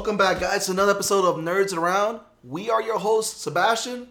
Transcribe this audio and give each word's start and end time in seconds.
Welcome 0.00 0.16
back, 0.16 0.40
guys, 0.40 0.64
to 0.64 0.72
another 0.72 0.92
episode 0.92 1.26
of 1.26 1.36
Nerds 1.44 1.76
Around. 1.76 2.20
We 2.42 2.70
are 2.70 2.80
your 2.80 2.98
hosts, 2.98 3.42
Sebastian. 3.42 4.08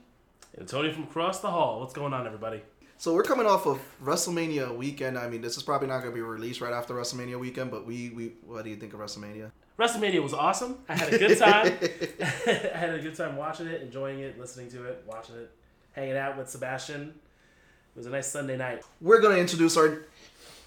And 0.55 0.67
Tony 0.67 0.93
from 0.93 1.05
across 1.05 1.39
the 1.39 1.49
hall. 1.49 1.79
What's 1.79 1.95
going 1.95 2.13
on, 2.13 2.27
everybody? 2.27 2.61
So 2.99 3.11
we're 3.15 3.23
coming 3.23 3.47
off 3.47 3.65
of 3.65 3.79
WrestleMania 3.99 4.77
weekend. 4.77 5.17
I 5.17 5.27
mean, 5.27 5.41
this 5.41 5.57
is 5.57 5.63
probably 5.63 5.87
not 5.87 6.03
going 6.03 6.11
to 6.11 6.15
be 6.15 6.21
released 6.21 6.61
right 6.61 6.73
after 6.73 6.93
WrestleMania 6.93 7.39
weekend, 7.39 7.71
but 7.71 7.87
we, 7.87 8.11
we 8.11 8.33
what 8.45 8.65
do 8.65 8.69
you 8.69 8.75
think 8.75 8.93
of 8.93 8.99
WrestleMania? 8.99 9.49
WrestleMania 9.79 10.21
was 10.21 10.35
awesome. 10.35 10.77
I 10.87 10.95
had 10.95 11.11
a 11.11 11.17
good 11.17 11.39
time. 11.39 11.65
I 12.45 12.77
had 12.77 12.93
a 12.93 12.99
good 12.99 13.15
time 13.15 13.35
watching 13.35 13.65
it, 13.65 13.81
enjoying 13.81 14.19
it, 14.19 14.39
listening 14.39 14.69
to 14.69 14.83
it, 14.83 15.03
watching 15.07 15.37
it, 15.37 15.49
hanging 15.93 16.17
out 16.17 16.37
with 16.37 16.51
Sebastian. 16.51 17.01
It 17.07 17.97
was 17.97 18.05
a 18.05 18.11
nice 18.11 18.27
Sunday 18.27 18.57
night. 18.57 18.83
We're 19.01 19.21
going 19.21 19.33
to 19.33 19.41
introduce 19.41 19.75
our 19.75 20.03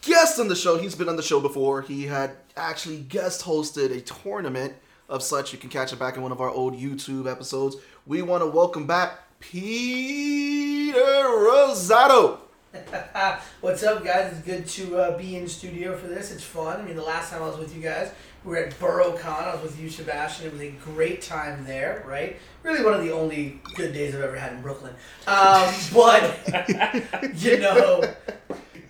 guest 0.00 0.40
on 0.40 0.48
the 0.48 0.56
show. 0.56 0.78
He's 0.78 0.96
been 0.96 1.08
on 1.08 1.14
the 1.14 1.22
show 1.22 1.38
before. 1.38 1.82
He 1.82 2.06
had 2.06 2.32
actually 2.56 3.02
guest 3.02 3.44
hosted 3.44 3.96
a 3.96 4.00
tournament 4.00 4.74
of 5.12 5.22
such. 5.22 5.52
You 5.52 5.58
can 5.58 5.68
catch 5.68 5.92
it 5.92 5.98
back 5.98 6.16
in 6.16 6.22
one 6.22 6.32
of 6.32 6.40
our 6.40 6.48
old 6.48 6.74
YouTube 6.74 7.30
episodes. 7.30 7.76
We 8.06 8.22
want 8.22 8.42
to 8.42 8.46
welcome 8.46 8.86
back 8.86 9.18
Peter 9.40 11.02
Rosato. 11.02 12.38
What's 13.60 13.82
up, 13.82 14.02
guys? 14.02 14.32
It's 14.32 14.40
good 14.40 14.66
to 14.66 14.96
uh, 14.96 15.18
be 15.18 15.36
in 15.36 15.46
studio 15.46 15.94
for 15.98 16.06
this. 16.06 16.32
It's 16.32 16.42
fun. 16.42 16.80
I 16.80 16.82
mean, 16.82 16.96
the 16.96 17.02
last 17.02 17.30
time 17.30 17.42
I 17.42 17.46
was 17.48 17.58
with 17.58 17.76
you 17.76 17.82
guys, 17.82 18.10
we 18.42 18.52
were 18.52 18.56
at 18.56 18.72
BoroCon. 18.80 19.48
I 19.48 19.52
was 19.54 19.62
with 19.62 19.78
you, 19.78 19.90
Sebastian. 19.90 20.46
It 20.46 20.52
was 20.52 20.62
a 20.62 20.70
great 20.70 21.20
time 21.20 21.62
there, 21.66 22.02
right? 22.08 22.38
Really, 22.62 22.82
one 22.82 22.94
of 22.94 23.02
the 23.02 23.12
only 23.12 23.60
good 23.74 23.92
days 23.92 24.14
I've 24.14 24.22
ever 24.22 24.36
had 24.36 24.54
in 24.54 24.62
Brooklyn. 24.62 24.94
Um, 25.26 25.74
but 25.92 27.34
you 27.34 27.58
know, 27.58 28.02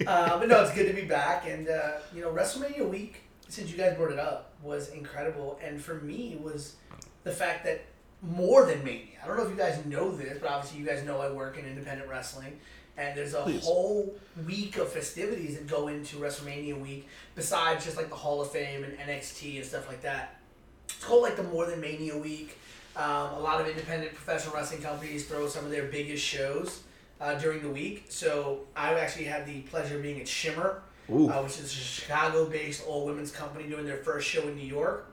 uh, 0.06 0.38
but 0.38 0.46
no, 0.46 0.62
it's 0.62 0.72
good 0.72 0.86
to 0.86 0.94
be 0.94 1.04
back. 1.04 1.48
And 1.48 1.68
uh, 1.68 1.94
you 2.14 2.20
know, 2.20 2.30
WrestleMania 2.30 2.88
week, 2.88 3.22
since 3.52 3.70
you 3.70 3.76
guys 3.76 3.96
brought 3.96 4.12
it 4.12 4.18
up, 4.18 4.54
was 4.62 4.88
incredible. 4.90 5.60
And 5.62 5.80
for 5.80 5.94
me, 5.96 6.38
was 6.42 6.76
the 7.22 7.32
fact 7.32 7.64
that 7.64 7.84
more 8.22 8.64
than 8.64 8.82
Mania. 8.82 9.18
I 9.22 9.26
don't 9.26 9.36
know 9.36 9.42
if 9.42 9.50
you 9.50 9.56
guys 9.56 9.84
know 9.84 10.10
this, 10.10 10.38
but 10.38 10.48
obviously 10.48 10.80
you 10.80 10.86
guys 10.86 11.04
know 11.04 11.20
I 11.20 11.30
work 11.30 11.58
in 11.58 11.66
independent 11.66 12.08
wrestling. 12.08 12.58
And 12.96 13.16
there's 13.16 13.34
a 13.34 13.42
Please. 13.42 13.62
whole 13.62 14.14
week 14.46 14.78
of 14.78 14.88
festivities 14.88 15.58
that 15.58 15.66
go 15.66 15.88
into 15.88 16.16
WrestleMania 16.16 16.80
week, 16.80 17.08
besides 17.34 17.84
just 17.84 17.96
like 17.96 18.08
the 18.08 18.14
Hall 18.16 18.40
of 18.40 18.50
Fame 18.50 18.84
and 18.84 18.96
NXT 18.98 19.56
and 19.56 19.66
stuff 19.66 19.86
like 19.86 20.02
that. 20.02 20.40
It's 20.86 21.04
called 21.04 21.22
like 21.22 21.36
the 21.36 21.42
More 21.42 21.66
Than 21.66 21.80
Mania 21.80 22.16
week. 22.16 22.58
Um, 22.96 23.34
a 23.34 23.38
lot 23.38 23.60
of 23.60 23.68
independent 23.68 24.14
professional 24.14 24.54
wrestling 24.54 24.82
companies 24.82 25.26
throw 25.26 25.46
some 25.46 25.64
of 25.64 25.70
their 25.70 25.84
biggest 25.84 26.24
shows 26.24 26.82
uh, 27.20 27.34
during 27.34 27.62
the 27.62 27.70
week. 27.70 28.06
So 28.08 28.60
I 28.76 28.94
actually 28.94 29.24
had 29.24 29.46
the 29.46 29.60
pleasure 29.62 29.96
of 29.96 30.02
being 30.02 30.20
at 30.20 30.28
Shimmer, 30.28 30.82
Ooh. 31.12 31.28
uh, 31.30 31.42
which 31.42 31.58
is 31.58 31.64
a 31.64 31.68
Chicago-based 31.68 32.86
all-women's 32.86 33.30
company 33.30 33.68
doing 33.68 33.86
their 33.86 33.98
first 33.98 34.28
show 34.28 34.42
in 34.48 34.56
New 34.56 34.66
York. 34.66 35.06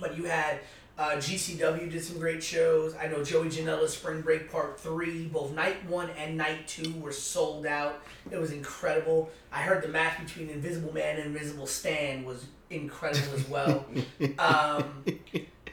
But 0.00 0.16
you 0.16 0.24
had 0.24 0.60
uh, 0.98 1.12
GCW 1.12 1.90
did 1.90 2.02
some 2.02 2.18
great 2.18 2.42
shows. 2.42 2.94
I 2.96 3.06
know 3.06 3.22
Joey 3.22 3.48
Janela's 3.48 3.92
Spring 3.92 4.20
Break 4.20 4.50
Part 4.50 4.80
3, 4.80 5.26
both 5.26 5.52
night 5.52 5.84
1 5.88 6.10
and 6.18 6.36
night 6.36 6.66
2 6.66 6.94
were 7.00 7.12
sold 7.12 7.66
out. 7.66 8.02
It 8.32 8.38
was 8.38 8.50
incredible. 8.50 9.30
I 9.52 9.62
heard 9.62 9.82
the 9.82 9.88
match 9.88 10.18
between 10.18 10.50
Invisible 10.50 10.92
Man 10.92 11.16
and 11.16 11.26
Invisible 11.26 11.68
Stan 11.68 12.24
was 12.24 12.46
incredible 12.70 13.32
as 13.34 13.48
well. 13.48 13.86
um, 14.40 15.04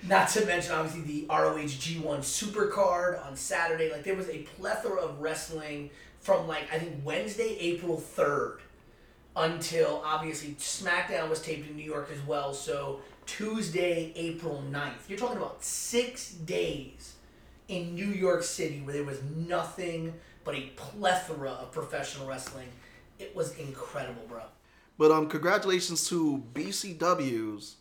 not 0.08 0.30
to 0.30 0.46
mention, 0.46 0.74
obviously, 0.74 1.02
the 1.02 1.26
ROH 1.28 1.58
G1 1.58 2.20
Supercard 2.20 3.26
on 3.26 3.36
Saturday. 3.36 3.92
Like, 3.92 4.04
there 4.04 4.16
was 4.16 4.30
a 4.30 4.44
plethora 4.58 5.02
of 5.02 5.20
wrestling 5.20 5.90
from, 6.20 6.48
like, 6.48 6.72
I 6.72 6.78
think 6.78 7.04
Wednesday, 7.04 7.58
April 7.60 7.98
3rd 7.98 8.60
until 9.36 10.02
obviously 10.06 10.56
SmackDown 10.60 11.30
was 11.30 11.42
taped 11.42 11.70
in 11.70 11.76
New 11.76 11.84
York 11.84 12.10
as 12.12 12.22
well. 12.26 12.54
So 12.54 13.02
Tuesday, 13.26 14.14
April 14.16 14.64
9th. 14.72 15.10
You're 15.10 15.18
talking 15.18 15.38
about 15.38 15.64
six 15.64 16.32
days 16.32 17.16
in 17.68 17.96
New 17.96 18.08
York 18.08 18.44
City 18.44 18.82
where 18.84 18.94
there 18.94 19.04
was 19.04 19.22
nothing 19.36 20.14
but 20.44 20.56
a 20.56 20.62
plethora 20.76 21.52
of 21.52 21.72
professional 21.72 22.28
wrestling. 22.28 22.68
It 23.20 23.36
was 23.36 23.58
incredible, 23.58 24.24
bro. 24.28 24.44
But 24.98 25.12
um, 25.12 25.28
congratulations 25.28 26.08
to 26.10 26.44
BCW's 26.54 27.76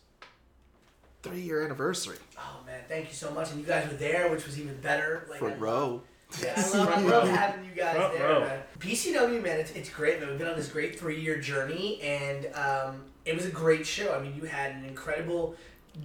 three-year 1.23 1.63
anniversary. 1.63 2.17
Oh 2.37 2.59
man, 2.65 2.81
thank 2.87 3.07
you 3.07 3.13
so 3.13 3.31
much. 3.31 3.51
And 3.51 3.59
you 3.59 3.65
guys 3.65 3.87
were 3.87 3.97
there, 3.97 4.29
which 4.29 4.45
was 4.45 4.59
even 4.59 4.75
better. 4.77 5.27
Like, 5.29 5.41
I 5.41 5.53
row. 5.55 6.01
Yeah, 6.41 6.53
I 6.57 6.77
love, 6.77 6.89
I 6.89 7.01
love 7.01 7.29
having 7.29 7.65
you 7.65 7.71
guys 7.71 7.95
Front 7.95 8.17
there, 8.17 8.27
row. 8.27 8.39
man. 8.41 8.61
PCW, 8.79 9.41
man, 9.41 9.59
it's, 9.59 9.71
it's 9.71 9.89
great, 9.89 10.19
man. 10.19 10.29
We've 10.29 10.37
been 10.37 10.47
on 10.47 10.55
this 10.55 10.67
great 10.67 10.99
three 10.99 11.19
year 11.21 11.39
journey, 11.39 12.01
and 12.01 12.47
um, 12.53 13.03
it 13.25 13.35
was 13.35 13.45
a 13.45 13.51
great 13.51 13.85
show. 13.87 14.13
I 14.13 14.21
mean, 14.21 14.35
you 14.35 14.43
had 14.43 14.71
an 14.71 14.85
incredible 14.85 15.55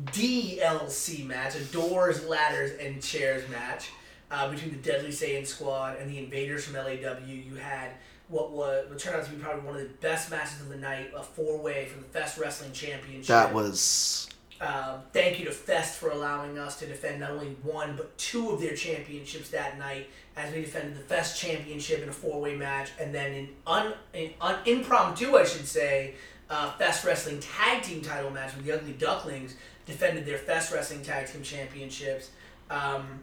DLC 0.07 1.27
match, 1.27 1.57
a 1.57 1.65
doors, 1.65 2.25
ladders, 2.27 2.73
and 2.79 3.03
chairs 3.03 3.49
match 3.51 3.91
uh, 4.31 4.51
between 4.51 4.71
the 4.71 4.77
Deadly 4.77 5.11
Saiyan 5.11 5.47
Squad 5.47 5.97
and 5.99 6.11
the 6.11 6.19
Invaders 6.19 6.65
from 6.65 6.77
LAW. 6.77 7.19
You 7.27 7.57
had 7.57 7.91
what 8.29 8.53
was 8.53 8.89
what 8.89 8.99
turned 8.99 9.17
out 9.17 9.25
to 9.25 9.31
be 9.31 9.37
probably 9.43 9.63
one 9.63 9.75
of 9.75 9.83
the 9.83 9.95
best 10.01 10.31
matches 10.31 10.61
of 10.61 10.69
the 10.69 10.77
night, 10.77 11.11
a 11.17 11.23
four 11.23 11.59
way 11.59 11.87
for 11.87 11.99
the 11.99 12.05
Fest 12.05 12.39
Wrestling 12.39 12.73
Championship. 12.73 13.27
That 13.27 13.53
was 13.53 14.29
Um, 14.61 15.01
thank 15.15 15.39
you 15.39 15.47
to 15.47 15.53
Fest 15.53 15.99
for 15.99 16.11
allowing 16.11 16.59
us 16.59 16.79
to 16.81 16.87
defend 16.87 17.21
not 17.21 17.31
only 17.31 17.57
one 17.63 17.97
but 17.97 18.17
two 18.19 18.51
of 18.51 18.61
their 18.61 18.75
championships 18.75 19.49
that 19.51 19.79
night, 19.79 20.11
as 20.37 20.53
we 20.53 20.61
defended 20.61 20.97
the 20.97 21.03
Fest 21.03 21.41
championship 21.41 22.03
in 22.03 22.11
a 22.11 22.13
four-way 22.13 22.55
match, 22.57 22.91
and 23.01 23.15
then 23.15 23.33
in 23.33 23.49
un, 23.67 23.95
in 24.13 24.31
un, 24.41 24.57
impromptu, 24.67 25.37
I 25.37 25.45
should 25.45 25.67
say, 25.67 26.15
uh, 26.51 26.73
Fest 26.73 27.05
Wrestling 27.05 27.41
Tag 27.41 27.83
Team 27.83 28.03
title 28.03 28.31
match 28.31 28.55
with 28.55 28.67
the 28.67 28.73
Ugly 28.73 28.93
Ducklings 28.95 29.57
defended 29.87 30.27
their 30.27 30.39
Fest 30.39 30.73
Wrestling 30.73 31.03
Tag 31.03 31.27
Team 31.27 31.43
championships. 31.43 32.31
Um, 32.69 33.21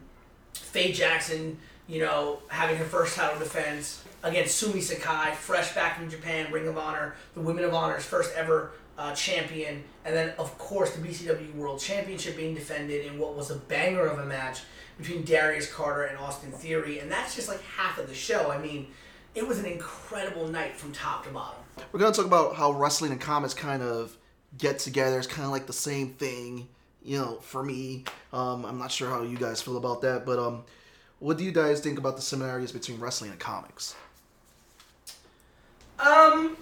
Faye 0.54 0.92
Jackson, 0.92 1.56
you 1.86 2.00
know, 2.00 2.40
having 2.48 2.76
her 2.76 2.84
first 2.84 3.16
title 3.16 3.38
defense 3.38 4.02
against 4.24 4.56
Sumi 4.56 4.80
Sakai, 4.80 5.34
fresh 5.34 5.74
back 5.74 5.98
from 5.98 6.10
Japan, 6.10 6.50
Ring 6.52 6.66
of 6.66 6.76
Honor, 6.76 7.14
the 7.34 7.40
Women 7.40 7.64
of 7.64 7.74
Honor's 7.74 8.04
first 8.04 8.34
ever 8.34 8.72
uh, 8.98 9.14
champion, 9.14 9.84
and 10.04 10.14
then 10.14 10.34
of 10.38 10.58
course 10.58 10.90
the 10.90 11.06
BCW 11.06 11.54
World 11.54 11.80
Championship 11.80 12.36
being 12.36 12.54
defended 12.54 13.06
in 13.06 13.18
what 13.18 13.36
was 13.36 13.50
a 13.50 13.56
banger 13.56 14.06
of 14.06 14.18
a 14.18 14.26
match 14.26 14.62
between 14.98 15.24
Darius 15.24 15.72
Carter 15.72 16.02
and 16.02 16.18
Austin 16.18 16.50
Theory, 16.50 16.98
and 16.98 17.10
that's 17.10 17.36
just 17.36 17.48
like 17.48 17.62
half 17.62 17.98
of 17.98 18.08
the 18.08 18.14
show. 18.14 18.50
I 18.50 18.58
mean, 18.58 18.88
it 19.36 19.46
was 19.46 19.60
an 19.60 19.66
incredible 19.66 20.48
night 20.48 20.76
from 20.76 20.92
top 20.92 21.24
to 21.24 21.30
bottom. 21.30 21.60
we're 21.92 22.00
gonna 22.00 22.12
talk 22.12 22.26
about 22.26 22.56
how 22.56 22.72
wrestling 22.72 23.12
and 23.12 23.20
comics 23.20 23.54
kind 23.54 23.82
of 23.82 24.16
get 24.58 24.80
together. 24.80 25.18
It's 25.18 25.28
kind 25.28 25.44
of 25.44 25.52
like 25.52 25.66
the 25.68 25.72
same 25.72 26.14
thing, 26.14 26.68
you 27.02 27.18
know. 27.18 27.36
For 27.36 27.62
me, 27.62 28.04
um, 28.32 28.66
I'm 28.66 28.78
not 28.78 28.90
sure 28.90 29.08
how 29.08 29.22
you 29.22 29.38
guys 29.38 29.62
feel 29.62 29.76
about 29.76 30.02
that, 30.02 30.26
but 30.26 30.40
um, 30.40 30.64
what 31.20 31.38
do 31.38 31.44
you 31.44 31.52
guys 31.52 31.78
think 31.80 32.00
about 32.00 32.16
the 32.16 32.22
similarities 32.22 32.72
between 32.72 32.98
wrestling 32.98 33.30
and 33.30 33.38
comics? 33.38 33.94
Um, 36.00 36.56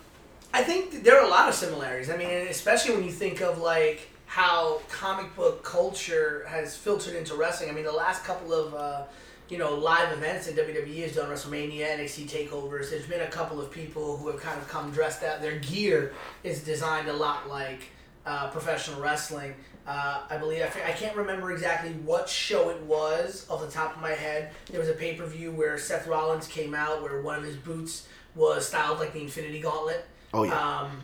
I 0.53 0.63
think 0.63 1.03
there 1.03 1.19
are 1.19 1.25
a 1.25 1.29
lot 1.29 1.49
of 1.49 1.55
similarities. 1.55 2.11
I 2.11 2.17
mean, 2.17 2.29
especially 2.29 2.95
when 2.95 3.05
you 3.05 3.13
think 3.13 3.41
of 3.41 3.59
like 3.59 4.09
how 4.27 4.81
comic 4.89 5.35
book 5.37 5.63
culture 5.63 6.45
has 6.49 6.77
filtered 6.77 7.15
into 7.15 7.35
wrestling. 7.35 7.71
I 7.71 7.73
mean, 7.73 7.85
the 7.85 7.93
last 7.93 8.25
couple 8.25 8.53
of 8.53 8.75
uh, 8.75 9.05
you 9.49 9.59
know 9.59 9.75
live 9.75 10.13
events 10.13 10.47
that 10.47 10.57
WWE 10.57 11.03
has 11.03 11.15
done, 11.15 11.31
WrestleMania, 11.31 11.99
NXT 11.99 12.29
takeovers. 12.29 12.91
There's 12.91 13.07
been 13.07 13.23
a 13.23 13.29
couple 13.29 13.61
of 13.61 13.71
people 13.71 14.17
who 14.17 14.29
have 14.29 14.41
kind 14.41 14.61
of 14.61 14.69
come 14.69 14.91
dressed 14.91 15.23
out. 15.23 15.41
Their 15.41 15.59
gear 15.59 16.13
is 16.43 16.63
designed 16.63 17.09
a 17.09 17.13
lot 17.13 17.49
like 17.49 17.91
uh, 18.25 18.51
professional 18.51 19.01
wrestling. 19.01 19.55
Uh, 19.87 20.23
I 20.29 20.37
believe 20.37 20.63
I, 20.63 20.91
I 20.91 20.93
can't 20.93 21.17
remember 21.17 21.53
exactly 21.53 21.93
what 22.05 22.29
show 22.29 22.71
it 22.71 22.83
was 22.83 23.47
off 23.49 23.61
the 23.61 23.71
top 23.71 23.95
of 23.95 24.03
my 24.03 24.11
head. 24.11 24.51
There 24.71 24.81
was 24.81 24.89
a 24.89 24.95
pay 24.95 25.15
per 25.15 25.27
view 25.27 25.53
where 25.53 25.79
Seth 25.79 26.09
Rollins 26.09 26.49
came 26.49 26.75
out, 26.75 27.03
where 27.03 27.23
one 27.23 27.39
of 27.39 27.45
his 27.45 27.57
boots 27.57 28.09
was 28.35 28.67
styled 28.67 28.99
like 28.99 29.13
the 29.13 29.23
Infinity 29.23 29.61
Gauntlet. 29.61 30.07
Oh 30.37 30.43
yeah, 30.45 30.79
Um, 30.81 31.03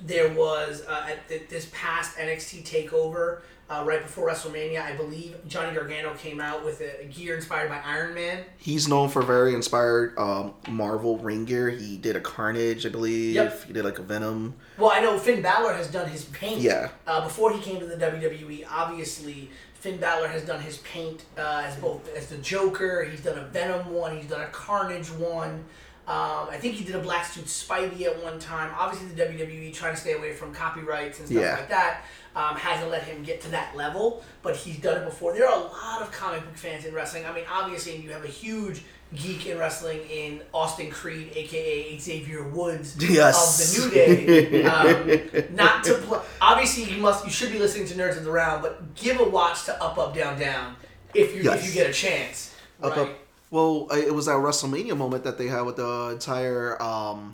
there 0.00 0.28
was 0.32 0.82
uh, 0.86 1.06
at 1.10 1.28
th- 1.28 1.48
this 1.48 1.68
past 1.72 2.16
NXT 2.16 2.64
Takeover 2.64 3.40
uh, 3.70 3.82
right 3.86 4.02
before 4.02 4.28
WrestleMania, 4.28 4.82
I 4.82 4.92
believe 4.94 5.36
Johnny 5.48 5.74
Gargano 5.74 6.12
came 6.14 6.38
out 6.38 6.64
with 6.64 6.82
a, 6.82 7.00
a 7.02 7.04
gear 7.06 7.34
inspired 7.34 7.70
by 7.70 7.80
Iron 7.84 8.12
Man. 8.14 8.44
he's 8.58 8.86
known 8.88 9.08
for 9.08 9.22
very 9.22 9.54
inspired 9.54 10.16
um, 10.18 10.52
Marvel 10.68 11.16
ring 11.18 11.46
gear. 11.46 11.70
He 11.70 11.96
did 11.96 12.14
a 12.14 12.20
Carnage, 12.20 12.84
I 12.84 12.90
believe. 12.90 13.34
Yep. 13.34 13.64
He 13.64 13.72
did 13.72 13.84
like 13.84 13.98
a 13.98 14.02
Venom. 14.02 14.54
Well, 14.76 14.90
I 14.92 15.00
know 15.00 15.18
Finn 15.18 15.40
Balor 15.40 15.72
has 15.72 15.90
done 15.90 16.08
his 16.10 16.26
paint. 16.26 16.60
Yeah. 16.60 16.90
Uh, 17.06 17.22
before 17.24 17.52
he 17.52 17.60
came 17.60 17.80
to 17.80 17.86
the 17.86 17.96
WWE, 17.96 18.66
obviously 18.70 19.48
Finn 19.74 19.96
Balor 19.96 20.28
has 20.28 20.44
done 20.44 20.60
his 20.60 20.78
paint 20.78 21.24
uh, 21.38 21.62
as 21.64 21.76
both 21.76 22.14
as 22.14 22.28
the 22.28 22.36
Joker. 22.38 23.04
He's 23.04 23.22
done 23.22 23.38
a 23.38 23.44
Venom 23.46 23.90
one. 23.94 24.16
He's 24.16 24.28
done 24.28 24.42
a 24.42 24.48
Carnage 24.48 25.10
one. 25.10 25.64
Um, 26.06 26.48
I 26.50 26.58
think 26.60 26.74
he 26.74 26.84
did 26.84 26.94
a 26.96 26.98
Black 26.98 27.24
Suit 27.24 27.46
Spidey 27.46 28.02
at 28.02 28.22
one 28.22 28.38
time. 28.38 28.70
Obviously, 28.78 29.08
the 29.08 29.22
WWE 29.24 29.72
trying 29.72 29.94
to 29.94 30.00
stay 30.00 30.12
away 30.12 30.34
from 30.34 30.52
copyrights 30.52 31.18
and 31.18 31.26
stuff 31.28 31.40
Yeah. 31.42 31.52
like 31.54 31.68
that 31.70 32.04
um, 32.36 32.56
hasn't 32.56 32.90
let 32.90 33.04
him 33.04 33.22
get 33.22 33.40
to 33.42 33.50
that 33.52 33.74
level. 33.74 34.22
But 34.42 34.54
he's 34.56 34.78
done 34.78 35.00
it 35.00 35.04
before. 35.06 35.32
There 35.32 35.48
are 35.48 35.56
a 35.58 35.62
lot 35.64 36.02
of 36.02 36.12
comic 36.12 36.44
book 36.44 36.56
fans 36.56 36.84
in 36.84 36.94
wrestling. 36.94 37.24
I 37.24 37.32
mean, 37.32 37.44
obviously, 37.50 37.96
you 37.96 38.10
have 38.10 38.22
a 38.24 38.28
huge 38.28 38.82
geek 39.16 39.46
in 39.46 39.56
wrestling 39.58 40.00
in 40.10 40.42
Austin 40.52 40.90
Creed, 40.90 41.30
aka 41.34 41.96
Xavier 41.98 42.42
Woods 42.48 42.96
Yes. 42.98 43.78
of 43.78 43.90
the 43.90 43.96
New 43.96 44.50
Day. 44.50 44.64
Um, 44.64 45.54
not 45.54 45.84
to 45.84 45.94
pl- 45.94 46.22
obviously 46.40 46.84
you 46.92 47.00
must 47.00 47.24
you 47.24 47.30
should 47.30 47.52
be 47.52 47.58
listening 47.58 47.86
to 47.86 47.94
Nerds 47.94 48.16
of 48.16 48.24
the 48.24 48.30
Round, 48.32 48.60
but 48.60 48.94
give 48.96 49.20
a 49.20 49.24
watch 49.24 49.64
to 49.66 49.82
Up 49.82 49.96
Up 49.98 50.14
Down 50.14 50.38
Down 50.38 50.74
if 51.14 51.34
you 51.34 51.50
if 51.50 51.64
you 51.64 51.72
get 51.72 51.88
a 51.88 51.92
chance. 51.92 52.54
Up, 52.82 52.96
right? 52.96 53.08
up. 53.08 53.18
Well, 53.54 53.86
it 53.92 54.12
was 54.12 54.26
that 54.26 54.32
WrestleMania 54.32 54.96
moment 54.96 55.22
that 55.22 55.38
they 55.38 55.46
had 55.46 55.60
with 55.60 55.76
the 55.76 56.10
entire. 56.10 56.82
um 56.82 57.30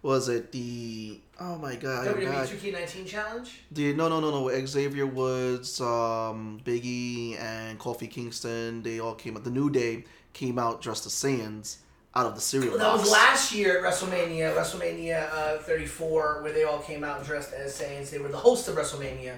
Was 0.00 0.28
it 0.28 0.52
the? 0.52 1.20
Oh 1.40 1.58
my 1.58 1.74
god! 1.74 2.06
WWE 2.06 2.14
forgot. 2.14 2.46
2K19 2.46 3.06
challenge. 3.08 3.62
The 3.72 3.92
no 3.94 4.08
no 4.08 4.20
no 4.20 4.30
no 4.30 4.66
Xavier 4.66 5.06
Woods, 5.06 5.80
um, 5.80 6.60
Biggie, 6.64 7.36
and 7.40 7.80
Kofi 7.80 8.08
Kingston. 8.08 8.84
They 8.84 9.00
all 9.00 9.16
came 9.16 9.36
out. 9.36 9.42
The 9.42 9.50
New 9.50 9.70
Day 9.70 10.04
came 10.34 10.56
out 10.56 10.80
dressed 10.80 11.06
as 11.06 11.14
Saiyans 11.14 11.78
out 12.14 12.26
of 12.26 12.36
the 12.36 12.40
cereal 12.40 12.78
That 12.78 12.92
was 12.92 13.10
last 13.10 13.52
year 13.52 13.78
at 13.78 13.92
WrestleMania, 13.92 14.54
WrestleMania 14.54 15.32
uh, 15.32 15.58
34, 15.58 16.42
where 16.42 16.52
they 16.52 16.62
all 16.62 16.78
came 16.78 17.02
out 17.02 17.24
dressed 17.24 17.52
as 17.52 17.76
Saiyans. 17.76 18.10
They 18.10 18.18
were 18.18 18.28
the 18.28 18.36
hosts 18.36 18.68
of 18.68 18.76
WrestleMania 18.76 19.34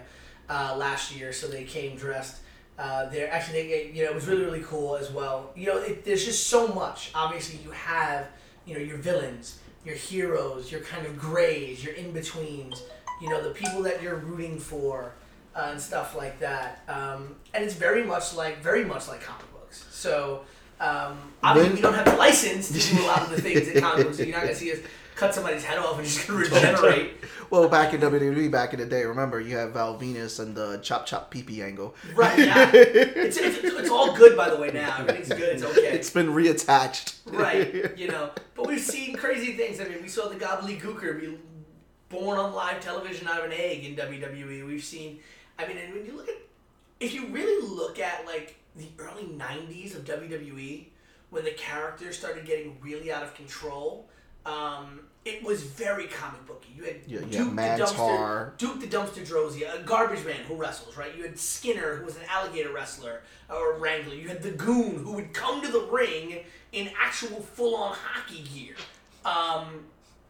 uh, 0.50 0.76
last 0.76 1.16
year, 1.16 1.32
so 1.32 1.46
they 1.46 1.64
came 1.64 1.96
dressed. 1.96 2.36
Uh, 2.78 3.08
there, 3.10 3.30
actually, 3.32 3.68
they, 3.68 3.90
you 3.94 4.02
know, 4.04 4.10
it 4.10 4.14
was 4.14 4.26
really 4.26 4.44
really 4.44 4.62
cool 4.62 4.96
as 4.96 5.10
well. 5.10 5.50
You 5.54 5.66
know, 5.66 5.78
it, 5.78 6.04
there's 6.04 6.24
just 6.24 6.46
so 6.48 6.68
much. 6.68 7.10
Obviously, 7.14 7.58
you 7.62 7.70
have 7.70 8.28
you 8.66 8.74
know 8.74 8.80
your 8.80 8.96
villains, 8.96 9.58
your 9.84 9.94
heroes, 9.94 10.72
your 10.72 10.80
kind 10.80 11.06
of 11.06 11.18
grays, 11.18 11.84
your 11.84 11.94
in 11.94 12.12
betweens. 12.12 12.82
You 13.20 13.28
know, 13.30 13.42
the 13.42 13.50
people 13.50 13.82
that 13.82 14.02
you're 14.02 14.16
rooting 14.16 14.58
for 14.58 15.12
uh, 15.54 15.68
and 15.70 15.80
stuff 15.80 16.16
like 16.16 16.40
that. 16.40 16.82
Um, 16.88 17.36
and 17.54 17.62
it's 17.62 17.74
very 17.74 18.04
much 18.04 18.34
like 18.34 18.62
very 18.62 18.84
much 18.84 19.06
like 19.08 19.20
comic 19.22 19.50
books. 19.52 19.86
So. 19.90 20.44
Um, 20.80 21.16
obviously, 21.44 21.68
When- 21.68 21.76
we 21.76 21.80
don't 21.82 21.94
have 21.94 22.06
the 22.06 22.16
license 22.16 22.66
to 22.72 22.96
do 22.96 23.02
a 23.04 23.06
lot 23.06 23.22
of 23.22 23.30
the 23.30 23.40
things 23.40 23.68
in 23.68 23.80
comic 23.80 24.06
books, 24.06 24.16
so 24.16 24.24
you're 24.24 24.32
not 24.34 24.42
gonna 24.42 24.54
see 24.56 24.72
us 24.72 24.78
cut 25.22 25.34
somebody's 25.34 25.64
head 25.64 25.78
off 25.78 25.98
and 25.98 26.06
just 26.06 26.26
gonna 26.26 26.38
regenerate. 26.40 27.12
Well, 27.50 27.68
back 27.68 27.94
in 27.94 28.00
WWE, 28.00 28.50
back 28.50 28.74
in 28.74 28.80
the 28.80 28.86
day, 28.86 29.04
remember 29.04 29.40
you 29.40 29.56
have 29.56 29.72
Val 29.72 29.98
Venis 29.98 30.40
and 30.40 30.54
the 30.54 30.78
chop 30.78 31.06
chop 31.06 31.30
pee 31.30 31.42
pee 31.42 31.62
angle. 31.62 31.94
Right? 32.14 32.38
Yeah. 32.38 32.70
It's, 33.22 33.36
it's, 33.36 33.58
it's 33.62 33.90
all 33.90 34.14
good, 34.14 34.36
by 34.36 34.50
the 34.50 34.56
way. 34.56 34.70
Now 34.72 34.96
everything's 34.98 35.28
good. 35.28 35.40
It's 35.54 35.62
okay. 35.62 35.88
It's 35.92 36.10
been 36.10 36.28
reattached. 36.28 37.18
right. 37.26 37.96
You 38.02 38.08
know, 38.08 38.30
but 38.54 38.66
we've 38.66 38.80
seen 38.80 39.14
crazy 39.14 39.52
things. 39.52 39.80
I 39.80 39.84
mean, 39.84 40.02
we 40.02 40.08
saw 40.08 40.28
the 40.28 40.34
Gobbledy 40.34 40.80
Gooker 40.80 41.20
be 41.20 41.38
born 42.08 42.38
on 42.38 42.52
live 42.52 42.80
television 42.80 43.28
out 43.28 43.40
of 43.40 43.44
an 43.46 43.52
egg 43.52 43.84
in 43.84 43.94
WWE. 43.94 44.66
We've 44.66 44.82
seen. 44.82 45.20
I 45.58 45.68
mean, 45.68 45.76
and 45.76 45.94
when 45.94 46.04
you 46.04 46.16
look 46.16 46.28
at, 46.28 46.36
if 47.00 47.14
you 47.14 47.26
really 47.28 47.68
look 47.68 47.98
at 48.00 48.26
like 48.26 48.56
the 48.74 48.88
early 48.98 49.24
'90s 49.24 49.94
of 49.94 50.04
WWE, 50.04 50.86
when 51.30 51.44
the 51.44 51.52
characters 51.52 52.18
started 52.18 52.44
getting 52.44 52.76
really 52.80 53.12
out 53.12 53.22
of 53.22 53.34
control. 53.34 54.08
Um, 54.44 55.00
it 55.24 55.42
was 55.44 55.62
very 55.62 56.06
comic 56.06 56.44
booky. 56.46 56.72
You 56.76 56.84
had 56.84 56.96
Yeah, 57.06 57.20
yeah, 57.20 57.38
Duke 57.38 57.54
the 57.54 57.62
dumpster. 57.62 58.58
Duke 58.58 58.80
the 58.80 58.86
Dumpster 58.86 59.26
Droese, 59.26 59.80
a 59.80 59.82
garbage 59.84 60.24
man 60.24 60.40
who 60.48 60.54
wrestles, 60.54 60.96
right? 60.96 61.16
You 61.16 61.22
had 61.22 61.38
Skinner, 61.38 61.96
who 61.96 62.04
was 62.04 62.16
an 62.16 62.22
alligator 62.28 62.72
wrestler 62.72 63.22
or 63.48 63.78
wrangler. 63.78 64.14
You 64.14 64.28
had 64.28 64.42
the 64.42 64.50
Goon, 64.50 64.96
who 65.04 65.12
would 65.12 65.32
come 65.32 65.62
to 65.62 65.70
the 65.70 65.86
ring 65.90 66.40
in 66.72 66.90
actual 67.00 67.40
full-on 67.40 67.94
hockey 67.94 68.44
gear. 68.52 68.74
Um, 69.24 69.84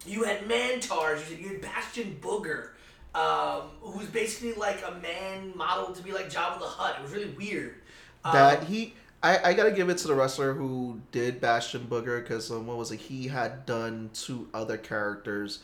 you 0.04 0.24
had 0.24 0.42
Mantaur. 0.42 1.16
You 1.16 1.36
had, 1.36 1.38
you 1.38 1.48
had 1.48 1.62
Bastion 1.62 2.18
Booger, 2.20 2.70
um, 3.14 3.70
was 3.82 4.08
basically 4.12 4.54
like 4.54 4.82
a 4.86 4.92
man 5.00 5.52
modeled 5.56 5.96
to 5.96 6.02
be 6.02 6.12
like 6.12 6.30
Jabba 6.30 6.58
the 6.58 6.66
Hutt. 6.66 6.96
It 6.98 7.02
was 7.02 7.12
really 7.12 7.30
weird. 7.30 7.76
Um, 8.24 8.34
that 8.34 8.64
he 8.64 8.94
I, 9.22 9.50
I 9.50 9.52
gotta 9.54 9.70
give 9.70 9.88
it 9.88 9.98
to 9.98 10.08
the 10.08 10.14
wrestler 10.14 10.52
who 10.54 11.00
did 11.12 11.40
Bastion 11.40 11.86
Booger 11.88 12.20
because 12.22 12.50
um, 12.50 12.66
what 12.66 12.76
was 12.76 12.90
it? 12.90 12.98
He 13.00 13.28
had 13.28 13.64
done 13.66 14.10
two 14.12 14.48
other 14.52 14.76
characters. 14.76 15.60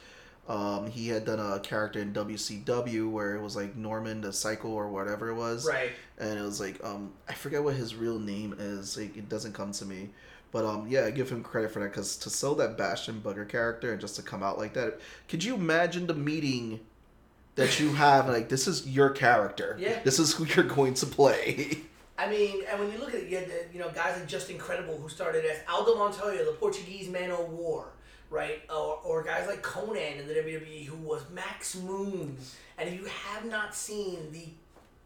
Um, 0.49 0.87
he 0.87 1.09
had 1.09 1.27
done 1.27 1.41
a 1.41 1.61
character 1.61 1.99
in 2.01 2.13
WCW 2.15 3.11
where 3.11 3.35
it 3.37 3.43
was 3.43 3.55
like 3.55 3.77
Norman 3.77 4.21
the 4.23 4.33
Cycle 4.33 4.73
or 4.73 4.89
whatever 4.89 5.29
it 5.29 5.35
was. 5.35 5.67
Right. 5.67 5.91
and 6.19 6.39
it 6.39 6.43
was 6.43 6.61
like 6.61 6.83
um, 6.85 7.13
I 7.29 7.35
forget 7.35 7.63
what 7.63 7.75
his 7.75 7.95
real 7.95 8.19
name 8.19 8.55
is. 8.59 8.97
Like, 8.97 9.17
it 9.17 9.29
doesn't 9.29 9.53
come 9.53 9.73
to 9.73 9.85
me. 9.85 10.11
But 10.51 10.65
um 10.65 10.87
yeah 10.89 11.05
I 11.05 11.11
give 11.11 11.29
him 11.29 11.43
credit 11.43 11.71
for 11.73 11.81
that 11.81 11.91
because 11.91 12.17
to 12.19 12.31
sell 12.31 12.55
that 12.55 12.79
Bastion 12.79 13.21
Booger 13.23 13.47
character 13.47 13.93
and 13.93 14.01
just 14.01 14.17
to 14.17 14.23
come 14.23 14.43
out 14.43 14.57
like 14.57 14.73
that 14.75 14.99
could 15.29 15.45
you 15.45 15.55
imagine 15.55 16.07
the 16.07 16.15
meeting 16.15 16.81
that 17.57 17.79
you 17.79 17.93
have? 17.93 18.29
Like 18.29 18.49
this 18.49 18.67
is 18.67 18.89
your 18.89 19.11
character. 19.11 19.77
Yeah. 19.79 20.01
this 20.05 20.19
is 20.19 20.33
who 20.33 20.47
you're 20.47 20.65
going 20.65 20.95
to 20.95 21.07
play 21.07 21.81
I 22.19 22.29
mean, 22.29 22.63
and 22.69 22.81
when 22.81 22.91
you 22.91 22.99
look 22.99 23.11
at 23.11 23.21
it, 23.21 23.29
you 23.29 23.37
had 23.37 23.49
you 23.73 23.79
know 23.79 23.91
guys 23.91 24.19
like 24.19 24.27
Justin 24.27 24.59
Credible 24.59 24.99
who 24.99 25.09
started 25.09 25.45
as 25.45 25.59
Aldo 25.69 25.95
Montoya, 25.95 26.45
the 26.45 26.53
Portuguese 26.53 27.09
man 27.09 27.31
o' 27.31 27.45
war, 27.45 27.93
right? 28.29 28.61
Or, 28.69 28.99
or 29.05 29.23
guys 29.23 29.47
like 29.47 29.63
Konnan 29.63 30.19
in 30.19 30.27
the 30.27 30.35
WWE 30.35 30.87
who 30.87 30.97
was 30.97 31.23
Max 31.33 31.77
Moon. 31.77 32.37
And 32.77 32.89
if 32.89 33.01
you 33.01 33.07
have 33.07 33.45
not 33.45 33.75
seen 33.75 34.33
the 34.33 34.47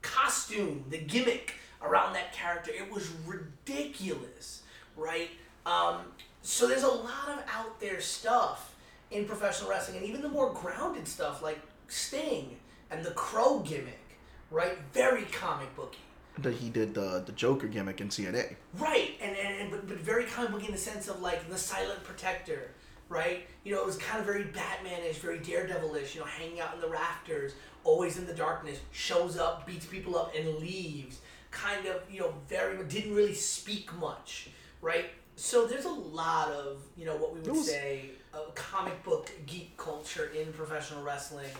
costume, 0.00 0.84
the 0.88 0.98
gimmick 0.98 1.54
around 1.82 2.14
that 2.14 2.32
character, 2.32 2.70
it 2.70 2.90
was 2.90 3.10
ridiculous, 3.26 4.62
right? 4.96 5.30
Um, 5.66 5.98
so 6.40 6.66
there's 6.66 6.82
a 6.82 6.88
lot 6.88 7.28
of 7.28 7.42
out 7.54 7.78
there 7.78 8.00
stuff 8.00 8.74
in 9.10 9.26
professional 9.26 9.68
wrestling, 9.68 9.98
and 9.98 10.06
even 10.06 10.22
the 10.22 10.28
more 10.28 10.52
grounded 10.52 11.06
stuff 11.06 11.42
like 11.42 11.60
Sting 11.88 12.56
and 12.90 13.04
the 13.04 13.10
Crow 13.10 13.60
gimmick, 13.60 14.18
right? 14.50 14.78
Very 14.94 15.24
comic 15.24 15.74
booky. 15.76 15.98
That 16.38 16.54
he 16.54 16.70
did 16.70 16.94
the 16.94 17.22
the 17.24 17.32
Joker 17.32 17.66
gimmick 17.66 18.00
in 18.00 18.08
TNA. 18.08 18.56
Right, 18.78 19.12
and, 19.20 19.36
and, 19.36 19.60
and 19.60 19.70
but, 19.70 19.88
but 19.88 19.98
very 19.98 20.24
comic 20.24 20.52
book 20.52 20.64
in 20.64 20.72
the 20.72 20.78
sense 20.78 21.08
of 21.08 21.20
like 21.20 21.48
the 21.48 21.58
silent 21.58 22.02
protector, 22.04 22.70
right? 23.08 23.46
You 23.64 23.74
know, 23.74 23.80
it 23.80 23.86
was 23.86 23.96
kind 23.98 24.20
of 24.20 24.26
very 24.26 24.44
Batmanish, 24.44 25.16
very 25.16 25.38
Daredevilish. 25.38 26.14
You 26.14 26.20
know, 26.20 26.26
hanging 26.26 26.60
out 26.60 26.74
in 26.74 26.80
the 26.80 26.88
rafters, 26.88 27.52
always 27.84 28.18
in 28.18 28.26
the 28.26 28.34
darkness, 28.34 28.80
shows 28.92 29.36
up, 29.36 29.66
beats 29.66 29.86
people 29.86 30.16
up, 30.16 30.34
and 30.34 30.56
leaves. 30.56 31.20
Kind 31.50 31.86
of, 31.86 32.02
you 32.10 32.20
know, 32.20 32.34
very 32.48 32.82
didn't 32.84 33.14
really 33.14 33.34
speak 33.34 33.92
much, 33.98 34.48
right? 34.80 35.10
So 35.36 35.66
there's 35.66 35.84
a 35.84 35.90
lot 35.90 36.48
of 36.48 36.82
you 36.96 37.04
know 37.04 37.16
what 37.16 37.34
we 37.34 37.40
would 37.40 37.50
was- 37.50 37.68
say 37.68 38.10
a 38.34 38.50
comic 38.54 39.02
book 39.04 39.30
geek 39.46 39.76
culture 39.76 40.30
in 40.34 40.52
professional 40.54 41.02
wrestling 41.02 41.50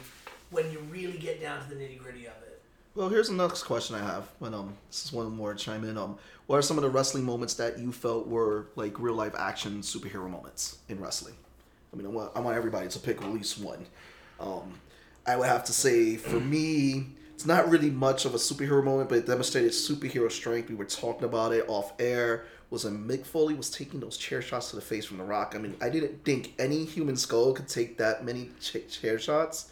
when 0.51 0.71
you 0.71 0.79
really 0.91 1.19
get 1.19 1.41
down 1.41 1.63
to 1.63 1.69
the 1.69 1.75
nitty 1.75 1.99
gritty 1.99 2.27
of 2.27 2.35
it. 2.43 2.52
Well, 2.95 3.09
here's 3.09 3.29
the 3.29 3.35
next 3.35 3.63
question 3.63 3.97
I 3.97 4.01
have. 4.01 4.29
When 4.39 4.53
um, 4.53 4.75
this 4.89 5.07
is 5.07 5.13
one 5.13 5.35
more 5.35 5.55
chime 5.55 5.85
in. 5.85 5.97
Um, 5.97 6.19
what 6.47 6.59
are 6.59 6.63
some 6.63 6.77
of 6.77 6.83
the 6.83 6.91
wrestling 6.91 7.25
moments 7.25 7.55
that 7.55 7.79
you 7.79 7.91
felt 7.91 8.27
were 8.27 8.67
like 8.77 8.99
real 9.01 9.15
life 9.15 9.35
action 9.39 9.81
superhero 9.81 10.29
moments 10.29 10.79
in 10.89 11.01
wrestling? 11.01 11.35
I 11.93 11.97
mean, 11.97 12.07
I 12.07 12.11
want 12.11 12.33
I 12.35 12.41
want 12.41 12.57
everybody 12.57 12.89
to 12.89 12.99
pick 12.99 13.23
at 13.23 13.29
least 13.33 13.59
one. 13.59 13.87
Um, 14.39 14.75
I 15.27 15.37
would 15.37 15.47
have 15.47 15.65
to 15.65 15.73
say 15.73 16.17
for 16.17 16.39
me, 16.41 17.07
it's 17.35 17.47
not 17.47 17.71
really 17.71 17.91
much 17.91 18.27
of 18.27 18.35
a 18.35 18.39
superhero 18.39 18.85
moment, 18.85 19.09
but 19.09 19.19
it 19.19 19.27
demonstrated 19.27 19.73
superhero 19.73 20.31
strength. 20.31 20.69
We 20.69 20.75
were 20.75 20.85
talking 20.85 21.25
about 21.25 21.53
it 21.53 21.65
off 21.69 21.93
air. 21.99 22.45
Was 22.69 22.85
when 22.85 23.07
Mick 23.07 23.27
Foley 23.27 23.53
was 23.53 23.71
taking 23.71 24.01
those 24.01 24.17
chair 24.17 24.41
shots 24.41 24.71
to 24.71 24.77
the 24.77 24.83
face 24.83 25.05
from 25.05 25.19
The 25.19 25.25
Rock. 25.25 25.53
I 25.55 25.59
mean, 25.59 25.77
I 25.83 25.91
didn't 25.91 26.25
think 26.25 26.55
any 26.59 26.87
human 26.87 27.17
skull 27.17 27.53
could 27.53 27.69
take 27.69 27.99
that 27.99 28.25
many 28.25 28.51
ch- 28.61 28.89
chair 28.89 29.19
shots. 29.19 29.71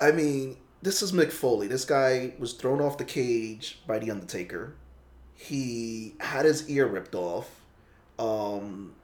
I 0.00 0.10
mean, 0.10 0.56
this 0.82 1.02
is 1.02 1.12
Mick 1.12 1.30
Foley. 1.30 1.68
This 1.68 1.84
guy 1.84 2.32
was 2.38 2.52
thrown 2.52 2.80
off 2.80 2.98
the 2.98 3.04
cage 3.04 3.78
by 3.86 3.98
The 3.98 4.10
Undertaker. 4.10 4.74
He 5.34 6.14
had 6.20 6.44
his 6.44 6.68
ear 6.68 6.86
ripped 6.86 7.14
off. 7.14 7.48
Um, 8.18 8.94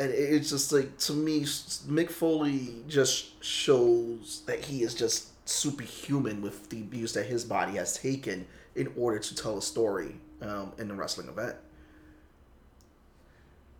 and 0.00 0.10
it's 0.12 0.50
just 0.50 0.72
like, 0.72 0.96
to 0.98 1.12
me, 1.12 1.40
Mick 1.42 2.10
Foley 2.10 2.82
just 2.88 3.42
shows 3.44 4.42
that 4.46 4.64
he 4.64 4.82
is 4.82 4.94
just 4.94 5.28
superhuman 5.48 6.42
with 6.42 6.68
the 6.70 6.80
abuse 6.80 7.14
that 7.14 7.26
his 7.26 7.44
body 7.44 7.72
has 7.72 7.96
taken 7.96 8.46
in 8.74 8.92
order 8.96 9.18
to 9.18 9.34
tell 9.34 9.58
a 9.58 9.62
story 9.62 10.14
um, 10.42 10.72
in 10.78 10.90
a 10.90 10.94
wrestling 10.94 11.28
event. 11.28 11.56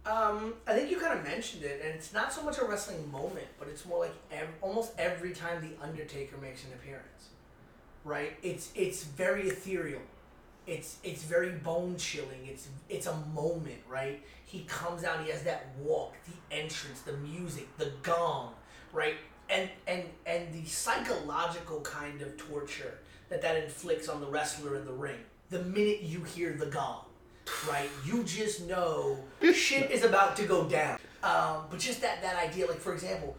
Um, 0.07 0.55
I 0.67 0.75
think 0.75 0.91
you 0.91 0.99
kind 0.99 1.19
of 1.19 1.25
mentioned 1.25 1.65
it, 1.65 1.83
and 1.85 1.95
it's 1.95 2.15
not 2.15 2.33
so 2.33 2.43
much 2.43 2.59
a 2.59 2.65
wrestling 2.65 3.11
moment, 3.13 3.47
but 3.59 3.69
it's 3.69 3.85
more 3.85 3.99
like 3.99 4.15
ev- 4.33 4.49
almost 4.63 4.93
every 4.99 5.33
time 5.33 5.61
the 5.61 5.85
Undertaker 5.85 6.39
makes 6.39 6.65
an 6.65 6.71
appearance, 6.73 7.29
right? 8.05 8.37
It's 8.43 8.71
it's 8.75 9.05
very 9.05 9.49
ethereal, 9.49 10.03
it's 10.67 10.99
it's 11.03 11.23
very 11.25 11.51
bone 11.51 11.97
chilling. 11.97 12.47
It's 12.47 12.69
it's 12.89 13.07
a 13.07 13.17
moment, 13.35 13.81
right? 13.89 14.23
He 14.45 14.65
comes 14.65 15.05
out, 15.05 15.25
he 15.25 15.31
has 15.31 15.43
that 15.43 15.67
walk, 15.79 16.15
the 16.27 16.57
entrance, 16.57 17.01
the 17.01 17.15
music, 17.15 17.67
the 17.79 17.93
gong, 18.03 18.53
right? 18.93 19.15
And 19.49 19.69
and 19.87 20.05
and 20.27 20.53
the 20.53 20.67
psychological 20.69 21.81
kind 21.81 22.21
of 22.23 22.37
torture 22.37 22.99
that 23.31 23.43
that 23.43 23.57
inflicts 23.63 24.09
on 24.09 24.21
the 24.21 24.27
wrestler 24.27 24.77
in 24.77 24.85
the 24.85 24.93
ring. 24.93 25.19
The 25.51 25.63
minute 25.63 26.03
you 26.03 26.23
hear 26.25 26.53
the 26.53 26.67
gong, 26.67 27.05
right? 27.69 27.89
You 28.05 28.23
just 28.25 28.67
know 28.67 29.19
shit 29.55 29.91
is 29.91 30.05
about 30.05 30.37
to 30.37 30.45
go 30.45 30.65
down. 30.65 30.99
Um, 31.23 31.65
but 31.71 31.79
just 31.79 32.01
that 32.03 32.21
that 32.23 32.37
idea, 32.37 32.67
like 32.67 32.79
for 32.79 32.93
example, 32.93 33.37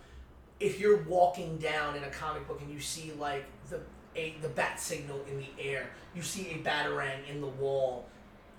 if 0.60 0.80
you're 0.80 1.04
walking 1.04 1.58
down 1.58 1.96
in 1.96 2.04
a 2.04 2.10
comic 2.10 2.48
book 2.48 2.60
and 2.62 2.72
you 2.72 2.80
see 2.80 3.14
like 3.20 3.46
the 3.70 3.80
a 4.16 4.36
the 4.42 4.50
bat 4.50 4.80
signal 4.80 5.24
in 5.30 5.38
the 5.40 5.64
air, 5.64 5.90
you 6.16 6.22
see 6.22 6.50
a 6.52 6.58
batarang 6.58 7.28
in 7.30 7.42
the 7.42 7.48
wall. 7.48 8.06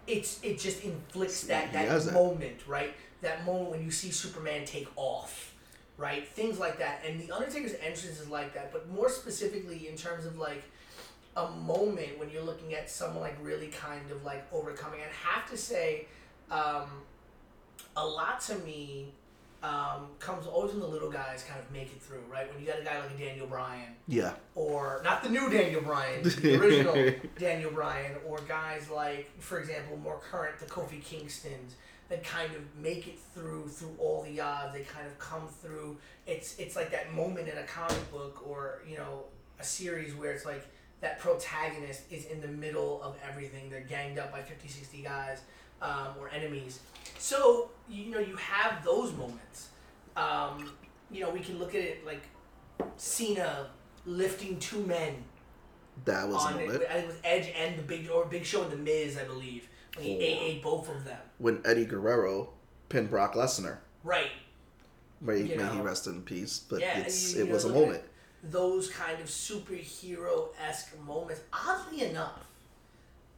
it's 0.06 0.40
it 0.42 0.58
just 0.58 0.82
inflicts 0.84 1.44
that 1.44 1.68
He 1.68 1.72
that 1.74 1.88
has 1.88 2.06
that. 2.06 2.14
moment, 2.14 2.66
right? 2.66 2.94
That 3.22 3.44
moment 3.44 3.70
when 3.70 3.82
you 3.84 3.90
see 3.90 4.10
Superman 4.10 4.64
take 4.64 4.88
off, 4.96 5.54
right? 5.96 6.26
Things 6.26 6.58
like 6.58 6.78
that, 6.78 7.04
and 7.06 7.20
the 7.20 7.30
Undertaker's 7.32 7.74
entrance 7.74 8.18
is 8.20 8.28
like 8.28 8.54
that. 8.54 8.72
But 8.72 8.88
more 8.88 9.08
specifically, 9.10 9.88
in 9.88 9.96
terms 9.96 10.24
of 10.24 10.38
like 10.38 10.62
a 11.36 11.48
moment 11.50 12.18
when 12.18 12.30
you're 12.30 12.42
looking 12.42 12.74
at 12.74 12.90
someone 12.90 13.20
like 13.22 13.36
really 13.42 13.68
kind 13.68 14.10
of 14.10 14.24
like 14.24 14.44
overcoming, 14.52 15.00
I 15.00 15.28
have 15.38 15.48
to 15.50 15.56
say, 15.56 16.06
um, 16.50 16.88
a 17.96 18.06
lot 18.06 18.40
to 18.42 18.56
me 18.58 19.12
um, 19.62 20.06
comes 20.18 20.46
always 20.46 20.72
when 20.72 20.80
the 20.80 20.86
little 20.86 21.10
guys 21.10 21.44
kind 21.46 21.60
of 21.60 21.70
make 21.70 21.92
it 21.92 22.00
through, 22.00 22.22
right? 22.30 22.50
When 22.52 22.62
you 22.64 22.70
got 22.70 22.80
a 22.80 22.84
guy 22.84 22.98
like 22.98 23.10
a 23.10 23.18
Daniel 23.18 23.46
Bryan, 23.46 23.92
Yeah. 24.08 24.32
or 24.54 25.00
not 25.04 25.22
the 25.22 25.28
new 25.28 25.50
Daniel 25.50 25.82
Bryan, 25.82 26.22
the 26.24 26.56
original 26.56 27.12
Daniel 27.38 27.70
Bryan, 27.70 28.12
or 28.26 28.38
guys 28.48 28.88
like, 28.88 29.30
for 29.38 29.58
example, 29.60 29.96
more 29.98 30.18
current, 30.18 30.58
the 30.58 30.66
Kofi 30.66 31.02
Kingstons 31.02 31.72
that 32.08 32.24
kind 32.24 32.52
of 32.54 32.62
make 32.82 33.06
it 33.06 33.18
through 33.34 33.68
through 33.68 33.94
all 33.98 34.22
the 34.22 34.40
odds. 34.40 34.72
They 34.74 34.82
kind 34.82 35.06
of 35.06 35.18
come 35.18 35.46
through. 35.62 35.96
It's 36.26 36.58
it's 36.58 36.74
like 36.74 36.90
that 36.90 37.12
moment 37.12 37.48
in 37.48 37.56
a 37.58 37.62
comic 37.64 38.10
book 38.10 38.42
or 38.48 38.82
you 38.88 38.96
know 38.96 39.24
a 39.60 39.64
series 39.64 40.14
where 40.16 40.32
it's 40.32 40.44
like 40.46 40.66
that 41.02 41.18
protagonist 41.20 42.02
is 42.10 42.24
in 42.26 42.40
the 42.40 42.48
middle 42.48 43.00
of 43.02 43.16
everything. 43.26 43.70
They're 43.70 43.80
ganged 43.80 44.18
up 44.18 44.32
by 44.32 44.42
50, 44.42 44.68
60 44.68 45.02
guys 45.02 45.42
um, 45.80 46.08
or 46.18 46.28
enemies. 46.30 46.80
So 47.20 47.70
you 47.88 48.06
know 48.10 48.18
you 48.18 48.34
have 48.36 48.82
those 48.82 49.12
moments. 49.12 49.68
Um, 50.16 50.70
you 51.10 51.20
know 51.22 51.30
we 51.30 51.40
can 51.40 51.58
look 51.58 51.74
at 51.74 51.82
it 51.82 52.04
like 52.06 52.22
Cena 52.96 53.68
lifting 54.06 54.58
two 54.58 54.80
men 54.86 55.22
That 56.06 56.26
was 56.26 56.36
a 56.44 56.48
on 56.48 56.58
it. 56.58 56.66
moment. 56.66 56.84
I 56.90 56.94
think 56.94 57.04
it 57.04 57.06
was 57.08 57.16
Edge 57.22 57.52
and 57.56 57.78
the 57.78 57.82
Big 57.82 58.08
or 58.10 58.24
Big 58.24 58.44
Show 58.44 58.62
and 58.62 58.72
the 58.72 58.76
Miz, 58.76 59.18
I 59.18 59.24
believe. 59.24 59.68
When 59.96 60.04
he 60.06 60.18
ate 60.22 60.62
both 60.62 60.88
of 60.88 61.04
them. 61.04 61.18
When 61.38 61.60
Eddie 61.64 61.84
Guerrero 61.84 62.50
pinned 62.88 63.10
Brock 63.10 63.34
Lesnar. 63.34 63.78
Right. 64.02 64.30
May, 65.20 65.38
You 65.42 65.56
may 65.58 65.68
he 65.68 65.80
rest 65.80 66.06
in 66.06 66.22
peace. 66.22 66.58
But 66.60 66.80
Yeah, 66.80 67.00
it's 67.00 67.34
you- 67.34 67.42
it 67.42 67.46
you 67.48 67.52
was 67.52 67.64
a 67.66 67.68
moment. 67.68 68.02
Those 68.42 68.88
kind 68.88 69.20
of 69.20 69.26
superhero 69.26 70.48
esque 70.58 70.98
moments. 71.00 71.42
Oddly 71.52 72.02
enough, 72.04 72.46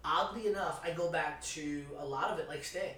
oddly 0.05 0.47
enough, 0.47 0.81
I 0.85 0.93
go 0.93 1.11
back 1.11 1.43
to 1.55 1.85
a 1.99 2.07
lot 2.07 2.31
of 2.31 2.39
it 2.39 2.49
like 2.49 2.63
Sting. 2.63 2.95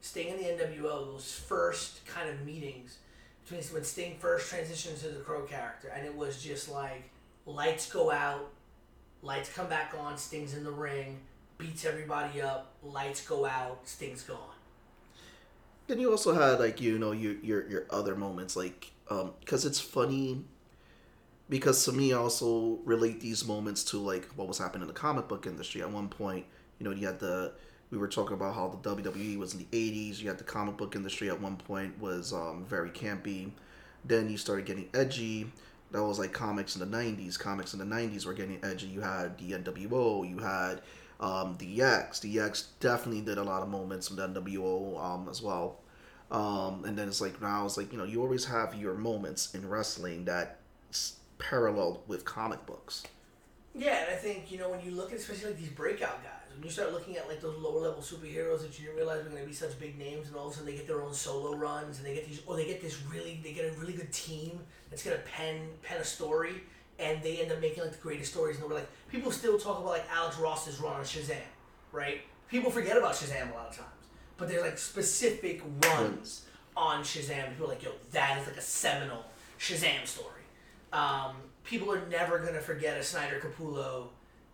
Sting 0.00 0.28
in 0.28 0.36
the 0.38 0.64
NWO, 0.64 1.12
those 1.12 1.34
first 1.46 2.04
kind 2.06 2.28
of 2.28 2.44
meetings 2.44 2.98
between 3.42 3.62
when 3.74 3.84
Sting 3.84 4.16
first 4.18 4.52
transitioned 4.52 5.00
to 5.00 5.08
the 5.08 5.20
Crow 5.20 5.42
character, 5.42 5.88
and 5.88 6.06
it 6.06 6.14
was 6.14 6.42
just 6.42 6.70
like 6.70 7.10
lights 7.46 7.90
go 7.90 8.10
out, 8.10 8.50
lights 9.22 9.52
come 9.52 9.68
back 9.68 9.94
on, 9.98 10.16
Sting's 10.16 10.54
in 10.54 10.64
the 10.64 10.70
ring, 10.70 11.20
beats 11.58 11.84
everybody 11.84 12.40
up, 12.40 12.72
lights 12.82 13.26
go 13.26 13.44
out, 13.44 13.86
Sting's 13.86 14.22
gone. 14.22 14.38
Then 15.86 15.98
you 15.98 16.10
also 16.10 16.32
had 16.32 16.60
like 16.60 16.80
you 16.80 16.98
know 16.98 17.12
your 17.12 17.34
your 17.42 17.68
your 17.68 17.86
other 17.90 18.14
moments 18.14 18.54
like 18.54 18.92
um 19.10 19.32
because 19.40 19.64
it's 19.64 19.80
funny 19.80 20.44
because 21.48 21.84
to 21.84 21.92
me 21.92 22.12
I 22.12 22.16
also 22.16 22.78
relate 22.84 23.20
these 23.20 23.44
moments 23.44 23.82
to 23.84 23.98
like 23.98 24.26
what 24.36 24.46
was 24.46 24.58
happening 24.58 24.82
in 24.82 24.88
the 24.88 24.94
comic 24.94 25.26
book 25.26 25.46
industry 25.46 25.82
at 25.82 25.90
one 25.90 26.08
point 26.08 26.46
you 26.78 26.84
know 26.84 26.92
you 26.92 27.08
had 27.08 27.18
the 27.18 27.52
we 27.90 27.98
were 27.98 28.08
talking 28.08 28.34
about 28.34 28.54
how 28.54 28.68
the 28.68 28.96
WWE 28.96 29.38
was 29.38 29.54
in 29.54 29.60
the 29.60 29.66
80s 29.66 30.20
you 30.20 30.28
had 30.28 30.38
the 30.38 30.44
comic 30.44 30.76
book 30.76 30.94
industry 30.94 31.28
at 31.28 31.40
one 31.40 31.56
point 31.56 31.98
was 32.00 32.32
um 32.32 32.64
very 32.68 32.90
campy. 32.90 33.50
Then 34.04 34.30
you 34.30 34.38
started 34.38 34.64
getting 34.64 34.88
edgy. 34.94 35.52
That 35.90 36.04
was 36.04 36.18
like 36.18 36.32
comics 36.32 36.76
in 36.76 36.88
the 36.88 36.96
90s 36.96 37.38
comics 37.38 37.74
in 37.74 37.80
the 37.80 37.84
90s 37.84 38.26
were 38.26 38.32
getting 38.32 38.58
edgy. 38.64 38.86
You 38.86 39.00
had 39.00 39.38
the 39.38 39.52
NWO 39.52 40.28
you 40.28 40.38
had 40.38 40.82
um, 41.20 41.58
DX 41.58 42.20
DX 42.20 42.66
definitely 42.80 43.20
did 43.20 43.38
a 43.38 43.42
lot 43.42 43.62
of 43.62 43.68
moments 43.68 44.10
with 44.10 44.18
the 44.18 44.40
NWO 44.40 44.98
um, 45.02 45.28
as 45.28 45.42
well. 45.42 45.80
Um, 46.30 46.84
and 46.84 46.96
then 46.96 47.08
it's 47.08 47.20
like 47.20 47.42
now 47.42 47.66
it's 47.66 47.76
like 47.76 47.92
you 47.92 47.98
know 47.98 48.04
you 48.04 48.22
always 48.22 48.44
have 48.44 48.74
your 48.74 48.94
moments 48.94 49.54
in 49.54 49.68
wrestling 49.68 50.24
that 50.26 50.60
paralleled 51.38 52.02
with 52.06 52.24
comic 52.24 52.64
books. 52.66 53.02
Yeah, 53.74 54.02
and 54.02 54.10
I 54.10 54.16
think 54.16 54.52
you 54.52 54.58
know 54.58 54.70
when 54.70 54.80
you 54.84 54.92
look 54.92 55.12
at 55.12 55.18
especially 55.18 55.50
like 55.50 55.58
these 55.58 55.68
breakout 55.68 56.22
guys, 56.22 56.39
when 56.54 56.64
you 56.64 56.70
start 56.70 56.92
looking 56.92 57.16
at 57.16 57.28
like 57.28 57.40
those 57.40 57.56
lower 57.58 57.80
level 57.80 58.02
superheroes 58.02 58.60
that 58.60 58.78
you 58.78 58.86
didn't 58.86 58.96
realize 58.96 59.24
were 59.24 59.30
going 59.30 59.42
to 59.42 59.48
be 59.48 59.54
such 59.54 59.78
big 59.78 59.98
names, 59.98 60.28
and 60.28 60.36
all 60.36 60.48
of 60.48 60.52
a 60.52 60.56
sudden 60.56 60.70
they 60.70 60.76
get 60.76 60.86
their 60.86 61.02
own 61.02 61.14
solo 61.14 61.56
runs, 61.56 61.98
and 61.98 62.06
they 62.06 62.14
get 62.14 62.26
these, 62.28 62.42
or 62.46 62.56
they 62.56 62.66
get 62.66 62.80
this 62.80 63.00
really, 63.10 63.40
they 63.42 63.52
get 63.52 63.64
a 63.64 63.78
really 63.78 63.92
good 63.92 64.12
team 64.12 64.60
that's 64.90 65.02
going 65.02 65.16
to 65.16 65.22
pen 65.24 65.68
pen 65.82 66.00
a 66.00 66.04
story, 66.04 66.62
and 66.98 67.22
they 67.22 67.40
end 67.40 67.52
up 67.52 67.60
making 67.60 67.82
like 67.82 67.92
the 67.92 67.98
greatest 67.98 68.32
stories. 68.32 68.58
And 68.58 68.68
we're 68.68 68.74
like, 68.74 68.88
people 69.08 69.30
still 69.30 69.58
talk 69.58 69.78
about 69.78 69.90
like 69.90 70.04
Alex 70.12 70.38
Ross's 70.38 70.80
run 70.80 70.94
on 70.94 71.02
Shazam, 71.02 71.36
right? 71.92 72.20
People 72.48 72.70
forget 72.70 72.96
about 72.96 73.14
Shazam 73.14 73.52
a 73.52 73.54
lot 73.54 73.68
of 73.68 73.76
times, 73.76 73.88
but 74.36 74.48
there's 74.48 74.62
like 74.62 74.78
specific 74.78 75.62
runs 75.86 76.46
on 76.76 77.02
Shazam. 77.02 77.50
People 77.50 77.66
are 77.66 77.70
like, 77.70 77.82
yo, 77.82 77.92
that 78.12 78.38
is 78.40 78.46
like 78.46 78.56
a 78.56 78.62
seminal 78.62 79.24
Shazam 79.58 80.06
story. 80.06 80.42
Um, 80.92 81.36
people 81.64 81.92
are 81.92 82.04
never 82.08 82.38
gonna 82.40 82.60
forget 82.60 82.98
a 82.98 83.02
Snyder 83.02 83.40
Capullo, 83.40 84.08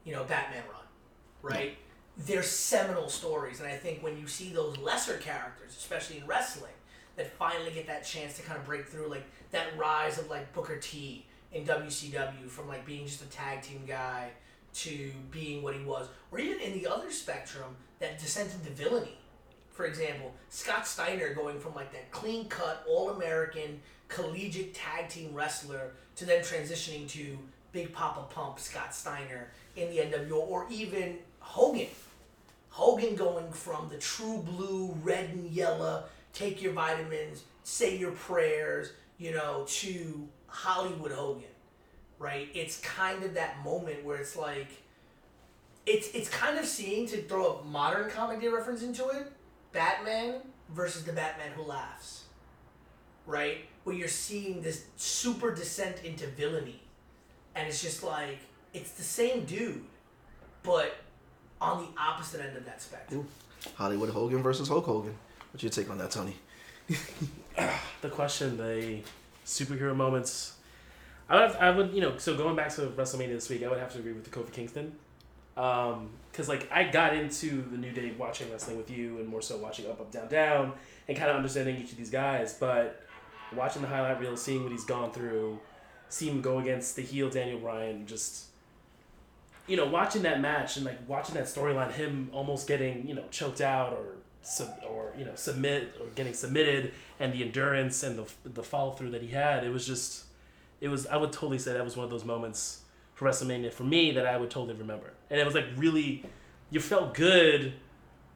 you 0.05 0.13
know, 0.13 0.25
Batman 0.25 0.63
run, 0.71 0.83
right? 1.43 1.77
They're 2.19 2.43
seminal 2.43 3.09
stories, 3.09 3.61
and 3.61 3.69
I 3.69 3.77
think 3.77 4.03
when 4.03 4.19
you 4.19 4.27
see 4.27 4.51
those 4.51 4.79
lesser 4.79 5.19
characters, 5.19 5.77
especially 5.77 6.19
in 6.19 6.27
wrestling, 6.27 6.73
that 7.17 7.33
finally 7.33 7.71
get 7.71 7.87
that 7.87 8.05
chance 8.05 8.37
to 8.37 8.43
kind 8.43 8.59
of 8.59 8.65
break 8.65 8.87
through, 8.87 9.09
like 9.09 9.25
that 9.51 9.77
rise 9.77 10.19
of 10.19 10.31
like 10.31 10.53
Booker 10.55 10.77
T 10.77 11.27
in 11.53 11.65
WCW 11.65 12.49
from 12.49 12.69
like 12.69 12.87
being 12.87 13.07
just 13.07 13.23
a 13.23 13.27
tag 13.27 13.63
team 13.63 13.83
guy 13.87 14.31
to 14.75 15.11
being 15.31 15.63
what 15.63 15.75
he 15.75 15.85
was, 15.85 16.09
or 16.31 16.39
even 16.39 16.61
in 16.61 16.73
the 16.73 16.87
other 16.87 17.11
spectrum, 17.11 17.77
that 17.99 18.19
descent 18.19 18.51
into 18.55 18.71
villainy. 18.71 19.19
For 19.73 19.85
example, 19.85 20.33
Scott 20.49 20.87
Steiner 20.87 21.35
going 21.35 21.61
from 21.61 21.75
like 21.75 21.93
that 21.93 22.11
clean 22.11 22.49
cut, 22.49 22.85
all 22.89 23.11
American, 23.11 23.81
collegiate 24.09 24.75
tag 24.75 25.09
team 25.09 25.35
wrestler 25.35 25.93
to 26.17 26.25
then 26.25 26.43
transitioning 26.43 27.09
to 27.11 27.39
Big 27.73 27.93
Papa 27.93 28.25
Pump 28.31 28.59
Scott 28.59 28.95
Steiner 28.95 29.49
in 29.77 29.91
the 29.91 29.99
NWO, 29.99 30.49
or 30.49 30.67
even 30.71 31.19
Hogan. 31.41 31.89
Hogan 32.77 33.17
going 33.17 33.51
from 33.53 33.89
the 33.89 33.97
true 33.97 34.37
blue, 34.37 34.95
red 35.03 35.31
and 35.31 35.51
yellow, 35.51 36.05
take 36.35 36.61
your 36.61 36.75
vitamins, 36.75 37.45
say 37.65 37.97
your 37.97 38.11
prayers, 38.11 38.93
you 39.17 39.33
know, 39.33 39.65
to 39.67 40.29
Hollywood 40.47 41.11
Hogan, 41.11 41.49
right? 42.19 42.51
It's 42.53 42.79
kind 42.81 43.23
of 43.23 43.33
that 43.33 43.65
moment 43.65 44.05
where 44.05 44.19
it's 44.19 44.37
like, 44.37 44.69
it's 45.87 46.11
it's 46.11 46.29
kind 46.29 46.59
of 46.59 46.67
seeing 46.67 47.07
to 47.07 47.23
throw 47.23 47.61
a 47.61 47.65
modern 47.65 48.11
comic 48.11 48.43
day 48.43 48.49
reference 48.49 48.83
into 48.83 49.09
it, 49.09 49.33
Batman 49.73 50.43
versus 50.69 51.03
the 51.03 51.15
Batman 51.15 51.53
who 51.57 51.63
laughs, 51.63 52.25
right? 53.25 53.65
Where 53.85 53.97
you're 53.97 54.07
seeing 54.07 54.61
this 54.61 54.85
super 54.97 55.55
descent 55.55 56.05
into 56.05 56.27
villainy, 56.27 56.83
and 57.55 57.67
it's 57.67 57.81
just 57.81 58.03
like 58.03 58.41
it's 58.75 58.91
the 58.91 59.03
same 59.03 59.47
dude, 59.47 59.87
but 60.63 60.95
on 61.61 61.83
the 61.83 62.01
opposite 62.01 62.41
end 62.41 62.57
of 62.57 62.65
that 62.65 62.83
spectrum. 62.83 63.27
Hollywood 63.75 64.11
Hogan 64.11 64.43
versus 64.43 64.69
Hulk 64.69 64.85
Hogan 64.85 65.17
what's 65.53 65.63
your 65.63 65.71
take 65.71 65.91
on 65.91 65.99
that 65.99 66.11
Tony 66.11 66.37
the 68.01 68.09
question, 68.09 68.57
the 68.57 69.01
superhero 69.45 69.95
moments. 69.95 70.55
I 71.29 71.35
would, 71.35 71.51
have, 71.51 71.57
I 71.57 71.71
would, 71.71 71.93
you 71.93 72.01
know, 72.01 72.17
so 72.19 72.37
going 72.37 72.55
back 72.55 72.73
to 72.77 72.83
WrestleMania 72.83 73.35
this 73.35 73.49
week, 73.49 73.65
I 73.65 73.69
would 73.69 73.79
have 73.79 73.93
to 73.95 73.99
agree 73.99 74.13
with 74.13 74.25
the 74.25 74.31
Kofi 74.31 74.53
Kingston, 74.53 74.93
um, 75.57 76.11
because 76.31 76.49
like 76.49 76.71
I 76.71 76.85
got 76.85 77.15
into 77.15 77.63
the 77.71 77.77
New 77.77 77.91
Day 77.91 78.13
watching 78.17 78.51
wrestling 78.53 78.77
with 78.77 78.91
you, 78.91 79.19
and 79.19 79.27
more 79.27 79.43
so 79.43 79.57
watching 79.57 79.87
Up 79.87 80.01
Up 80.01 80.13
Down 80.13 80.29
Down, 80.29 80.73
and 81.09 81.17
kind 81.17 81.31
of 81.31 81.37
understanding 81.37 81.77
each 81.77 81.91
of 81.91 81.99
these 81.99 82.11
guys. 82.11 82.55
But 82.55 83.05
watching 83.55 83.83
the 83.83 83.89
highlight 83.89 84.21
reel, 84.21 84.37
seeing 84.37 84.63
what 84.63 84.71
he's 84.71 84.85
gone 84.85 85.11
through, 85.11 85.59
seeing 86.09 86.37
him 86.37 86.43
go 86.43 86.59
against 86.61 86.95
the 86.95 87.03
heel 87.03 87.29
Daniel 87.29 87.59
Bryan, 87.59 88.07
just 88.07 88.47
you 89.67 89.77
know, 89.77 89.87
watching 89.87 90.23
that 90.23 90.41
match 90.41 90.77
and 90.77 90.85
like 90.87 90.99
watching 91.09 91.35
that 91.35 91.45
storyline, 91.45 91.93
him 91.93 92.31
almost 92.33 92.67
getting 92.69 93.07
you 93.07 93.15
know 93.15 93.25
choked 93.31 93.61
out 93.61 93.93
or 93.93 94.17
sub, 94.43 94.69
or 94.89 95.13
you 95.19 95.25
know 95.25 95.35
submit 95.35 95.95
or 96.01 96.07
getting 96.15 96.33
submitted, 96.35 96.93
and 97.19 97.33
the 97.33 97.43
endurance 97.43 98.03
and 98.03 98.19
the 98.19 98.49
the 98.49 98.63
follow 98.63 98.93
through 98.93 99.11
that 99.11 99.23
he 99.23 99.29
had, 99.29 99.65
it 99.65 99.71
was 99.71 99.87
just, 99.87 100.25
it 100.81 100.89
was 100.89 101.07
I 101.07 101.17
would 101.17 101.33
totally 101.33 101.59
say 101.59 101.73
that 101.73 101.85
was 101.85 101.97
one 101.97 102.05
of 102.05 102.11
those 102.11 102.25
moments 102.25 102.83
for 103.15 103.29
WrestleMania 103.29 103.73
for 103.73 103.85
me 103.85 104.13
that 104.13 104.27
I 104.27 104.37
would 104.37 104.51
totally 104.51 104.77
remember, 104.79 105.13
and 105.31 105.41
it 105.41 105.45
was 105.45 105.55
like 105.55 105.67
really, 105.77 106.25
you 106.71 106.81
felt 106.81 107.15
good 107.15 107.73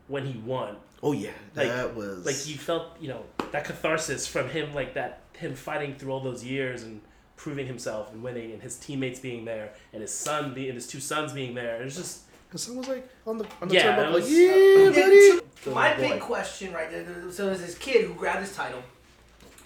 when 0.08 0.26
he 0.26 0.38
won, 0.40 0.76
oh 1.02 1.12
yeah. 1.12 1.30
Like- 1.54 1.68
that 1.68 1.94
was 1.94 2.26
like 2.26 2.48
you 2.48 2.58
felt 2.58 2.96
you 3.00 3.08
know 3.08 3.22
that 3.52 3.64
catharsis 3.64 4.26
from 4.26 4.48
him 4.48 4.74
like 4.74 4.94
that 4.94 5.20
him 5.36 5.54
fighting 5.54 5.94
through 5.94 6.12
all 6.12 6.20
those 6.20 6.44
years 6.44 6.82
and 6.82 7.00
proving 7.40 7.66
himself 7.66 8.12
and 8.12 8.22
winning 8.22 8.52
and 8.52 8.60
his 8.60 8.76
teammates 8.76 9.18
being 9.18 9.46
there 9.46 9.72
and 9.94 10.02
his 10.02 10.12
son 10.12 10.52
being 10.52 10.68
and 10.68 10.74
his 10.74 10.86
two 10.86 11.00
sons 11.00 11.32
being 11.32 11.54
there 11.54 11.80
it's 11.82 11.96
just 11.96 12.20
because 12.46 12.62
someone 12.62 12.80
was 12.86 12.88
like 12.96 13.08
on 13.26 13.38
the 13.38 13.46
on 13.62 13.68
the 13.68 13.74
Yeah, 13.74 13.96
turnbuckle 13.96 14.12
like 14.20 14.24
yeah 14.28 14.84
Yeah, 14.84 15.02
buddy 15.04 15.30
so 15.30 15.40
Good 15.64 15.74
my 15.74 15.94
oh 15.94 15.96
boy. 15.96 16.08
big 16.10 16.20
question, 16.20 16.72
right? 16.74 16.90
there- 16.90 17.02
there- 17.02 17.32
So 17.32 17.46
there's 17.46 17.60
this 17.60 17.78
kid 17.78 18.04
who 18.06 18.12
grabbed 18.14 18.40
his 18.40 18.54
title, 18.54 18.82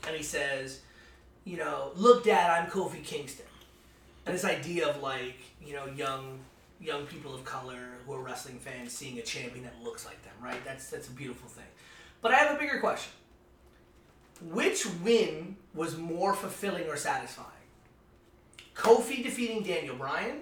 and 0.07 0.17
he 0.17 0.23
says, 0.25 0.81
you 1.45 1.57
know, 1.57 1.93
look, 1.97 2.25
Dad, 2.25 2.49
I'm 2.51 2.69
Kofi 2.71 3.03
Kingston, 3.05 3.47
and 4.27 4.35
this 4.35 4.45
idea 4.45 4.89
of 4.89 5.01
like, 5.03 5.39
you 5.65 5.73
know, 5.73 5.87
young, 5.87 6.41
young 6.81 7.07
people 7.07 7.33
of 7.35 7.45
color 7.45 7.79
who 8.07 8.13
are 8.15 8.21
wrestling 8.23 8.59
fans 8.59 8.93
seeing 8.93 9.19
a 9.19 9.23
champion 9.23 9.63
that 9.65 9.77
looks 9.85 10.05
like 10.05 10.21
them, 10.25 10.35
right? 10.43 10.61
That's 10.65 10.91
that's 10.91 11.09
a 11.09 11.13
beautiful 11.13 11.49
thing. 11.49 11.71
But 12.23 12.33
I 12.33 12.37
have 12.39 12.57
a 12.57 12.59
bigger 12.59 12.79
question. 12.81 13.13
Which 14.43 14.85
win 15.05 15.57
was 15.75 15.97
more 15.97 16.35
fulfilling 16.35 16.87
or 16.89 16.97
satisfying? 16.97 17.49
Kofi 18.75 19.23
defeating 19.23 19.63
Daniel 19.63 19.97
Bryan 19.97 20.41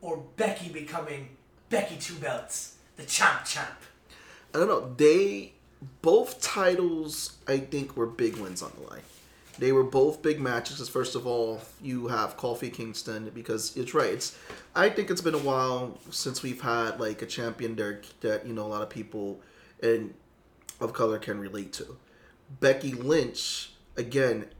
or 0.00 0.22
Becky 0.36 0.68
becoming 0.68 1.30
Becky 1.70 1.96
Two 1.96 2.14
Belts, 2.16 2.76
the 2.96 3.04
champ 3.04 3.44
champ? 3.44 3.78
I 4.54 4.58
don't 4.58 4.68
know. 4.68 4.94
They 4.96 5.52
both 6.02 6.40
titles 6.40 7.36
I 7.48 7.58
think 7.58 7.96
were 7.96 8.06
big 8.06 8.36
wins 8.36 8.62
on 8.62 8.72
the 8.78 8.86
line. 8.90 9.02
They 9.58 9.72
were 9.72 9.84
both 9.84 10.20
big 10.22 10.40
matches. 10.40 10.78
'cause 10.78 10.88
First 10.88 11.14
of 11.14 11.26
all, 11.26 11.60
you 11.80 12.08
have 12.08 12.36
Kofi 12.36 12.72
Kingston 12.72 13.30
because 13.34 13.76
it's 13.76 13.94
right. 13.94 14.12
It's 14.12 14.36
I 14.74 14.88
think 14.90 15.10
it's 15.10 15.20
been 15.20 15.34
a 15.34 15.38
while 15.38 15.98
since 16.10 16.42
we've 16.42 16.60
had 16.60 17.00
like 17.00 17.22
a 17.22 17.26
champion 17.26 17.76
there 17.76 18.02
that 18.20 18.46
you 18.46 18.52
know 18.52 18.66
a 18.66 18.68
lot 18.68 18.82
of 18.82 18.90
people 18.90 19.40
and 19.82 20.14
of 20.80 20.92
color 20.92 21.18
can 21.18 21.38
relate 21.38 21.72
to. 21.74 21.96
Becky 22.60 22.92
Lynch 22.92 23.72
again, 23.96 24.50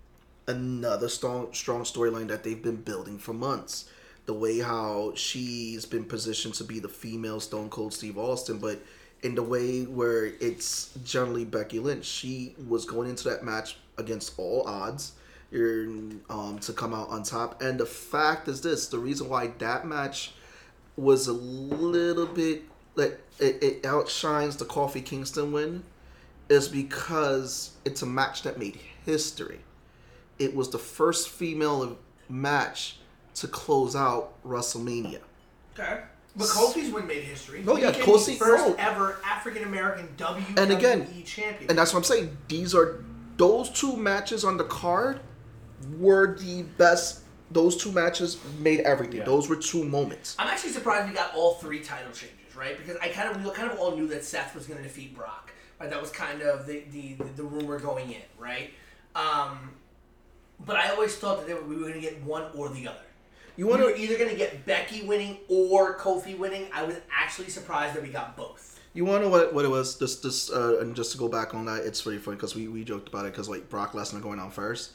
another 0.47 1.09
strong 1.09 1.53
strong 1.53 1.83
storyline 1.83 2.29
that 2.29 2.45
they've 2.45 2.63
been 2.63 2.83
building 2.83 3.19
for 3.19 3.33
months. 3.33 3.87
The 4.27 4.35
way 4.35 4.59
how 4.59 5.13
she's 5.15 5.85
been 5.85 6.05
positioned 6.05 6.55
to 6.55 6.65
be 6.65 6.79
the 6.79 6.89
female 6.89 7.41
Stone 7.41 7.69
Cold 7.69 7.93
Steve 7.93 8.17
Austin, 8.17 8.59
but 8.59 8.81
in 9.23 9.35
the 9.35 9.43
way 9.43 9.83
where 9.83 10.27
it's 10.27 10.91
generally 11.05 11.45
Becky 11.45 11.79
Lynch, 11.79 12.05
she 12.05 12.55
was 12.69 12.85
going 12.85 13.09
into 13.09 13.29
that 13.29 13.43
match 13.43 13.77
against 13.99 14.39
all 14.39 14.67
odds 14.67 15.13
um, 15.53 16.59
to 16.61 16.73
come 16.73 16.93
out 16.93 17.09
on 17.11 17.23
top. 17.23 17.63
And 17.63 17.79
the 17.79 17.87
fact 17.87 18.49
is 18.49 18.61
this: 18.61 18.89
the 18.89 18.99
reason 18.99 19.29
why 19.29 19.49
that 19.59 19.87
match 19.87 20.33
was 20.97 21.27
a 21.27 21.33
little 21.33 22.27
bit 22.27 22.63
like 22.97 23.21
it, 23.39 23.63
it 23.63 23.87
outshines 23.87 24.57
the 24.57 24.65
Kofi 24.65 25.05
Kingston 25.05 25.53
win 25.53 25.83
is 26.49 26.69
because 26.69 27.73
it's 27.85 28.03
a 28.03 28.07
match 28.07 28.43
that 28.43 28.59
made 28.59 28.79
history. 29.05 29.61
It 30.38 30.55
was 30.55 30.71
the 30.71 30.79
first 30.79 31.29
female 31.29 31.97
match 32.29 32.97
to 33.37 33.49
close 33.49 33.95
out 33.97 34.35
WrestleMania. 34.47 35.21
Okay. 35.79 36.00
But 36.37 36.49
Kofi's 36.49 36.93
win 36.93 37.07
made 37.07 37.23
history. 37.23 37.62
No, 37.62 37.76
He 37.76 37.83
yeah, 37.83 37.91
became 37.93 38.07
Kofi- 38.07 38.37
first 38.37 38.67
no. 38.67 38.75
ever 38.79 39.21
African 39.25 39.62
American 39.64 40.09
WWE 40.17 40.59
And 40.61 40.73
again- 40.73 41.25
champion. 41.25 41.71
And 41.71 41.79
that's 41.79 41.93
what 41.93 41.99
I'm 42.00 42.05
saying. 42.05 42.37
These 42.49 42.75
are 42.75 43.05
those 43.37 43.71
two 43.71 43.97
matches 43.97 44.45
on 44.45 44.57
the 44.57 44.64
card 44.64 45.21
were 45.99 46.37
the 46.38 46.62
best. 46.62 47.21
Those 47.50 47.76
two 47.76 47.93
matches 47.93 48.38
made 48.59 48.81
everything. 48.81 49.19
Yeah. 49.19 49.25
Those 49.25 49.49
were 49.49 49.57
two 49.57 49.85
moments. 49.85 50.35
I'm 50.38 50.49
actually 50.49 50.71
surprised 50.73 51.09
we 51.09 51.14
got 51.14 51.35
all 51.37 51.55
three 51.55 51.81
title 51.81 52.11
changes, 52.12 52.57
right? 52.57 52.76
Because 52.76 52.97
I 53.00 53.09
kind 53.09 53.29
of 53.29 53.45
we 53.45 53.50
kind 53.53 53.71
of 53.71 53.79
all 53.79 53.97
knew 53.97 54.09
that 54.09 54.25
Seth 54.25 54.55
was 54.57 54.67
going 54.67 54.79
to 54.79 54.83
defeat 54.83 55.14
Brock, 55.14 55.53
right? 55.79 55.88
That 55.91 56.00
was 56.00 56.11
kind 56.11 56.43
of 56.43 56.67
the 56.67 56.83
the, 56.91 57.14
the, 57.14 57.25
the 57.37 57.43
rumor 57.45 57.79
going 57.79 58.11
in, 58.11 58.23
right? 58.38 58.71
Um, 59.14 59.71
but 60.64 60.76
I 60.76 60.90
always 60.90 61.14
thought 61.16 61.38
that 61.38 61.46
they 61.46 61.54
were, 61.54 61.62
we 61.62 61.76
were 61.76 61.82
going 61.82 61.94
to 61.94 62.00
get 62.00 62.23
one 62.23 62.44
or 62.54 62.68
the 62.68 62.88
other. 62.88 62.99
You 63.56 63.66
We 63.66 63.70
want 63.73 63.84
were 63.84 63.92
to 63.92 64.00
either 64.00 64.18
going 64.18 64.30
to 64.30 64.37
get 64.37 64.66
Becky 64.66 65.02
winning 65.02 65.38
or 65.49 65.96
Kofi 65.99 66.37
winning. 66.37 66.66
I 66.73 66.82
was 66.84 66.96
actually 67.16 67.50
surprised 67.50 67.94
that 67.94 68.02
we 68.02 68.08
got 68.08 68.37
both. 68.37 68.80
you 68.94 69.04
want 69.04 69.23
to 69.23 69.26
know 69.26 69.30
what 69.30 69.54
what 69.54 69.64
it 69.64 69.68
was? 69.68 69.96
Just 69.96 70.23
just 70.23 70.52
uh, 70.52 70.78
and 70.80 70.94
just 70.96 71.12
to 71.12 71.18
go 71.18 71.28
back 71.28 71.54
on 71.54 71.64
that, 71.66 71.84
it's 71.84 72.02
pretty 72.02 72.18
funny 72.18 72.37
because 72.37 72.54
we, 72.56 72.66
we 72.68 72.82
joked 72.84 73.08
about 73.08 73.26
it 73.26 73.32
because 73.32 73.49
like 73.49 73.68
Brock 73.68 73.92
Lesnar 73.92 74.20
going 74.20 74.40
on 74.40 74.50
first. 74.50 74.92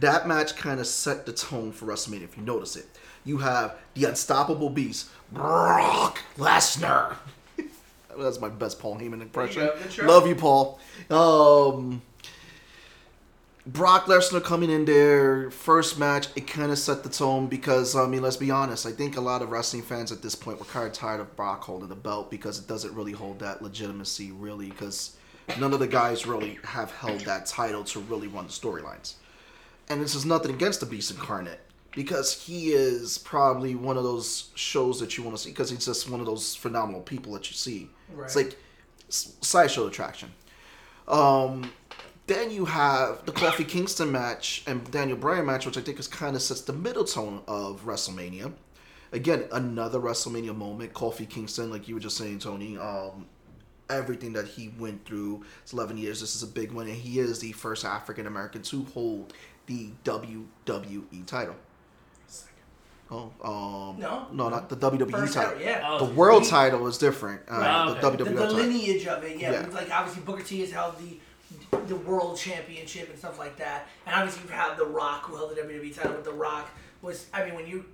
That 0.00 0.28
match 0.28 0.54
kind 0.56 0.78
of 0.80 0.86
set 0.86 1.24
the 1.24 1.32
tone 1.32 1.72
for 1.72 1.86
WrestleMania. 1.86 2.24
If 2.24 2.36
you 2.36 2.42
notice 2.42 2.76
it, 2.76 2.86
you 3.24 3.38
have 3.38 3.76
the 3.94 4.04
unstoppable 4.04 4.68
beast, 4.68 5.08
Brock 5.32 6.18
Lesnar. 6.36 7.16
That's 8.18 8.38
my 8.38 8.50
best 8.50 8.78
Paul 8.78 8.98
Heyman 8.98 9.22
impression. 9.22 9.64
go, 9.64 9.74
good 9.82 9.90
show. 9.92 10.04
Love 10.04 10.26
you, 10.26 10.34
Paul. 10.34 10.78
Um, 11.08 12.02
Brock 13.64 14.06
Lesnar 14.06 14.42
coming 14.42 14.70
in 14.70 14.84
there, 14.84 15.50
first 15.52 15.96
match, 15.96 16.26
it 16.34 16.48
kind 16.48 16.72
of 16.72 16.78
set 16.78 17.04
the 17.04 17.08
tone 17.08 17.46
because, 17.46 17.94
I 17.94 18.06
mean, 18.06 18.20
let's 18.20 18.36
be 18.36 18.50
honest, 18.50 18.86
I 18.86 18.90
think 18.90 19.16
a 19.16 19.20
lot 19.20 19.40
of 19.40 19.50
wrestling 19.50 19.82
fans 19.82 20.10
at 20.10 20.20
this 20.20 20.34
point 20.34 20.58
were 20.58 20.64
kind 20.64 20.86
of 20.86 20.92
tired 20.92 21.20
of 21.20 21.36
Brock 21.36 21.62
holding 21.62 21.88
the 21.88 21.94
belt 21.94 22.28
because 22.28 22.58
it 22.58 22.66
doesn't 22.66 22.92
really 22.92 23.12
hold 23.12 23.38
that 23.38 23.62
legitimacy, 23.62 24.32
really, 24.32 24.70
because 24.70 25.16
none 25.60 25.72
of 25.72 25.78
the 25.78 25.86
guys 25.86 26.26
really 26.26 26.58
have 26.64 26.90
held 26.90 27.20
that 27.20 27.46
title 27.46 27.84
to 27.84 28.00
really 28.00 28.26
run 28.26 28.46
the 28.46 28.52
storylines. 28.52 29.14
And 29.88 30.00
this 30.00 30.16
is 30.16 30.26
nothing 30.26 30.52
against 30.52 30.80
the 30.80 30.86
Beast 30.86 31.12
Incarnate 31.12 31.60
because 31.92 32.32
he 32.32 32.70
is 32.70 33.18
probably 33.18 33.76
one 33.76 33.96
of 33.96 34.02
those 34.02 34.50
shows 34.56 34.98
that 34.98 35.16
you 35.16 35.22
want 35.22 35.36
to 35.36 35.42
see 35.42 35.50
because 35.50 35.70
he's 35.70 35.84
just 35.84 36.10
one 36.10 36.18
of 36.18 36.26
those 36.26 36.56
phenomenal 36.56 37.02
people 37.02 37.32
that 37.34 37.48
you 37.48 37.54
see. 37.54 37.90
It's 38.18 38.34
like 38.34 38.56
sideshow 39.08 39.86
attraction. 39.86 40.32
Um, 41.06 41.70
then 42.32 42.50
you 42.50 42.64
have 42.64 43.24
the 43.26 43.32
Kofi 43.32 43.66
Kingston 43.66 44.10
match 44.10 44.62
and 44.66 44.88
Daniel 44.90 45.18
Bryan 45.18 45.46
match, 45.46 45.66
which 45.66 45.76
I 45.76 45.80
think 45.80 45.98
is 45.98 46.08
kind 46.08 46.34
of 46.36 46.42
sets 46.42 46.62
the 46.62 46.72
middle 46.72 47.04
tone 47.04 47.42
of 47.46 47.84
WrestleMania. 47.84 48.52
Again, 49.12 49.44
another 49.52 50.00
WrestleMania 50.00 50.56
moment. 50.56 50.94
Kofi 50.94 51.28
Kingston, 51.28 51.70
like 51.70 51.86
you 51.86 51.94
were 51.94 52.00
just 52.00 52.16
saying, 52.16 52.38
Tony, 52.38 52.78
um, 52.78 53.26
everything 53.90 54.32
that 54.32 54.46
he 54.48 54.72
went 54.78 55.04
through. 55.04 55.44
It's 55.62 55.72
11 55.74 55.98
years. 55.98 56.20
This 56.20 56.34
is 56.34 56.42
a 56.42 56.46
big 56.46 56.72
one, 56.72 56.86
and 56.86 56.96
he 56.96 57.18
is 57.18 57.38
the 57.40 57.52
first 57.52 57.84
African 57.84 58.26
American 58.26 58.62
to 58.62 58.84
hold 58.94 59.34
the 59.66 59.90
WWE 60.04 61.26
title. 61.26 61.56
Oh, 63.10 63.30
um, 63.44 64.00
No. 64.00 64.26
no, 64.32 64.48
not 64.48 64.70
the 64.70 64.76
WWE 64.76 65.10
First 65.10 65.34
title. 65.34 65.52
ever, 65.52 65.62
yeah. 65.62 65.82
Oh, 65.86 66.06
The 66.06 66.14
world 66.14 66.44
title 66.44 66.86
is 66.86 66.96
different. 66.96 67.42
Uh, 67.46 67.58
Right, 67.58 68.00
the 68.00 68.06
okay. 68.08 68.16
WWE 68.24 68.24
the, 68.24 68.46
the 68.46 68.50
lineage 68.52 69.06
of 69.06 69.22
it, 69.24 69.38
yeah. 69.38 69.52
Yeah. 69.52 69.66
Like 69.70 69.90
obviously 69.90 70.22
Booker 70.22 70.42
T 70.42 70.60
has 70.60 70.70
held 70.72 70.96
the 70.98 71.18
the 71.86 71.96
world 71.96 72.36
championship 72.36 73.08
and 73.08 73.18
stuff 73.18 73.38
like 73.38 73.56
that, 73.56 73.88
and 74.06 74.14
obviously 74.14 74.42
you've 74.42 74.50
had 74.50 74.76
The 74.76 74.84
Rock 74.86 75.24
who 75.24 75.36
held 75.36 75.50
the 75.56 75.60
WWE 75.60 75.94
title, 75.94 76.12
but 76.12 76.24
The 76.24 76.32
Rock 76.32 76.70
was, 77.00 77.26
I 77.32 77.44
mean, 77.44 77.54
when 77.54 77.66
you 77.66 77.84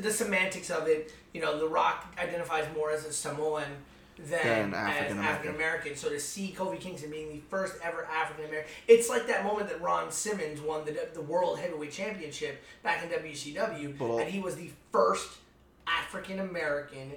the 0.00 0.10
semantics 0.10 0.70
of 0.70 0.86
it, 0.88 1.12
you 1.34 1.40
know, 1.40 1.58
The 1.58 1.68
Rock 1.68 2.06
identifies 2.18 2.64
more 2.74 2.90
as 2.90 3.04
a 3.04 3.12
Samoan 3.12 3.64
than. 4.18 4.72
African 5.18 5.54
American. 5.54 5.96
So 5.96 6.08
to 6.08 6.18
see 6.18 6.54
Kofi 6.56 6.80
Kingston 6.80 7.10
being 7.10 7.28
the 7.30 7.40
first 7.50 7.74
ever 7.82 8.06
African 8.06 8.46
American, 8.46 8.70
it's 8.88 9.10
like 9.10 9.26
that 9.26 9.44
moment 9.44 9.68
that 9.68 9.82
Ron 9.82 10.10
Simmons 10.10 10.60
won 10.62 10.86
the 10.86 11.08
the 11.12 11.20
World 11.20 11.58
Heavyweight 11.58 11.92
Championship 11.92 12.62
back 12.82 13.02
in 13.02 13.10
WCW, 13.10 13.98
But- 13.98 14.16
and 14.22 14.30
he 14.30 14.40
was 14.40 14.56
the 14.56 14.70
first 14.92 15.28
African 15.86 16.38
American 16.38 17.12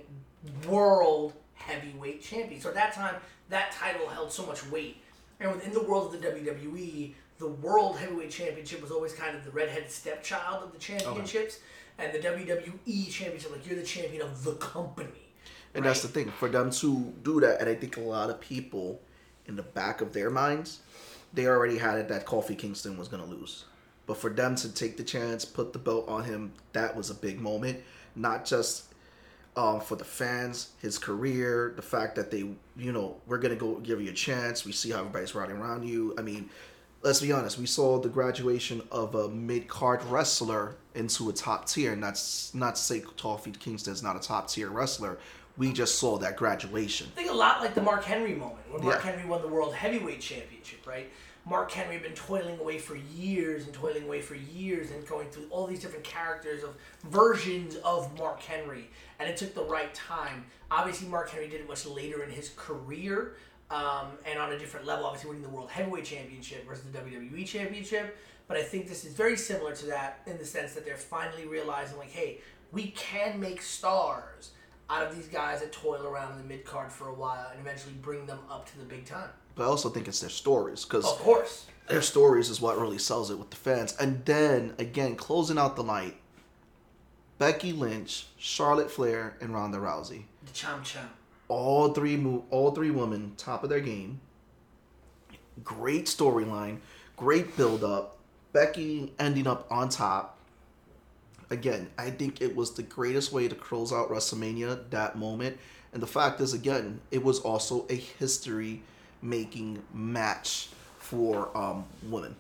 world 0.67 1.33
heavyweight 1.53 2.21
champion. 2.21 2.59
So 2.59 2.69
at 2.69 2.75
that 2.75 2.93
time, 2.93 3.15
that 3.49 3.71
title 3.71 4.07
held 4.07 4.31
so 4.31 4.45
much 4.45 4.65
weight. 4.67 4.97
And 5.39 5.51
within 5.51 5.73
the 5.73 5.83
world 5.83 6.13
of 6.13 6.21
the 6.21 6.27
WWE, 6.27 7.13
the 7.37 7.47
world 7.47 7.97
heavyweight 7.97 8.31
championship 8.31 8.81
was 8.81 8.91
always 8.91 9.13
kind 9.13 9.35
of 9.35 9.45
the 9.45 9.51
redheaded 9.51 9.89
stepchild 9.89 10.63
of 10.63 10.71
the 10.73 10.79
championships. 10.79 11.59
And 11.97 12.13
the 12.13 12.19
WWE 12.19 13.09
championship, 13.09 13.51
like 13.51 13.65
you're 13.67 13.77
the 13.77 13.83
champion 13.83 14.21
of 14.21 14.43
the 14.43 14.53
company. 14.53 15.29
And 15.73 15.85
that's 15.85 16.01
the 16.01 16.07
thing 16.07 16.31
for 16.31 16.49
them 16.49 16.71
to 16.71 17.13
do 17.23 17.39
that, 17.41 17.61
and 17.61 17.69
I 17.69 17.75
think 17.75 17.97
a 17.97 18.01
lot 18.01 18.29
of 18.29 18.39
people, 18.39 19.01
in 19.45 19.55
the 19.55 19.63
back 19.63 20.01
of 20.01 20.13
their 20.13 20.29
minds, 20.29 20.79
they 21.33 21.45
already 21.45 21.77
had 21.77 21.99
it 21.99 22.07
that 22.07 22.25
Kofi 22.25 22.57
Kingston 22.57 22.97
was 22.97 23.07
gonna 23.07 23.25
lose. 23.25 23.65
But 24.07 24.17
for 24.17 24.29
them 24.31 24.55
to 24.55 24.73
take 24.73 24.97
the 24.97 25.03
chance, 25.03 25.45
put 25.45 25.73
the 25.73 25.79
belt 25.79 26.07
on 26.07 26.23
him, 26.23 26.53
that 26.73 26.95
was 26.95 27.09
a 27.11 27.13
big 27.13 27.39
moment. 27.39 27.79
Not 28.15 28.45
just 28.45 28.85
um, 29.59 29.81
for 29.81 29.97
the 29.97 30.05
fans, 30.05 30.69
his 30.81 30.97
career, 30.97 31.73
the 31.75 31.81
fact 31.81 32.15
that 32.15 32.31
they, 32.31 32.45
you 32.77 32.91
know, 32.93 33.17
we're 33.27 33.37
gonna 33.37 33.55
go 33.57 33.75
give 33.79 34.01
you 34.01 34.09
a 34.09 34.13
chance. 34.13 34.63
We 34.63 34.71
see 34.71 34.91
how 34.91 34.99
everybody's 34.99 35.35
riding 35.35 35.57
around 35.57 35.83
you. 35.85 36.15
I 36.17 36.21
mean, 36.21 36.49
let's 37.01 37.19
be 37.19 37.33
honest. 37.33 37.57
We 37.59 37.65
saw 37.65 37.99
the 37.99 38.07
graduation 38.07 38.81
of 38.89 39.15
a 39.15 39.27
mid 39.27 39.67
card 39.67 40.01
wrestler 40.05 40.75
into 40.95 41.29
a 41.29 41.33
top 41.33 41.67
tier, 41.67 41.91
and 41.91 42.01
that's 42.01 42.53
not 42.55 42.75
to 42.75 42.81
say 42.81 43.01
Kofi 43.01 43.57
Kingston 43.59 43.91
is 43.91 44.01
not 44.01 44.15
a 44.15 44.19
top 44.19 44.47
tier 44.47 44.69
wrestler. 44.69 45.17
We 45.57 45.73
just 45.73 45.99
saw 45.99 46.17
that 46.19 46.37
graduation. 46.37 47.07
I 47.13 47.15
think 47.17 47.29
a 47.29 47.33
lot 47.33 47.59
like 47.59 47.75
the 47.75 47.81
Mark 47.81 48.05
Henry 48.05 48.35
moment 48.35 48.61
when 48.71 48.81
Mark 48.81 49.03
Yeah. 49.03 49.11
Henry 49.11 49.27
won 49.27 49.41
the 49.41 49.49
World 49.49 49.73
Heavyweight 49.75 50.21
Championship, 50.21 50.87
right? 50.87 51.11
Mark 51.45 51.71
Henry 51.71 51.95
had 51.95 52.03
been 52.03 52.13
toiling 52.13 52.59
away 52.59 52.77
for 52.77 52.95
years 52.95 53.65
and 53.65 53.73
toiling 53.73 54.03
away 54.03 54.21
for 54.21 54.35
years 54.35 54.91
and 54.91 55.05
going 55.07 55.29
through 55.29 55.47
all 55.49 55.65
these 55.65 55.79
different 55.79 56.03
characters 56.03 56.63
of 56.63 56.75
versions 57.05 57.75
of 57.77 58.15
Mark 58.17 58.41
Henry, 58.41 58.89
and 59.19 59.29
it 59.29 59.37
took 59.37 59.53
the 59.55 59.63
right 59.63 59.93
time. 59.93 60.45
Obviously, 60.69 61.07
Mark 61.07 61.29
Henry 61.29 61.47
did 61.47 61.61
it 61.61 61.67
much 61.67 61.85
later 61.85 62.23
in 62.23 62.29
his 62.29 62.51
career 62.55 63.35
um, 63.71 64.07
and 64.25 64.39
on 64.39 64.51
a 64.53 64.59
different 64.59 64.85
level, 64.85 65.05
obviously 65.05 65.29
winning 65.29 65.43
the 65.43 65.49
World 65.49 65.69
Heavyweight 65.69 66.05
Championship 66.05 66.67
versus 66.67 66.83
the 66.91 66.97
WWE 66.97 67.45
Championship. 67.45 68.17
But 68.47 68.57
I 68.57 68.63
think 68.63 68.87
this 68.87 69.05
is 69.05 69.13
very 69.13 69.37
similar 69.37 69.75
to 69.75 69.85
that 69.87 70.21
in 70.25 70.37
the 70.37 70.45
sense 70.45 70.73
that 70.73 70.85
they're 70.85 70.97
finally 70.97 71.45
realizing, 71.45 71.97
like, 71.97 72.09
hey, 72.09 72.41
we 72.71 72.87
can 72.91 73.39
make 73.39 73.61
stars 73.61 74.51
out 74.89 75.05
of 75.05 75.15
these 75.15 75.27
guys 75.27 75.61
that 75.61 75.71
toil 75.71 76.05
around 76.05 76.31
in 76.31 76.37
the 76.39 76.43
mid 76.43 76.65
card 76.65 76.91
for 76.91 77.09
a 77.09 77.13
while 77.13 77.47
and 77.51 77.59
eventually 77.59 77.93
bring 78.01 78.25
them 78.25 78.39
up 78.49 78.69
to 78.71 78.77
the 78.79 78.85
big 78.85 79.05
time. 79.05 79.29
But 79.59 79.65
I 79.65 79.67
also 79.67 79.89
think 79.89 80.07
it's 80.07 80.21
their 80.21 80.29
stories 80.29 80.85
because 80.85 81.03
Of 81.03 81.19
course. 81.19 81.65
their 81.89 82.01
stories 82.01 82.49
is 82.49 82.61
what 82.61 82.79
really 82.79 82.97
sells 82.97 83.29
it 83.29 83.37
with 83.37 83.49
the 83.49 83.57
fans. 83.57 83.93
And 83.99 84.23
then 84.23 84.73
again, 84.79 85.17
closing 85.17 85.57
out 85.57 85.75
the 85.75 85.83
night, 85.83 86.15
Becky 87.39 87.73
Lynch, 87.73 88.27
Charlotte 88.37 88.89
Flair, 88.89 89.35
and 89.41 89.53
Ronda 89.53 89.77
Rousey. 89.77 90.23
The 90.45 90.53
chom 90.53 90.79
chom. 90.79 91.09
All 91.49 91.93
three 91.93 92.15
mo- 92.15 92.45
all 92.49 92.71
three 92.71 92.89
women 92.89 93.33
top 93.35 93.65
of 93.65 93.69
their 93.69 93.81
game. 93.81 94.21
Great 95.61 96.05
storyline, 96.05 96.77
great 97.17 97.57
build 97.57 97.83
up. 97.83 98.17
Becky 98.53 99.11
ending 99.19 99.45
up 99.45 99.67
on 99.69 99.89
top. 99.89 100.37
Again, 101.49 101.89
I 101.97 102.11
think 102.11 102.39
it 102.41 102.55
was 102.55 102.75
the 102.75 102.83
greatest 102.83 103.33
way 103.33 103.49
to 103.49 103.55
close 103.55 103.91
out 103.91 104.09
WrestleMania 104.09 104.89
that 104.91 105.17
moment. 105.17 105.57
And 105.91 106.01
the 106.01 106.07
fact 106.07 106.39
is, 106.39 106.53
again, 106.53 107.01
it 107.11 107.25
was 107.25 107.41
also 107.41 107.85
a 107.89 107.95
history 107.95 108.83
making 109.21 109.81
match 109.93 110.69
for 110.97 111.55
um, 111.57 111.85
women. 112.03 112.35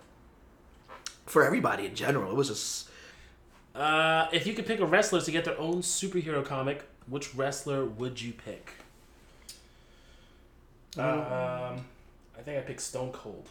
For 1.25 1.43
everybody 1.45 1.85
in 1.85 1.95
general. 1.95 2.31
It 2.31 2.35
was 2.35 2.47
just 2.47 2.89
Uh, 3.75 4.27
if 4.31 4.47
you 4.47 4.53
could 4.53 4.65
pick 4.65 4.79
a 4.79 4.85
wrestler 4.85 5.21
to 5.21 5.31
get 5.31 5.45
their 5.45 5.59
own 5.59 5.81
superhero 5.81 6.43
comic, 6.43 6.83
which 7.07 7.35
wrestler 7.35 7.85
would 7.85 8.21
you 8.21 8.33
pick? 8.33 8.73
Um, 10.97 11.03
I 12.37 12.41
think 12.43 12.57
I 12.57 12.61
picked 12.61 12.81
Stone 12.81 13.11
Cold. 13.11 13.47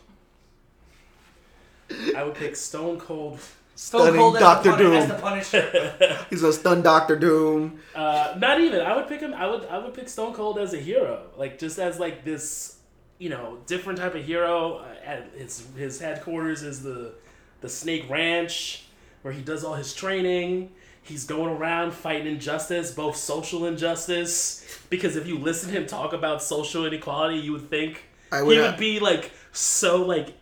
I 2.17 2.23
would 2.25 2.35
pick 2.35 2.57
Stone 2.57 2.99
Cold. 2.99 3.39
Stone 3.77 4.01
Stunning 4.03 4.19
Cold 4.21 4.35
as 4.37 4.41
Dr. 4.43 4.71
the, 4.71 4.77
pun- 4.77 4.93
as 4.93 5.07
Doom. 5.07 5.09
the 5.09 5.23
Punisher. 5.23 6.27
He's 6.31 6.43
a 6.43 6.53
stun 6.53 6.83
Doctor 6.83 7.15
Doom. 7.17 7.79
Uh, 7.95 8.35
not 8.39 8.61
even. 8.61 8.81
I 8.81 8.97
would 8.97 9.07
pick 9.09 9.21
him. 9.21 9.33
I 9.33 9.47
would. 9.47 9.65
I 9.67 9.79
would 9.79 9.95
pick 9.95 10.09
Stone 10.09 10.35
Cold 10.35 10.59
as 10.59 10.75
a 10.75 10.79
hero, 10.79 11.23
like 11.37 11.59
just 11.61 11.79
as 11.79 12.01
like 12.01 12.25
this, 12.25 12.78
you 13.19 13.29
know, 13.29 13.59
different 13.67 13.99
type 13.99 14.15
of 14.15 14.25
hero. 14.25 14.79
Uh, 14.79 14.95
at 15.05 15.31
his 15.37 15.67
his 15.77 16.01
headquarters 16.01 16.63
is 16.63 16.83
the 16.83 17.13
the 17.61 17.69
Snake 17.69 18.09
Ranch, 18.09 18.85
where 19.23 19.33
he 19.33 19.43
does 19.43 19.65
all 19.65 19.75
his 19.75 19.95
training. 19.95 20.73
He's 21.03 21.25
going 21.25 21.57
around 21.57 21.93
fighting 21.93 22.27
injustice, 22.27 22.91
both 22.93 23.17
social 23.17 23.65
injustice. 23.65 24.65
Because 24.91 25.17
if 25.17 25.27
you 25.27 25.39
listen 25.39 25.71
to 25.73 25.77
him 25.77 25.87
talk 25.87 26.13
about 26.13 26.43
social 26.43 26.85
inequality, 26.85 27.39
you 27.39 27.53
would 27.53 27.71
think 27.71 28.05
I 28.31 28.43
would 28.43 28.57
he 28.57 28.63
would 28.63 28.77
be 28.77 29.01
like 29.01 29.33
so 29.53 30.03
like 30.05 30.35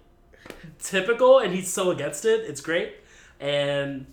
typical, 0.80 1.38
and 1.38 1.54
he's 1.54 1.72
so 1.72 1.90
against 1.90 2.24
it. 2.24 2.40
It's 2.48 2.60
great, 2.60 2.94
and 3.40 4.06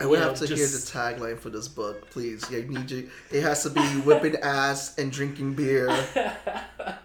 I 0.00 0.06
would 0.06 0.18
you 0.18 0.24
have 0.24 0.40
know, 0.40 0.46
to 0.46 0.54
just- 0.54 0.92
hear 0.92 1.12
the 1.12 1.16
tagline 1.20 1.38
for 1.38 1.50
this 1.50 1.68
book, 1.68 2.10
please. 2.10 2.44
I 2.50 2.64
need 2.66 2.90
you. 2.90 3.10
It 3.30 3.42
has 3.42 3.62
to 3.62 3.70
be 3.70 3.80
whipping 4.00 4.36
ass 4.42 4.98
and 4.98 5.12
drinking 5.12 5.54
beer. 5.54 5.88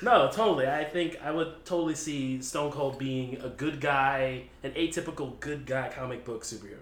No, 0.00 0.30
totally. 0.32 0.66
I 0.68 0.84
think 0.84 1.18
I 1.22 1.30
would 1.30 1.64
totally 1.64 1.94
see 1.94 2.40
Stone 2.40 2.70
Cold 2.72 2.98
being 2.98 3.40
a 3.40 3.48
good 3.48 3.80
guy, 3.80 4.44
an 4.62 4.72
atypical 4.72 5.38
good 5.40 5.66
guy 5.66 5.90
comic 5.94 6.24
book 6.24 6.44
superhero, 6.44 6.78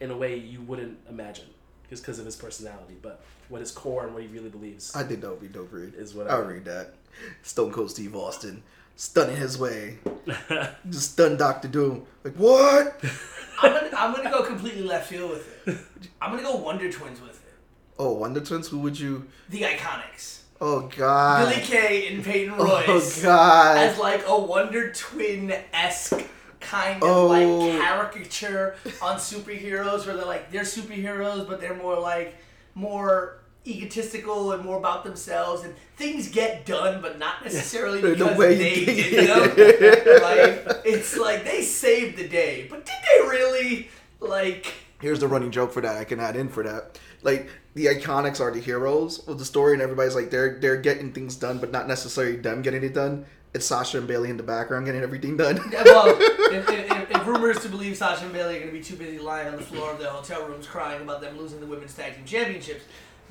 in 0.00 0.10
a 0.10 0.16
way 0.16 0.36
you 0.36 0.60
wouldn't 0.62 0.98
imagine, 1.08 1.46
just 1.88 2.02
because 2.02 2.18
of 2.18 2.24
his 2.26 2.36
personality. 2.36 2.96
But 3.02 3.20
what 3.48 3.60
his 3.60 3.72
core 3.72 4.04
and 4.04 4.14
what 4.14 4.22
he 4.22 4.28
really 4.28 4.48
believes 4.48 4.94
I 4.94 5.02
think 5.02 5.22
that 5.22 5.30
would 5.30 5.40
be 5.40 5.48
dope 5.48 5.72
read. 5.72 5.94
is 5.94 6.14
what 6.14 6.28
I 6.30 6.36
I 6.36 6.38
would 6.38 6.48
read 6.48 6.64
that. 6.66 6.94
Stone 7.42 7.72
Cold 7.72 7.90
Steve 7.90 8.14
Austin. 8.14 8.62
Stunning 8.94 9.36
his 9.36 9.58
way. 9.58 9.98
Just 10.90 11.12
stun 11.12 11.36
Doctor 11.38 11.68
Doom. 11.68 12.04
Like, 12.22 12.34
what? 12.34 13.02
I'm 13.62 13.72
gonna, 13.72 13.90
I'm 13.96 14.14
gonna 14.14 14.30
go 14.30 14.42
completely 14.42 14.82
left 14.82 15.08
field 15.08 15.30
with 15.30 15.66
it. 15.66 15.78
I'm 16.20 16.30
gonna 16.30 16.42
go 16.42 16.56
Wonder 16.56 16.92
Twins 16.92 17.20
with 17.20 17.30
it. 17.44 17.54
Oh, 17.98 18.12
Wonder 18.12 18.40
Twins? 18.40 18.68
Who 18.68 18.78
would 18.80 18.98
you. 19.00 19.26
The 19.48 19.62
Iconics. 19.62 20.39
Oh, 20.60 20.90
God. 20.96 21.48
Billy 21.48 21.62
Kay 21.62 22.12
and 22.14 22.24
Peyton 22.24 22.54
oh, 22.58 22.64
Royce. 22.86 23.20
Oh, 23.20 23.22
God. 23.22 23.76
as 23.78 23.98
like 23.98 24.24
a 24.26 24.38
Wonder 24.38 24.92
Twin 24.92 25.54
esque 25.72 26.22
kind 26.60 27.02
of 27.02 27.08
Oh. 27.08 27.26
like 27.28 27.80
caricature 27.80 28.76
on 29.00 29.16
superheroes, 29.16 30.06
where 30.06 30.16
they're 30.16 30.26
like 30.26 30.50
they're 30.52 30.62
superheroes, 30.62 31.48
but 31.48 31.60
they're 31.60 31.74
more 31.74 31.98
like 31.98 32.36
more 32.74 33.38
egotistical 33.66 34.52
and 34.52 34.62
more 34.64 34.76
about 34.78 35.04
themselves, 35.04 35.64
and 35.64 35.74
things 35.96 36.28
get 36.28 36.66
done, 36.66 37.00
but 37.00 37.18
not 37.18 37.42
necessarily 37.44 38.00
The 38.02 38.10
because 38.10 38.36
way 38.36 38.54
they 38.56 38.74
you 38.80 38.86
did 38.86 39.28
them. 39.56 40.22
like 40.22 40.82
it's 40.84 41.16
like 41.16 41.44
they 41.44 41.62
saved 41.62 42.18
the 42.18 42.28
day, 42.28 42.66
but 42.68 42.84
did 42.84 42.94
they 43.10 43.26
really? 43.28 43.88
Like 44.20 44.74
Here's 45.00 45.20
the 45.20 45.28
running 45.28 45.50
joke 45.50 45.72
for 45.72 45.80
that. 45.80 45.96
I 45.96 46.04
can 46.04 46.20
add 46.20 46.36
in 46.36 46.50
for 46.50 46.62
that. 46.62 46.98
Like 47.22 47.48
the 47.74 47.86
iconics 47.86 48.40
are 48.40 48.50
the 48.50 48.60
heroes 48.60 49.26
of 49.28 49.38
the 49.38 49.44
story, 49.44 49.74
and 49.74 49.82
everybody's 49.82 50.14
like 50.14 50.30
they're 50.30 50.58
they're 50.58 50.76
getting 50.76 51.12
things 51.12 51.36
done, 51.36 51.58
but 51.58 51.70
not 51.70 51.88
necessarily 51.88 52.36
them 52.36 52.62
getting 52.62 52.82
it 52.82 52.94
done. 52.94 53.26
It's 53.52 53.66
Sasha 53.66 53.98
and 53.98 54.06
Bayley 54.06 54.30
in 54.30 54.36
the 54.36 54.44
background 54.44 54.86
getting 54.86 55.02
everything 55.02 55.36
done. 55.36 55.56
well, 55.84 56.06
if, 56.20 56.70
if, 56.70 57.10
if 57.10 57.26
rumors 57.26 57.58
to 57.60 57.68
believe 57.68 57.96
Sasha 57.96 58.24
and 58.24 58.32
Bayley 58.32 58.56
are 58.56 58.60
going 58.60 58.70
to 58.70 58.78
be 58.78 58.82
too 58.82 58.94
busy 58.94 59.18
lying 59.18 59.48
on 59.48 59.56
the 59.56 59.62
floor 59.62 59.90
of 59.90 59.98
their 59.98 60.10
hotel 60.10 60.46
rooms 60.46 60.68
crying 60.68 61.02
about 61.02 61.20
them 61.20 61.36
losing 61.36 61.58
the 61.58 61.66
women's 61.66 61.92
tag 61.94 62.14
team 62.14 62.24
championships, 62.24 62.84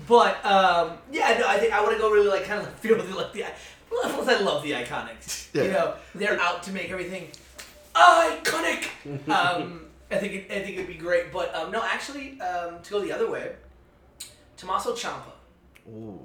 but 0.07 0.43
um, 0.45 0.97
yeah, 1.11 1.37
no, 1.39 1.47
I 1.47 1.57
think 1.57 1.73
I 1.73 1.81
want 1.81 1.93
to 1.93 1.99
go 1.99 2.11
really 2.11 2.27
like 2.27 2.45
kind 2.45 2.61
of 2.61 2.69
feel 2.75 2.97
like 2.97 3.33
the. 3.33 3.45
Well, 3.91 4.13
plus 4.13 4.27
I 4.27 4.39
love 4.41 4.61
the 4.61 4.71
iconics. 4.71 5.53
You 5.53 5.71
know, 5.71 5.95
they're 6.13 6.39
out 6.39 6.63
to 6.63 6.71
make 6.71 6.91
everything 6.91 7.29
iconic. 7.95 8.87
um, 9.29 9.85
I 10.11 10.17
think 10.17 10.33
it, 10.33 10.51
I 10.51 10.61
think 10.61 10.75
it'd 10.75 10.87
be 10.87 10.95
great, 10.95 11.31
but 11.31 11.53
um, 11.55 11.71
no, 11.71 11.83
actually, 11.83 12.39
um, 12.41 12.81
to 12.83 12.91
go 12.91 13.01
the 13.01 13.11
other 13.11 13.29
way, 13.29 13.53
Tommaso 14.59 14.93
Ciampa 14.93 15.31
Ooh. 15.87 16.19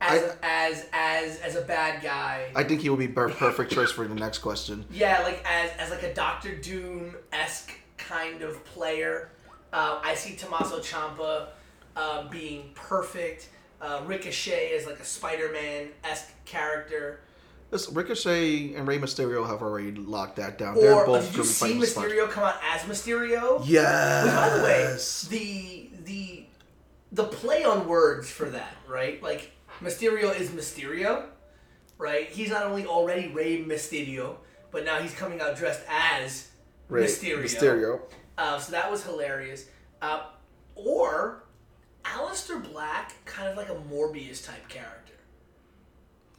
as 0.00 0.22
I- 0.22 0.36
as 0.42 0.86
as 0.92 1.40
as 1.40 1.56
a 1.56 1.62
bad 1.62 2.02
guy. 2.02 2.50
I 2.54 2.62
think 2.64 2.80
he 2.80 2.88
will 2.88 2.96
be 2.96 3.08
per- 3.08 3.30
perfect 3.30 3.72
choice 3.72 3.90
for 3.90 4.06
the 4.06 4.14
next 4.14 4.38
question. 4.38 4.84
Yeah, 4.90 5.20
like 5.22 5.44
as 5.44 5.70
as 5.78 5.90
like 5.90 6.02
a 6.02 6.14
Doctor 6.14 6.54
Doom 6.56 7.16
esque 7.32 7.72
kind 7.96 8.42
of 8.42 8.64
player. 8.64 9.30
Uh, 9.72 10.00
I 10.04 10.14
see 10.14 10.36
Tommaso 10.36 10.78
Ciampa 10.80 11.48
uh, 11.96 12.28
being 12.28 12.70
perfect. 12.74 13.48
Uh, 13.80 14.02
Ricochet 14.06 14.68
is 14.68 14.86
like 14.86 15.00
a 15.00 15.04
Spider 15.04 15.50
Man 15.52 15.88
esque 16.04 16.30
character. 16.44 17.20
This 17.70 17.88
Ricochet 17.90 18.74
and 18.74 18.86
Rey 18.86 18.98
Mysterio 18.98 19.44
have 19.48 19.62
already 19.62 19.90
locked 19.90 20.36
that 20.36 20.58
down. 20.58 20.76
They're 20.76 20.94
Or 20.94 21.02
uh, 21.02 21.06
both 21.06 21.26
did 21.26 21.38
you 21.38 21.44
see. 21.44 21.74
Mysterio 21.74 22.30
come 22.30 22.44
out 22.44 22.54
as 22.62 22.82
Mysterio? 22.82 23.60
Yes. 23.66 24.24
Which, 24.24 24.34
by 24.34 24.56
the 24.56 24.62
way, 24.62 24.96
the 25.30 25.90
the 26.04 26.43
the 27.14 27.24
play 27.24 27.62
on 27.62 27.86
words 27.86 28.28
for 28.28 28.46
that, 28.50 28.76
right? 28.88 29.22
Like 29.22 29.52
Mysterio 29.80 30.38
is 30.38 30.50
Mysterio, 30.50 31.26
right? 31.96 32.28
He's 32.28 32.50
not 32.50 32.64
only 32.64 32.86
already 32.86 33.28
Rey 33.28 33.62
Mysterio, 33.62 34.36
but 34.72 34.84
now 34.84 34.98
he's 34.98 35.14
coming 35.14 35.40
out 35.40 35.56
dressed 35.56 35.82
as 35.88 36.48
Rey 36.88 37.04
Mysterio. 37.04 37.44
Mysterio. 37.44 38.00
Uh, 38.36 38.58
so 38.58 38.72
that 38.72 38.90
was 38.90 39.04
hilarious. 39.04 39.66
Uh, 40.02 40.24
or 40.74 41.44
Aleister 42.04 42.62
Black, 42.72 43.12
kind 43.24 43.48
of 43.48 43.56
like 43.56 43.68
a 43.68 43.76
Morbius 43.92 44.44
type 44.44 44.68
character. 44.68 45.03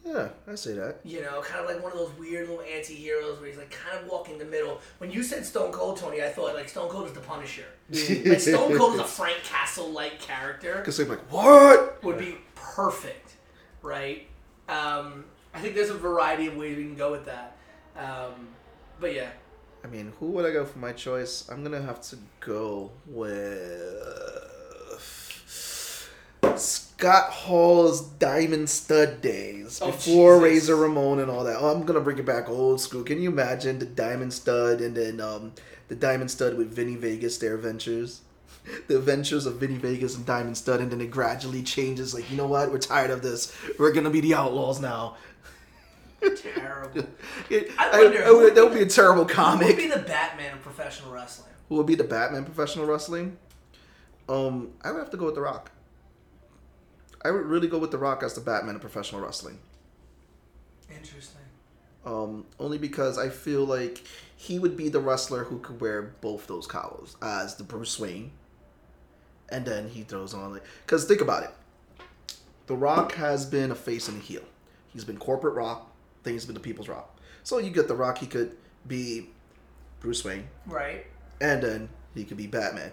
Yeah, 0.06 0.28
I 0.46 0.54
say 0.54 0.74
that. 0.74 1.00
You 1.04 1.22
know, 1.22 1.42
kind 1.42 1.60
of 1.60 1.66
like 1.66 1.82
one 1.82 1.90
of 1.90 1.98
those 1.98 2.12
weird 2.16 2.48
little 2.48 2.64
anti-heroes 2.64 3.40
where 3.40 3.48
he's 3.48 3.58
like 3.58 3.70
kind 3.70 3.98
of 3.98 4.08
walking 4.08 4.38
the 4.38 4.44
middle. 4.44 4.80
When 4.98 5.10
you 5.10 5.22
said 5.22 5.44
Stone 5.44 5.72
Cold, 5.72 5.98
Tony, 5.98 6.22
I 6.22 6.28
thought 6.28 6.54
like 6.54 6.68
Stone 6.68 6.90
Cold 6.90 7.06
is 7.06 7.12
the 7.12 7.20
Punisher. 7.20 7.64
like 7.90 8.40
Stone 8.40 8.76
Cold 8.78 8.94
is 8.94 9.00
a 9.00 9.04
Frank 9.04 9.38
Castle-like 9.42 10.20
character. 10.20 10.76
Because 10.76 10.96
they're 10.96 11.06
like, 11.06 11.30
what? 11.32 12.02
Would 12.04 12.18
be 12.18 12.36
perfect, 12.54 13.34
right? 13.82 14.28
Um, 14.68 15.24
I 15.52 15.60
think 15.60 15.74
there's 15.74 15.90
a 15.90 15.98
variety 15.98 16.46
of 16.46 16.56
ways 16.56 16.76
we 16.76 16.84
can 16.84 16.94
go 16.94 17.10
with 17.10 17.24
that. 17.24 17.56
Um, 17.96 18.48
but 19.00 19.12
yeah, 19.12 19.30
I 19.86 19.88
mean, 19.88 20.12
who 20.18 20.26
would 20.32 20.44
I 20.44 20.52
go 20.52 20.64
for 20.64 20.78
my 20.78 20.92
choice? 20.92 21.48
I'm 21.48 21.62
gonna 21.62 21.82
have 21.82 22.00
to 22.02 22.18
go 22.40 22.90
with 23.06 24.02
Scott 26.98 27.30
Hall's 27.30 28.00
Diamond 28.00 28.70
Stud 28.70 29.20
days 29.20 29.80
Oh, 29.82 29.86
before 29.90 30.40
Jesus. 30.40 30.68
Razor 30.70 30.76
Ramon 30.76 31.18
and 31.18 31.30
all 31.30 31.44
that. 31.44 31.56
Oh, 31.58 31.68
I'm 31.70 31.84
gonna 31.84 32.00
bring 32.00 32.18
it 32.18 32.24
back 32.24 32.48
old 32.48 32.80
school. 32.80 33.02
Can 33.02 33.20
you 33.20 33.30
imagine 33.30 33.78
the 33.78 33.84
Diamond 33.84 34.32
Stud 34.32 34.80
and 34.80 34.96
then 34.96 35.20
um, 35.20 35.52
the 35.88 35.94
Diamond 35.94 36.30
Stud 36.30 36.56
with 36.56 36.72
Vinny 36.74 36.96
Vegas, 36.96 37.36
their 37.38 37.54
adventures? 37.54 38.22
The 38.88 38.96
adventures 38.96 39.44
of 39.46 39.56
Vinny 39.56 39.76
Vegas 39.76 40.16
and 40.16 40.24
Diamond 40.24 40.56
Stud, 40.56 40.80
and 40.80 40.90
then 40.90 41.00
it 41.02 41.10
gradually 41.10 41.62
changes. 41.62 42.14
Like, 42.14 42.28
you 42.30 42.36
know 42.36 42.46
what? 42.48 42.72
We're 42.72 42.78
tired 42.78 43.10
of 43.10 43.20
this. 43.22 43.54
We're 43.78 43.92
gonna 43.92 44.10
be 44.10 44.20
the 44.22 44.34
outlaws 44.34 44.80
now. 44.80 45.16
terrible. 46.20 47.06
It- 47.50 47.70
I 47.78 47.90
I- 47.90 48.02
wonder 48.04 48.24
I 48.24 48.30
would 48.30 48.54
that 48.54 48.64
would 48.64 48.74
be 48.74 48.80
a 48.82 48.86
terrible 48.86 49.26
comic. 49.26 49.66
Who 49.68 49.74
would 49.74 49.82
be 49.82 49.88
the 49.88 49.98
Batman 50.08 50.54
of 50.54 50.62
professional 50.62 51.12
wrestling? 51.12 51.50
Who 51.68 51.74
would 51.76 51.86
be 51.86 51.94
the 51.94 52.04
Batman 52.04 52.44
professional 52.46 52.86
wrestling? 52.86 53.36
Um, 54.30 54.70
I 54.82 54.90
would 54.92 54.98
have 54.98 55.10
to 55.10 55.16
go 55.18 55.26
with 55.26 55.34
The 55.34 55.42
Rock. 55.42 55.70
I 57.26 57.30
would 57.32 57.46
really 57.46 57.66
go 57.66 57.78
with 57.78 57.90
The 57.90 57.98
Rock 57.98 58.22
as 58.22 58.34
the 58.34 58.40
Batman 58.40 58.76
of 58.76 58.80
professional 58.80 59.20
wrestling. 59.20 59.58
Interesting. 60.88 61.40
Um, 62.04 62.46
only 62.60 62.78
because 62.78 63.18
I 63.18 63.30
feel 63.30 63.64
like 63.64 64.04
he 64.36 64.60
would 64.60 64.76
be 64.76 64.88
the 64.88 65.00
wrestler 65.00 65.42
who 65.44 65.58
could 65.58 65.80
wear 65.80 66.14
both 66.20 66.46
those 66.46 66.66
collars 66.68 67.16
as 67.20 67.56
the 67.56 67.64
Bruce 67.64 67.98
Wayne, 67.98 68.30
and 69.48 69.66
then 69.66 69.88
he 69.88 70.02
throws 70.02 70.32
on 70.34 70.52
like. 70.52 70.62
Because 70.84 71.04
think 71.04 71.20
about 71.20 71.42
it, 71.42 71.50
The 72.68 72.76
Rock 72.76 73.12
has 73.14 73.44
been 73.44 73.72
a 73.72 73.74
face 73.74 74.06
and 74.06 74.18
a 74.18 74.24
heel. 74.24 74.42
He's 74.92 75.04
been 75.04 75.18
corporate 75.18 75.54
Rock, 75.54 75.90
then 76.22 76.34
he's 76.34 76.44
been 76.44 76.54
the 76.54 76.60
People's 76.60 76.88
Rock. 76.88 77.18
So 77.42 77.58
you 77.58 77.70
get 77.70 77.88
The 77.88 77.96
Rock, 77.96 78.18
he 78.18 78.26
could 78.26 78.56
be 78.86 79.30
Bruce 79.98 80.24
Wayne, 80.24 80.46
Right. 80.64 81.06
and 81.40 81.60
then 81.60 81.88
he 82.14 82.22
could 82.24 82.36
be 82.36 82.46
Batman. 82.46 82.92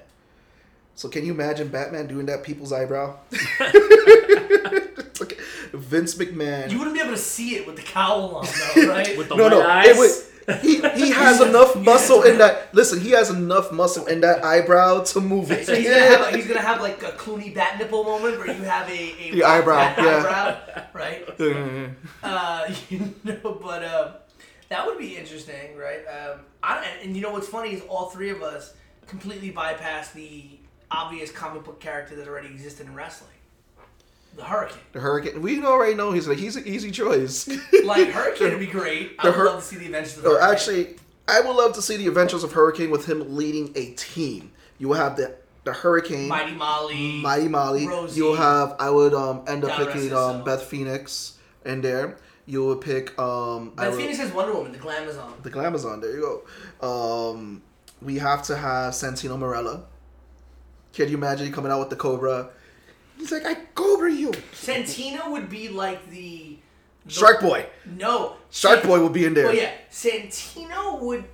So 0.95 1.09
can 1.09 1.25
you 1.25 1.33
imagine 1.33 1.69
Batman 1.69 2.07
doing 2.07 2.27
that 2.27 2.43
people's 2.43 2.71
eyebrow? 2.71 3.17
Okay, 5.21 5.37
Vince 5.73 6.15
McMahon. 6.15 6.71
You 6.71 6.79
wouldn't 6.79 6.95
be 6.95 7.01
able 7.01 7.11
to 7.11 7.17
see 7.17 7.55
it 7.55 7.67
with 7.67 7.75
the 7.75 7.81
cowl 7.83 8.35
on, 8.35 8.45
though, 8.75 8.87
right? 8.89 9.17
With 9.17 9.29
the 9.29 9.35
no, 9.35 9.43
white 9.43 9.51
no. 9.51 9.61
eyes. 9.61 9.87
It 9.87 9.97
would, 9.97 10.61
he 10.61 10.81
he 11.05 11.11
has 11.11 11.39
enough 11.39 11.75
muscle 11.75 12.23
in 12.23 12.39
that. 12.39 12.73
Listen, 12.73 12.99
he 12.99 13.11
has 13.11 13.29
enough 13.29 13.71
muscle 13.71 14.05
in 14.07 14.21
that 14.21 14.43
eyebrow 14.43 15.03
to 15.03 15.21
move 15.21 15.51
it. 15.51 15.65
So 15.65 15.75
he's 15.75 15.87
gonna 15.87 16.01
have 16.01 16.35
he's 16.35 16.47
gonna 16.47 16.59
have 16.61 16.81
like 16.81 17.01
a 17.03 17.11
Clooney 17.11 17.53
bat 17.53 17.77
nipple 17.79 18.03
moment 18.03 18.39
where 18.39 18.47
you 18.47 18.63
have 18.63 18.89
a, 18.89 19.21
a 19.21 19.31
The 19.31 19.43
eyebrow, 19.43 19.77
bat 19.77 19.97
yeah. 19.99 20.17
eyebrow, 20.17 20.83
right? 20.93 21.99
Uh, 22.23 22.73
you 22.89 23.13
know, 23.23 23.59
but 23.61 23.85
um, 23.85 24.13
that 24.67 24.85
would 24.85 24.97
be 24.97 25.15
interesting, 25.15 25.77
right? 25.77 26.01
Um, 26.07 26.39
I, 26.61 26.83
and, 26.83 27.07
and 27.07 27.15
you 27.15 27.21
know 27.21 27.31
what's 27.31 27.47
funny 27.47 27.73
is 27.73 27.81
all 27.87 28.09
three 28.09 28.31
of 28.31 28.41
us 28.41 28.73
completely 29.07 29.51
bypass 29.51 30.11
the 30.11 30.59
obvious 30.93 31.31
comic 31.31 31.63
book 31.63 31.79
character 31.79 32.15
that 32.15 32.27
already 32.27 32.47
existed 32.47 32.85
in 32.87 32.93
wrestling, 32.95 33.29
the 34.35 34.43
Hurricane. 34.43 34.79
the 34.93 34.99
Hurricane. 34.99 35.41
We 35.41 35.63
already 35.63 35.95
know 35.95 36.11
he's 36.11 36.27
like 36.27 36.37
he's 36.37 36.55
an 36.55 36.67
easy 36.67 36.91
choice. 36.91 37.47
Like 37.83 38.07
Hurricane 38.09 38.51
would 38.51 38.59
be 38.59 38.65
great. 38.81 39.15
I 39.19 39.27
would 39.27 39.35
Hur- 39.35 39.45
love 39.45 39.59
to 39.59 39.65
see 39.65 39.75
the 39.77 39.85
Adventures 39.87 40.17
of 40.17 40.23
the 40.23 40.29
Or 40.29 40.33
Hurricane. 40.39 40.51
actually, 40.55 40.95
I 41.27 41.41
would 41.41 41.55
love 41.55 41.73
to 41.73 41.81
see 41.81 41.97
the 41.97 42.07
Adventures 42.07 42.43
of 42.43 42.53
Hurricane 42.53 42.89
with 42.91 43.05
him 43.07 43.35
leading 43.35 43.71
a 43.75 43.91
team. 43.91 44.51
You 44.79 44.87
will 44.89 44.95
have 44.95 45.15
the 45.17 45.35
the 45.65 45.73
Hurricane, 45.73 46.27
Mighty 46.27 46.53
Molly, 46.53 47.21
Mighty 47.21 47.47
Molly. 47.47 47.87
Rosie. 47.87 48.17
You'll 48.17 48.35
have. 48.35 48.75
I 48.79 48.89
would 48.89 49.13
um 49.13 49.43
end 49.47 49.63
up 49.63 49.71
God 49.77 49.87
rest 49.87 49.93
picking 49.97 50.13
um 50.13 50.35
soul. 50.37 50.41
Beth 50.43 50.63
Phoenix 50.63 51.37
in 51.65 51.81
there. 51.81 52.17
You 52.45 52.65
would 52.65 52.81
pick 52.81 53.17
um. 53.19 53.73
I 53.77 53.83
Beth 53.85 53.91
would- 53.91 53.99
Phoenix 54.01 54.17
has 54.19 54.31
Wonder 54.33 54.53
Woman, 54.53 54.71
the 54.73 54.77
Glamazon. 54.79 55.41
the 55.43 55.49
Glamazon. 55.51 56.01
There 56.01 56.11
you 56.15 56.43
go. 56.81 57.29
Um, 57.31 57.61
we 58.01 58.17
have 58.17 58.43
to 58.43 58.55
have 58.57 58.93
Santino 58.93 59.37
Marella. 59.37 59.83
Can 60.93 61.09
you 61.09 61.17
imagine 61.17 61.51
coming 61.51 61.71
out 61.71 61.79
with 61.79 61.89
the 61.89 61.95
Cobra? 61.95 62.49
He's 63.17 63.31
like, 63.31 63.45
I 63.45 63.55
Cobra 63.75 64.11
you, 64.11 64.31
Santino 64.53 65.31
would 65.31 65.49
be 65.49 65.69
like 65.69 66.09
the, 66.09 66.57
the 67.05 67.11
Shark 67.11 67.41
Boy. 67.41 67.65
No, 67.85 68.35
Shark 68.51 68.81
San- 68.81 68.89
Boy 68.89 69.01
would 69.01 69.13
be 69.13 69.25
in 69.25 69.33
there. 69.33 69.45
Well, 69.45 69.55
yeah, 69.55 69.71
Santino 69.91 71.01
would. 71.01 71.25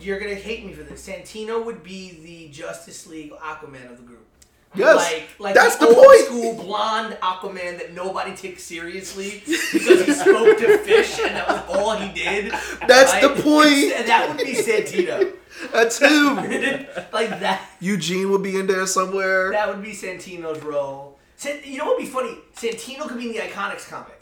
You're 0.00 0.18
gonna 0.18 0.34
hate 0.34 0.64
me 0.64 0.72
for 0.72 0.82
this. 0.82 1.06
Santino 1.06 1.64
would 1.64 1.82
be 1.82 2.18
the 2.22 2.52
Justice 2.52 3.06
League 3.06 3.32
Aquaman 3.32 3.90
of 3.90 3.96
the 3.98 4.02
group. 4.02 4.26
Yes, 4.74 4.96
like, 4.96 5.28
like 5.38 5.54
that's 5.54 5.76
the, 5.76 5.86
the 5.86 5.96
old 5.96 6.06
point. 6.06 6.20
school 6.24 6.54
blonde 6.54 7.16
Aquaman 7.22 7.78
that 7.78 7.94
nobody 7.94 8.36
takes 8.36 8.64
seriously 8.64 9.42
because 9.46 10.04
he 10.04 10.12
spoke 10.12 10.58
to 10.58 10.78
fish 10.78 11.18
and 11.20 11.36
that 11.36 11.48
was 11.48 11.76
all 11.76 11.96
he 11.96 12.12
did. 12.12 12.52
That's 12.86 13.12
the 13.20 13.30
point. 13.42 13.92
And 13.96 14.08
that 14.08 14.28
would 14.28 14.44
be 14.44 14.54
Santino. 14.54 15.32
That's 15.72 15.98
him. 15.98 16.36
like 17.12 17.30
that. 17.40 17.67
Eugene 17.80 18.30
would 18.30 18.42
be 18.42 18.58
in 18.58 18.66
there 18.66 18.86
somewhere. 18.86 19.50
That 19.50 19.68
would 19.68 19.82
be 19.82 19.92
Santino's 19.92 20.62
role. 20.62 21.18
San- 21.36 21.60
you 21.64 21.78
know 21.78 21.86
what 21.86 21.96
would 21.98 22.04
be 22.04 22.10
funny? 22.10 22.38
Santino 22.56 23.08
could 23.08 23.18
be 23.18 23.26
in 23.28 23.32
the 23.32 23.38
Iconics 23.38 23.88
comic. 23.88 24.20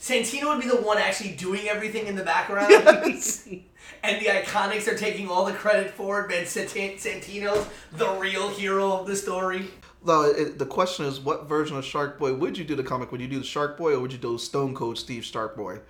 Santino 0.00 0.54
would 0.54 0.62
be 0.62 0.68
the 0.68 0.76
one 0.76 0.98
actually 0.98 1.32
doing 1.32 1.68
everything 1.68 2.06
in 2.06 2.16
the 2.16 2.22
background. 2.24 2.70
Yes. 2.70 3.48
And 4.02 4.20
the 4.20 4.26
Iconics 4.26 4.86
are 4.86 4.96
taking 4.96 5.28
all 5.28 5.44
the 5.44 5.52
credit 5.52 5.90
for 5.90 6.20
it, 6.20 6.28
but 6.28 6.46
Sant- 6.46 6.70
Santino's 6.70 7.66
the 7.92 8.08
real 8.14 8.48
hero 8.50 8.92
of 8.92 9.06
the 9.06 9.16
story. 9.16 9.68
No, 10.04 10.22
it, 10.22 10.58
the 10.58 10.66
question 10.66 11.06
is, 11.06 11.18
what 11.18 11.48
version 11.48 11.76
of 11.76 11.84
Shark 11.84 12.18
Boy 12.18 12.34
would 12.34 12.56
you 12.56 12.64
do 12.64 12.76
the 12.76 12.84
comic? 12.84 13.10
Would 13.10 13.20
you 13.20 13.26
do 13.26 13.38
the 13.38 13.44
Shark 13.44 13.76
Boy 13.76 13.94
or 13.94 14.00
would 14.00 14.12
you 14.12 14.18
do 14.18 14.38
Stone 14.38 14.74
Cold 14.74 14.98
Steve 14.98 15.24
Shark 15.24 15.56
Boy? 15.56 15.80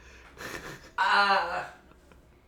Ah, 0.99 1.67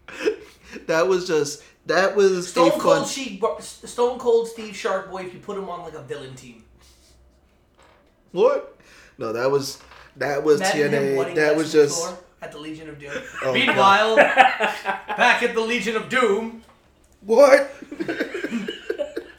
That 0.86 1.08
was 1.08 1.26
just 1.26 1.62
that 1.88 2.14
was 2.16 2.48
Stone 2.48 2.70
fun. 2.72 2.80
Cold 2.80 3.06
Steve, 3.06 3.42
Stone 3.60 4.18
Cold 4.18 4.48
Steve 4.48 4.76
Shark 4.76 5.10
Boy. 5.10 5.22
If 5.24 5.34
you 5.34 5.40
put 5.40 5.58
him 5.58 5.68
on 5.68 5.82
like 5.82 5.94
a 5.94 6.02
villain 6.02 6.34
team, 6.34 6.64
What? 8.32 8.78
No, 9.18 9.32
that 9.32 9.50
was 9.50 9.80
that 10.16 10.44
was 10.44 10.60
Imagine 10.60 10.92
TNA. 10.92 11.34
That 11.34 11.56
was 11.56 11.72
just 11.72 12.14
at 12.40 12.52
the 12.52 12.58
Legion 12.58 12.88
of 12.88 12.98
Doom. 12.98 13.12
Oh, 13.42 13.52
Meanwhile, 13.52 14.16
back 14.16 15.42
at 15.42 15.54
the 15.54 15.60
Legion 15.60 15.96
of 15.96 16.08
Doom, 16.08 16.62
what? 17.20 17.74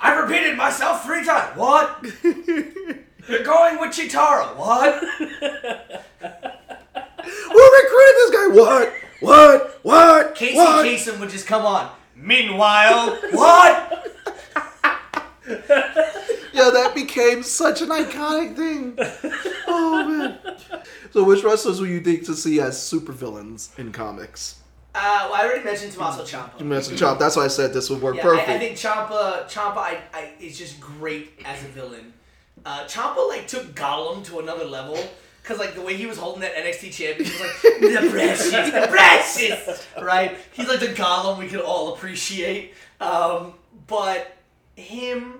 I 0.01 0.15
repeated 0.15 0.57
myself 0.57 1.05
three 1.05 1.23
times. 1.25 1.57
What? 1.57 2.03
You're 2.23 3.43
going 3.43 3.79
with 3.79 3.91
Chitara. 3.91 4.55
What? 4.55 5.03
Who 7.29 7.71
recruited 7.81 8.15
this 8.15 8.31
guy? 8.31 8.47
What? 8.53 8.93
What? 9.19 9.79
What? 9.83 10.35
Casey 10.35 10.55
what? 10.57 10.85
Kasem 10.85 11.19
would 11.19 11.29
just 11.29 11.45
come 11.45 11.65
on. 11.65 11.91
Meanwhile, 12.21 13.17
what? 13.31 13.95
Yeah, 16.51 16.71
that 16.71 16.93
became 16.93 17.41
such 17.41 17.81
an 17.81 17.87
iconic 17.87 18.55
thing. 18.55 18.97
Oh 19.65 20.05
man. 20.05 20.37
So, 21.11 21.23
which 21.23 21.41
wrestlers 21.43 21.79
would 21.79 21.89
you 21.89 22.01
think 22.01 22.25
to 22.25 22.35
see 22.35 22.59
as 22.59 22.75
supervillains 22.77 23.77
in 23.79 23.93
comics? 23.93 24.59
Uh, 24.93 25.29
well, 25.31 25.35
I 25.35 25.45
already 25.45 25.63
mentioned 25.63 25.93
Tommaso 25.93 26.23
You 26.23 26.27
Ciampa. 26.27 26.61
mentioned 26.61 26.97
Chop. 26.97 27.17
That's 27.17 27.37
why 27.37 27.45
I 27.45 27.47
said 27.47 27.73
this 27.73 27.89
would 27.89 28.01
work 28.01 28.17
Yeah, 28.17 28.23
perfect. 28.23 28.49
I, 28.49 28.55
I 28.55 28.59
think 28.59 28.75
Ciampa, 28.75 29.45
Ciampa, 29.47 29.77
I, 29.77 29.99
I, 30.13 30.33
is 30.41 30.57
just 30.57 30.81
great 30.81 31.39
as 31.45 31.63
a 31.63 31.67
villain. 31.67 32.13
Uh, 32.65 32.83
Ciampa 32.85 33.25
like 33.29 33.47
took 33.47 33.73
Gollum 33.73 34.25
to 34.25 34.39
another 34.39 34.65
level 34.65 34.97
because 35.41 35.59
like 35.59 35.75
the 35.75 35.81
way 35.81 35.95
he 35.95 36.05
was 36.05 36.17
holding 36.17 36.41
that 36.41 36.55
NXT 36.55 36.91
championship, 36.91 37.49
he 37.61 37.85
was 37.85 37.95
like 37.95 38.03
the 38.03 38.09
precious, 38.11 38.51
the 38.51 38.87
precious, 38.89 39.87
right? 40.01 40.37
He's 40.53 40.67
like 40.67 40.79
the 40.79 40.87
Gollum 40.87 41.37
we 41.39 41.47
could 41.47 41.61
all 41.61 41.93
appreciate. 41.93 42.73
Um, 43.01 43.53
but 43.87 44.35
him, 44.75 45.39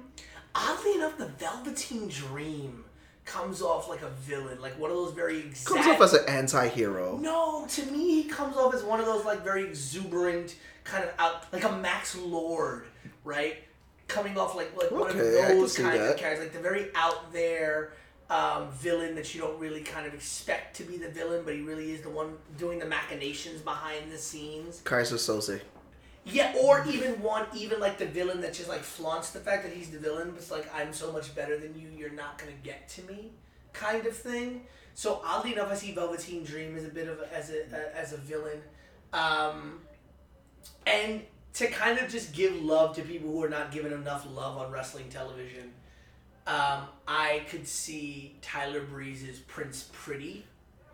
oddly 0.56 0.94
enough, 0.96 1.18
the 1.18 1.28
Velveteen 1.28 2.08
Dream 2.08 2.86
comes 3.26 3.62
off 3.62 3.88
like 3.88 4.02
a 4.02 4.10
villain, 4.10 4.60
like 4.60 4.80
one 4.80 4.90
of 4.90 4.98
those 4.98 5.14
very 5.14 5.40
exact. 5.40 5.76
Comes 5.84 5.88
off 5.88 6.02
as 6.02 6.14
an 6.14 6.28
anti-hero. 6.28 7.18
No, 7.18 7.66
to 7.70 7.86
me, 7.86 8.24
he 8.24 8.30
comes 8.30 8.58
off 8.58 8.74
as 8.74 8.84
one 8.84 9.00
of 9.00 9.06
those 9.06 9.24
like 9.26 9.44
very 9.44 9.64
exuberant 9.66 10.56
kind 10.84 11.04
of 11.04 11.12
out, 11.20 11.52
like 11.54 11.64
a 11.64 11.72
Max 11.74 12.16
Lord, 12.18 12.86
right? 13.24 13.58
Coming 14.08 14.36
off 14.40 14.56
like 14.56 14.76
like 14.76 14.90
one 14.90 15.12
of 15.12 15.16
Okay, 15.16 15.54
those 15.54 15.76
that. 15.76 16.12
of 16.12 16.18
characters, 16.18 16.46
like 16.46 16.54
the 16.54 16.60
very 16.60 16.88
out 16.96 17.32
there 17.32 17.94
um, 18.30 18.70
villain 18.72 19.16
that 19.16 19.34
you 19.34 19.42
don't 19.42 19.60
really 19.60 19.82
kind 19.82 20.06
of 20.06 20.14
expect 20.14 20.76
to 20.78 20.84
be 20.84 20.98
the 20.98 21.10
villain, 21.10 21.42
but 21.44 21.56
he 21.56 21.62
really 21.62 21.92
is 21.92 22.02
the 22.02 22.10
one 22.10 22.34
doing 22.58 22.80
the 22.80 22.86
machinations 22.86 23.62
behind 23.62 24.12
the 24.12 24.18
scenes. 24.18 24.82
Keyser 24.86 25.16
Söze. 25.16 25.62
Yeah, 26.26 26.54
or 26.62 26.86
even 26.88 27.22
one, 27.22 27.46
even 27.56 27.80
like 27.80 27.98
the 27.98 28.06
villain 28.06 28.42
that 28.42 28.54
just 28.54 28.70
like 28.70 28.82
flaunts 28.82 29.32
the 29.32 29.40
fact 29.40 29.64
that 29.64 29.74
he's 29.74 29.90
the 29.90 29.98
villain, 29.98 30.30
but 30.32 30.38
it's 30.38 30.52
like 30.52 30.70
I'm 30.76 30.94
so 30.94 31.12
much 31.12 31.34
better 31.34 31.58
than 31.58 31.74
you, 31.80 31.88
you're 31.98 32.12
not 32.12 32.38
gonna 32.38 32.52
get 32.64 32.88
to 32.90 33.02
me, 33.04 33.32
kind 33.74 34.06
of 34.06 34.16
thing. 34.16 34.62
So 34.94 35.22
oddly 35.26 35.54
enough, 35.54 35.72
I 35.72 35.76
see 35.76 35.94
Velveteen 35.94 36.44
Dream 36.44 36.76
as 36.76 36.84
a 36.84 36.90
bit 36.90 37.08
of 37.08 37.20
a, 37.20 37.34
as 37.34 37.50
a, 37.50 37.64
a 37.74 37.98
as 37.98 38.14
a 38.14 38.18
villain, 38.18 38.62
um, 39.12 39.80
and 40.86 41.24
to 41.54 41.68
kind 41.68 41.98
of 41.98 42.12
just 42.12 42.34
give 42.34 42.62
love 42.62 42.96
to 42.98 43.02
people 43.02 43.32
who 43.32 43.44
are 43.44 43.50
not 43.50 43.72
given 43.72 43.92
enough 43.92 44.28
love 44.32 44.58
on 44.58 44.72
wrestling 44.72 45.10
television. 45.10 45.72
Um, 46.50 46.88
I 47.08 47.44
could 47.50 47.68
see 47.68 48.36
Tyler 48.42 48.82
Breeze's 48.82 49.40
Prince 49.40 49.90
Pretty 49.94 50.46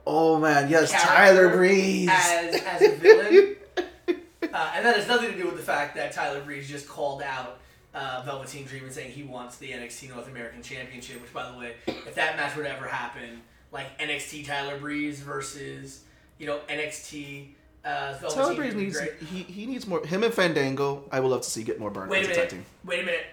Oh 0.07 0.39
man, 0.39 0.69
yes, 0.69 0.91
Tyler 0.91 1.49
Breeze. 1.49 2.09
as 2.11 2.61
as 2.61 2.81
a 2.81 2.95
villain. 2.95 3.55
uh, 3.77 4.71
and 4.75 4.85
that 4.85 4.95
has 4.95 5.07
nothing 5.07 5.31
to 5.31 5.37
do 5.37 5.45
with 5.45 5.57
the 5.57 5.63
fact 5.63 5.95
that 5.95 6.11
Tyler 6.11 6.41
Breeze 6.41 6.69
just 6.69 6.87
called 6.87 7.21
out 7.23 7.59
uh, 7.93 8.21
Velveteen 8.23 8.65
Dream 8.65 8.83
and 8.83 8.93
saying 8.93 9.11
he 9.11 9.23
wants 9.23 9.57
the 9.57 9.71
NXT 9.71 10.09
North 10.09 10.27
American 10.27 10.61
Championship. 10.61 11.21
Which, 11.21 11.33
by 11.33 11.49
the 11.51 11.57
way, 11.57 11.73
if 11.87 12.13
that 12.15 12.35
match 12.35 12.55
were 12.55 12.63
to 12.63 12.69
ever 12.69 12.87
happen, 12.87 13.41
like 13.71 13.97
NXT 13.99 14.45
Tyler 14.45 14.77
Breeze 14.77 15.21
versus 15.21 16.03
you 16.37 16.45
know 16.45 16.59
NXT 16.69 17.47
uh, 17.83 18.15
Velveteen 18.21 18.43
Tyler 18.43 18.55
Breeze 18.55 18.75
needs 18.75 19.01
he, 19.31 19.41
he 19.43 19.65
needs 19.65 19.87
more 19.87 20.05
him 20.05 20.23
and 20.23 20.33
Fandango. 20.33 21.03
I 21.11 21.19
would 21.19 21.29
love 21.29 21.41
to 21.41 21.49
see 21.49 21.63
get 21.63 21.79
more 21.79 21.89
burn 21.89 22.09
Wait 22.09 22.25
a 22.25 22.25
a 22.25 22.29
minute. 22.29 22.65
Wait 22.85 22.99
a 23.01 23.05
minute. 23.05 23.25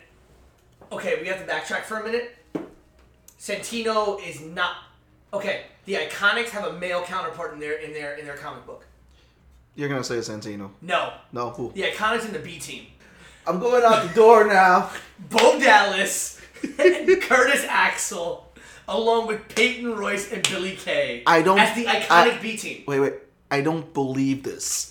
Okay, 0.93 1.19
we 1.21 1.29
have 1.29 1.45
to 1.45 1.51
backtrack 1.51 1.83
for 1.85 1.99
a 1.99 2.05
minute. 2.05 2.37
Santino 3.39 4.21
is 4.27 4.41
not 4.41 4.77
okay. 5.33 5.63
The 5.87 5.95
Iconics 5.95 6.51
have 6.51 6.65
a 6.65 6.73
male 6.79 7.03
counterpart 7.03 7.55
in 7.55 7.61
their 7.61 7.79
in 7.79 7.93
their 7.93 8.15
in 8.17 8.27
their 8.27 8.37
comic 8.37 8.67
book. 8.67 8.85
You're 9.75 9.89
gonna 9.89 10.05
say 10.05 10.17
Santino. 10.17 10.71
No, 10.83 11.13
No, 11.33 11.51
who? 11.51 11.73
the 11.75 11.83
Iconics 11.83 12.27
in 12.27 12.33
the 12.33 12.39
B 12.39 12.59
team. 12.59 12.87
I'm 13.47 13.59
going 13.59 13.83
out 13.83 14.07
the 14.07 14.15
door 14.15 14.47
now. 14.47 14.91
Bo 15.31 15.59
Dallas 15.59 16.41
and 16.63 17.21
Curtis 17.23 17.65
Axel, 17.69 18.53
along 18.87 19.27
with 19.27 19.49
Peyton 19.49 19.97
Royce 19.97 20.31
and 20.31 20.43
Billy 20.49 20.77
Kay, 20.77 21.23
I 21.27 21.43
don't- 21.43 21.59
as 21.59 21.75
the 21.75 21.87
iconic 21.87 22.09
I- 22.11 22.39
B 22.41 22.57
team. 22.57 22.85
Wait, 22.87 23.01
wait. 23.01 23.15
I 23.51 23.61
don't 23.63 23.93
believe 23.95 24.43
this. 24.45 24.91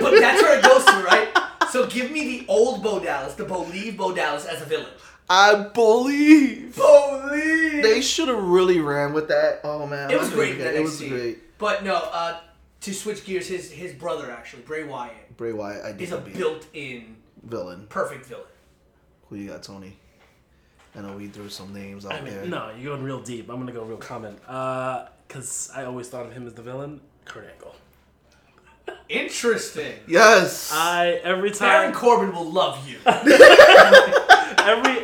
But 0.00 0.10
that's 0.20 0.42
where 0.42 0.58
it 0.58 0.64
goes 0.64 0.84
to, 0.84 1.02
right? 1.04 1.28
So 1.74 1.88
give 1.88 2.12
me 2.12 2.38
the 2.38 2.46
old 2.46 2.84
Bo 2.84 3.00
Dallas, 3.00 3.34
the 3.34 3.44
believe 3.44 3.96
Bo 3.96 4.14
Dallas 4.14 4.46
as 4.46 4.62
a 4.62 4.64
villain. 4.64 4.92
I 5.28 5.54
believe. 5.74 6.76
Believe. 6.76 7.82
They 7.82 8.00
should 8.00 8.28
have 8.28 8.40
really 8.40 8.78
ran 8.78 9.12
with 9.12 9.26
that. 9.26 9.60
Oh 9.64 9.84
man, 9.84 10.08
It 10.08 10.20
was 10.20 10.30
great 10.30 10.52
in 10.52 10.58
gonna- 10.58 10.70
It 10.70 10.82
was 10.84 11.00
NXT. 11.00 11.08
great. 11.08 11.58
But 11.58 11.82
no, 11.82 11.96
uh, 11.96 12.38
to 12.82 12.94
switch 12.94 13.24
gears, 13.24 13.48
his 13.48 13.72
his 13.72 13.92
brother 13.92 14.30
actually, 14.30 14.62
Bray 14.62 14.84
Wyatt, 14.84 15.36
Bray 15.36 15.52
Wyatt, 15.52 15.84
I 15.84 15.90
did 15.90 16.02
is 16.02 16.12
a 16.12 16.18
built-in 16.18 17.16
villain. 17.42 17.86
perfect 17.88 18.26
villain. 18.26 18.46
Who 19.28 19.34
you 19.34 19.48
got, 19.48 19.64
Tony? 19.64 19.96
I 20.94 21.00
know 21.00 21.16
we 21.16 21.26
threw 21.26 21.48
some 21.48 21.74
names 21.74 22.06
out 22.06 22.12
I 22.12 22.20
mean, 22.20 22.34
there. 22.34 22.46
no, 22.46 22.70
you're 22.78 22.94
going 22.94 23.02
real 23.04 23.20
deep. 23.20 23.50
I'm 23.50 23.58
gonna 23.58 23.72
go 23.72 23.82
real 23.82 23.96
common. 23.96 24.36
Uh, 24.46 25.08
cause 25.28 25.72
I 25.74 25.86
always 25.86 26.08
thought 26.08 26.24
of 26.24 26.32
him 26.34 26.46
as 26.46 26.54
the 26.54 26.62
villain, 26.62 27.00
Kurt 27.24 27.50
Angle. 27.52 27.74
Interesting. 29.08 29.94
Yes. 30.06 30.70
I 30.72 31.20
every 31.22 31.50
Baron 31.50 31.92
time, 31.92 31.92
Corbin 31.92 32.34
will 32.34 32.50
love 32.50 32.88
you. 32.88 32.98
every 33.06 33.34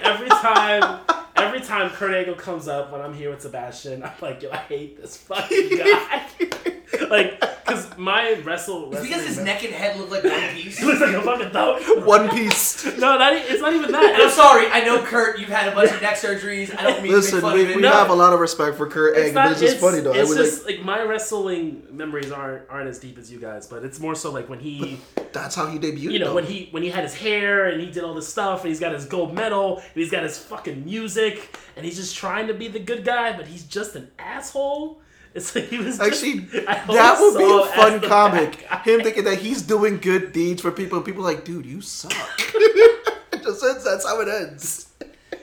every 0.03 0.29
time, 0.29 1.01
every 1.37 1.61
time 1.61 1.90
Kurt 1.90 2.14
Angle 2.14 2.35
comes 2.35 2.66
up 2.66 2.93
when 2.93 3.01
I'm 3.01 3.14
here 3.14 3.31
with 3.31 3.43
Sebastian, 3.43 4.03
I'm 4.03 4.12
like, 4.21 4.43
yo, 4.43 4.51
I 4.51 4.57
hate 4.57 5.01
this 5.01 5.16
fucking 5.19 5.77
guy. 5.77 6.27
like, 7.11 7.43
cause 7.88 7.99
my 7.99 8.35
wrestle, 8.45 8.93
It's 8.93 9.03
because 9.03 9.27
his 9.27 9.37
mem- 9.37 9.47
neck 9.47 9.64
and 9.64 9.73
head 9.75 9.99
look 9.99 10.11
like 10.11 10.25
one 10.25 10.49
piece. 10.55 10.79
He 10.79 10.85
looks 10.85 11.01
like 11.01 11.14
a 11.14 11.23
fucking 11.23 11.51
thumb. 11.51 12.05
One 12.07 12.29
Piece. 12.31 12.85
No, 12.99 13.19
that 13.19 13.33
e- 13.35 13.53
it's 13.53 13.61
not 13.61 13.73
even 13.75 13.90
that. 13.93 14.05
I'm 14.05 14.14
It's- 14.14 14.35
sorry, 14.37 14.66
I 14.69 14.81
know 14.85 15.03
Kurt, 15.03 15.38
you've 15.38 15.49
had 15.49 15.69
a 15.73 15.75
bunch 15.75 15.90
of 15.93 16.01
neck 16.03 16.16
surgeries. 16.16 16.77
I 16.79 16.83
don't 16.83 17.03
mean 17.03 17.12
to 17.12 17.19
Listen, 17.19 17.37
make 17.37 17.43
fun 17.43 17.55
we, 17.55 17.62
of 17.64 17.71
it. 17.71 17.77
we 17.77 17.83
No. 17.83 17.90
have 17.93 18.11
a 18.11 18.14
lot 18.14 18.33
of 18.33 18.40
respect 18.40 18.77
for 18.77 18.87
Kurt 18.88 19.16
It's 19.16 19.29
Angle, 19.29 19.35
not, 19.35 19.45
but 19.45 19.53
it's 19.53 19.61
just 19.61 19.73
it's, 19.75 19.83
funny 19.83 20.01
though. 20.01 20.12
I 20.12 20.16
It's 20.19 20.29
was 20.29 20.38
just 20.38 20.66
like, 20.66 20.83
my 20.83 21.03
wrestling 21.03 21.83
memories 21.90 22.31
aren't 22.33 22.69
aren't 22.71 22.88
as 22.88 22.99
deep 22.99 23.19
as 23.19 23.31
you 23.33 23.38
guys, 23.40 23.66
but 23.66 23.85
it's 23.85 23.99
more 24.01 24.14
so 24.14 24.31
like 24.31 24.49
when 24.49 24.61
he, 24.61 24.99
that's 25.33 25.55
how 25.55 25.66
he 25.66 25.79
debuted. 25.79 26.01
you 26.12 26.19
know, 26.19 26.27
though. 26.29 26.35
when 26.35 26.45
he 26.45 26.69
when 26.71 26.83
he 26.83 26.90
had 26.90 27.05
his 27.05 27.14
hair 27.14 27.66
and 27.69 27.81
he 27.81 27.90
did 27.90 28.05
all 28.05 28.14
this 28.14 28.29
stuff 28.29 28.61
and 28.62 28.69
he's 28.69 28.81
got 28.81 28.93
his 28.93 29.05
gold 29.07 29.35
medal 29.35 29.77
and 29.79 29.85
he's 29.95 30.11
got 30.11 30.23
his 30.23 30.38
fucking 30.38 30.85
music 30.85 31.57
and 31.77 31.85
he's 31.85 31.97
just 31.97 32.16
trying 32.16 32.47
to 32.49 32.55
be 32.55 32.69
the 32.69 32.79
good 32.81 33.05
guy, 33.05 33.37
but 33.37 33.47
he's 33.47 33.64
just 33.64 33.95
an 33.97 34.11
asshole. 34.19 35.01
It's 35.35 35.55
like 35.55 35.69
he 35.69 35.79
was 35.79 36.01
Actually, 36.01 36.38
that 36.51 37.16
would 37.21 37.38
be 37.38 37.45
a 37.45 37.64
fun 37.77 38.01
comic. 38.01 38.57
Him 38.83 39.01
thinking 39.03 39.23
that 39.25 39.38
he's 39.38 39.62
doing 39.62 39.99
good 39.99 40.33
deeds 40.33 40.61
for 40.61 40.73
people, 40.73 40.97
and 40.99 41.07
people 41.07 41.23
are 41.27 41.33
like, 41.33 41.45
dude, 41.45 41.64
you 41.66 41.81
suck. 41.81 42.12
it 42.38 43.43
just 43.43 43.62
ends. 43.64 43.85
That's 43.85 44.05
how 44.05 44.21
it 44.23 44.29
ends. 44.29 44.88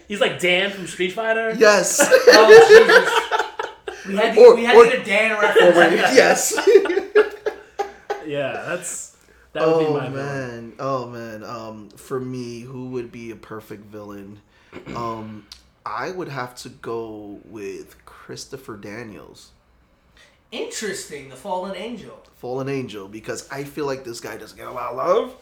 He's 0.09 0.19
like 0.19 0.39
Dan 0.39 0.71
from 0.71 0.87
Street 0.87 1.11
Fighter. 1.11 1.53
Yes. 1.57 1.99
Oh. 2.01 3.23
We 4.07 4.15
had 4.15 4.35
to, 4.35 4.39
Or- 4.41 4.55
we 4.55 4.63
had 4.65 4.75
or- 4.75 4.85
to 4.85 4.89
get 4.91 4.99
a 5.01 5.03
Dan 5.05 5.39
reference. 5.39 6.15
yes. 6.15 6.53
Yeah, 8.25 8.63
that's 8.67 9.15
that 9.53 9.67
would 9.67 9.79
be 9.79 9.85
oh 9.85 9.93
my 9.93 10.09
villain. 10.09 10.13
man. 10.13 10.73
Oh 10.79 11.07
man. 11.07 11.43
Um, 11.43 11.89
for 11.91 12.19
me, 12.19 12.61
who 12.61 12.89
would 12.89 13.11
be 13.11 13.31
a 13.31 13.35
perfect 13.35 13.85
villain? 13.85 14.41
Um, 14.95 15.47
I 15.85 16.11
would 16.11 16.27
have 16.27 16.55
to 16.57 16.69
go 16.69 17.39
with 17.45 17.95
Christopher 18.05 18.75
Daniels. 18.75 19.51
Interesting, 20.51 21.29
the 21.29 21.35
fallen 21.35 21.75
angel. 21.75 22.23
Fallen 22.37 22.69
Angel 22.69 23.07
because 23.07 23.49
I 23.51 23.63
feel 23.63 23.85
like 23.85 24.03
this 24.03 24.19
guy 24.19 24.37
doesn't 24.37 24.57
get 24.57 24.67
a 24.67 24.71
lot 24.71 24.91
of 24.91 24.97
love. 24.97 25.35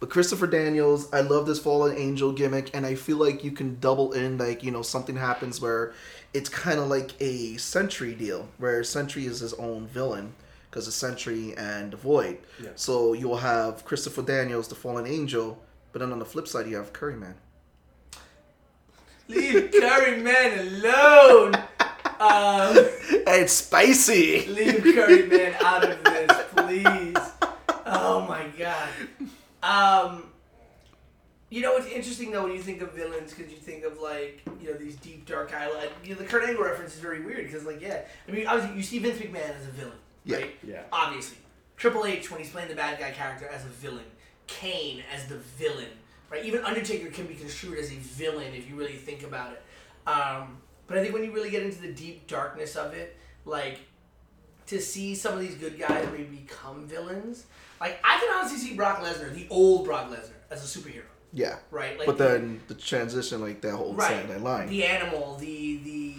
But 0.00 0.10
Christopher 0.10 0.48
Daniels, 0.48 1.12
I 1.12 1.20
love 1.20 1.46
this 1.46 1.60
Fallen 1.60 1.96
Angel 1.96 2.32
gimmick, 2.32 2.74
and 2.74 2.84
I 2.84 2.96
feel 2.96 3.18
like 3.18 3.44
you 3.44 3.52
can 3.52 3.78
double 3.78 4.12
in, 4.12 4.36
like, 4.36 4.64
you 4.64 4.72
know, 4.72 4.82
something 4.82 5.14
happens 5.14 5.60
where 5.60 5.94
it's 6.34 6.48
kind 6.48 6.80
of 6.80 6.88
like 6.88 7.12
a 7.20 7.56
Sentry 7.56 8.12
deal, 8.12 8.48
where 8.58 8.82
Sentry 8.82 9.26
is 9.26 9.38
his 9.38 9.54
own 9.54 9.86
villain, 9.86 10.34
because 10.68 10.88
of 10.88 10.92
Sentry 10.92 11.54
and 11.56 11.92
the 11.92 11.96
Void. 11.96 12.38
Yeah. 12.60 12.70
So 12.74 13.12
you'll 13.12 13.36
have 13.36 13.84
Christopher 13.84 14.22
Daniels, 14.22 14.66
the 14.66 14.74
Fallen 14.74 15.06
Angel, 15.06 15.62
but 15.92 16.00
then 16.00 16.10
on 16.10 16.18
the 16.18 16.24
flip 16.24 16.48
side, 16.48 16.66
you 16.66 16.74
have 16.76 16.92
Curry 16.92 17.14
Man. 17.14 17.36
Leave 19.28 19.70
Curry 19.70 20.20
Man 20.20 20.66
alone. 20.66 21.54
Um, 22.22 22.76
It's 23.26 23.52
spicy! 23.52 24.46
leave 24.46 24.82
Curry 24.82 25.26
Man 25.26 25.54
out 25.64 25.84
of 25.88 26.02
this, 26.04 26.42
please. 26.54 27.16
Oh 27.86 28.26
my 28.28 28.46
god. 28.58 28.88
Um, 29.62 30.24
you 31.50 31.60
know 31.62 31.72
what's 31.74 31.86
interesting 31.86 32.30
though 32.30 32.44
when 32.44 32.52
you 32.52 32.60
think 32.62 32.80
of 32.82 32.92
villains 32.92 33.32
because 33.34 33.50
you 33.52 33.58
think 33.58 33.84
of 33.84 33.98
like 34.00 34.42
you 34.60 34.70
know 34.70 34.76
these 34.78 34.96
deep 34.96 35.26
dark 35.26 35.52
eyelid. 35.54 35.90
You 36.04 36.14
know, 36.14 36.20
the 36.20 36.24
Kurt 36.26 36.44
Angle 36.48 36.64
reference 36.64 36.94
is 36.94 37.00
very 37.00 37.22
weird 37.24 37.44
because 37.46 37.64
like 37.64 37.80
yeah, 37.80 38.02
I 38.28 38.32
mean 38.32 38.46
obviously 38.46 38.76
you 38.76 38.82
see 38.82 38.98
Vince 38.98 39.18
McMahon 39.18 39.56
as 39.58 39.66
a 39.66 39.70
villain, 39.70 39.98
Yeah. 40.24 40.36
right? 40.38 40.54
Yeah. 40.66 40.82
Obviously, 40.92 41.38
Triple 41.76 42.04
H 42.06 42.30
when 42.30 42.40
he's 42.40 42.50
playing 42.50 42.68
the 42.68 42.74
bad 42.74 42.98
guy 42.98 43.10
character 43.10 43.46
as 43.48 43.64
a 43.64 43.68
villain, 43.68 44.04
Kane 44.46 45.02
as 45.14 45.26
the 45.26 45.36
villain, 45.36 45.90
right? 46.30 46.44
Even 46.44 46.64
Undertaker 46.64 47.10
can 47.10 47.26
be 47.26 47.34
construed 47.34 47.78
as 47.78 47.90
a 47.90 47.96
villain 47.96 48.54
if 48.54 48.68
you 48.68 48.76
really 48.76 48.96
think 48.96 49.22
about 49.22 49.52
it. 49.52 49.62
Um, 50.08 50.58
but 50.92 50.98
I 50.98 51.02
think 51.02 51.14
when 51.14 51.24
you 51.24 51.32
really 51.32 51.48
get 51.50 51.62
into 51.62 51.80
the 51.80 51.90
deep 51.92 52.26
darkness 52.26 52.76
of 52.76 52.92
it, 52.92 53.16
like 53.46 53.78
to 54.66 54.78
see 54.80 55.14
some 55.14 55.32
of 55.34 55.40
these 55.40 55.54
good 55.54 55.78
guys 55.78 56.06
maybe 56.12 56.24
become 56.24 56.86
villains, 56.86 57.46
like 57.80 57.98
I 58.04 58.18
can 58.20 58.28
honestly 58.38 58.58
see 58.58 58.74
Brock 58.74 59.00
Lesnar, 59.02 59.32
the 59.34 59.46
old 59.48 59.84
Brock 59.86 60.10
Lesnar, 60.10 60.30
as 60.50 60.62
a 60.62 60.78
superhero, 60.78 61.02
Yeah. 61.32 61.56
right? 61.70 61.96
Like 61.98 62.06
But 62.06 62.18
then 62.18 62.60
the 62.68 62.74
transition, 62.74 63.40
like 63.40 63.62
that 63.62 63.72
whole 63.74 63.94
right, 63.94 64.08
Saturday 64.10 64.38
line. 64.38 64.68
the 64.68 64.84
animal, 64.84 65.36
the 65.40 65.78
the 65.78 66.14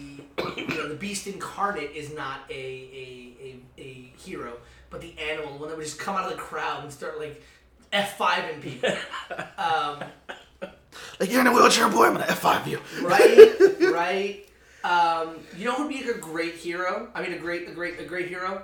you 0.60 0.66
know 0.76 0.88
the 0.88 0.96
beast 0.96 1.26
incarnate 1.28 1.92
is 1.94 2.12
not 2.12 2.40
a 2.50 2.52
a, 2.52 3.36
a, 3.78 3.80
a 3.80 4.12
hero, 4.18 4.56
but 4.90 5.00
the 5.00 5.14
animal, 5.18 5.56
one 5.58 5.68
that 5.68 5.76
would 5.76 5.84
just 5.86 5.98
come 6.00 6.16
out 6.16 6.24
of 6.24 6.30
the 6.32 6.36
crowd 6.42 6.82
and 6.82 6.92
start 6.92 7.18
like 7.20 7.40
F 7.92 8.18
five 8.18 8.50
in 8.52 8.60
people, 8.60 8.90
um, 9.56 10.02
like, 11.20 11.30
you're 11.30 11.40
in 11.40 11.46
a 11.46 11.52
wheelchair, 11.52 11.88
boy, 11.88 12.06
I'm 12.06 12.12
gonna 12.14 12.24
F5 12.26 12.66
you. 12.66 12.80
right, 13.02 13.92
right. 13.92 14.48
Um, 14.84 15.38
you 15.56 15.64
know 15.64 15.72
who'd 15.74 15.88
be 15.88 16.04
like 16.04 16.14
a 16.16 16.18
great 16.18 16.54
hero? 16.54 17.08
I 17.14 17.22
mean, 17.22 17.32
a 17.32 17.38
great, 17.38 17.68
a 17.68 17.72
great, 17.72 17.98
a 17.98 18.04
great 18.04 18.28
hero, 18.28 18.62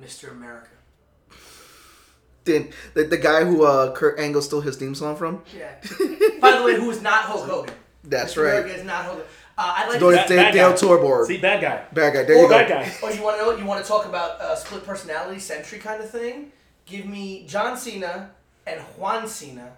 Mr. 0.00 0.30
America. 0.30 0.68
Then 2.44 2.70
the, 2.94 3.04
the 3.04 3.16
guy 3.16 3.44
who 3.44 3.64
uh, 3.64 3.92
Kurt 3.94 4.18
Angle 4.18 4.42
stole 4.42 4.60
his 4.60 4.76
theme 4.76 4.94
song 4.96 5.14
from? 5.16 5.42
Yeah. 5.56 5.74
By 6.40 6.58
the 6.58 6.64
way, 6.64 6.74
who 6.74 6.90
is 6.90 7.00
not 7.00 7.22
Hulk 7.26 7.48
Hogan? 7.48 7.74
That's 8.02 8.34
Mr. 8.34 8.44
right. 8.44 8.50
America 8.58 8.74
is 8.80 8.84
not 8.84 9.04
Hulk. 9.04 9.16
Hogan. 9.18 9.30
Uh, 9.56 9.74
I'd 9.76 9.88
like 9.90 10.00
Doing 10.00 10.16
to. 10.16 10.22
Bad- 10.28 10.28
Dale, 10.28 10.52
Dale 10.52 10.70
guy. 10.72 10.76
Torborg. 11.04 11.26
See, 11.26 11.38
bad 11.38 11.60
guy. 11.60 11.84
Bad 11.92 12.14
guy. 12.14 12.22
There 12.24 12.36
you 12.36 12.44
Or 12.46 12.48
go. 12.48 12.58
Bad 12.58 12.68
guy. 12.68 12.92
Oh, 13.02 13.10
you 13.10 13.22
want 13.22 13.36
to 13.38 13.42
know? 13.44 13.56
You 13.56 13.64
want 13.64 13.80
to 13.84 13.88
talk 13.88 14.06
about 14.06 14.40
uh, 14.40 14.56
split 14.56 14.84
personality, 14.84 15.38
century 15.38 15.78
kind 15.78 16.02
of 16.02 16.10
thing? 16.10 16.50
Give 16.86 17.06
me 17.06 17.46
John 17.46 17.76
Cena 17.76 18.30
and 18.66 18.80
Juan 18.98 19.28
Cena, 19.28 19.70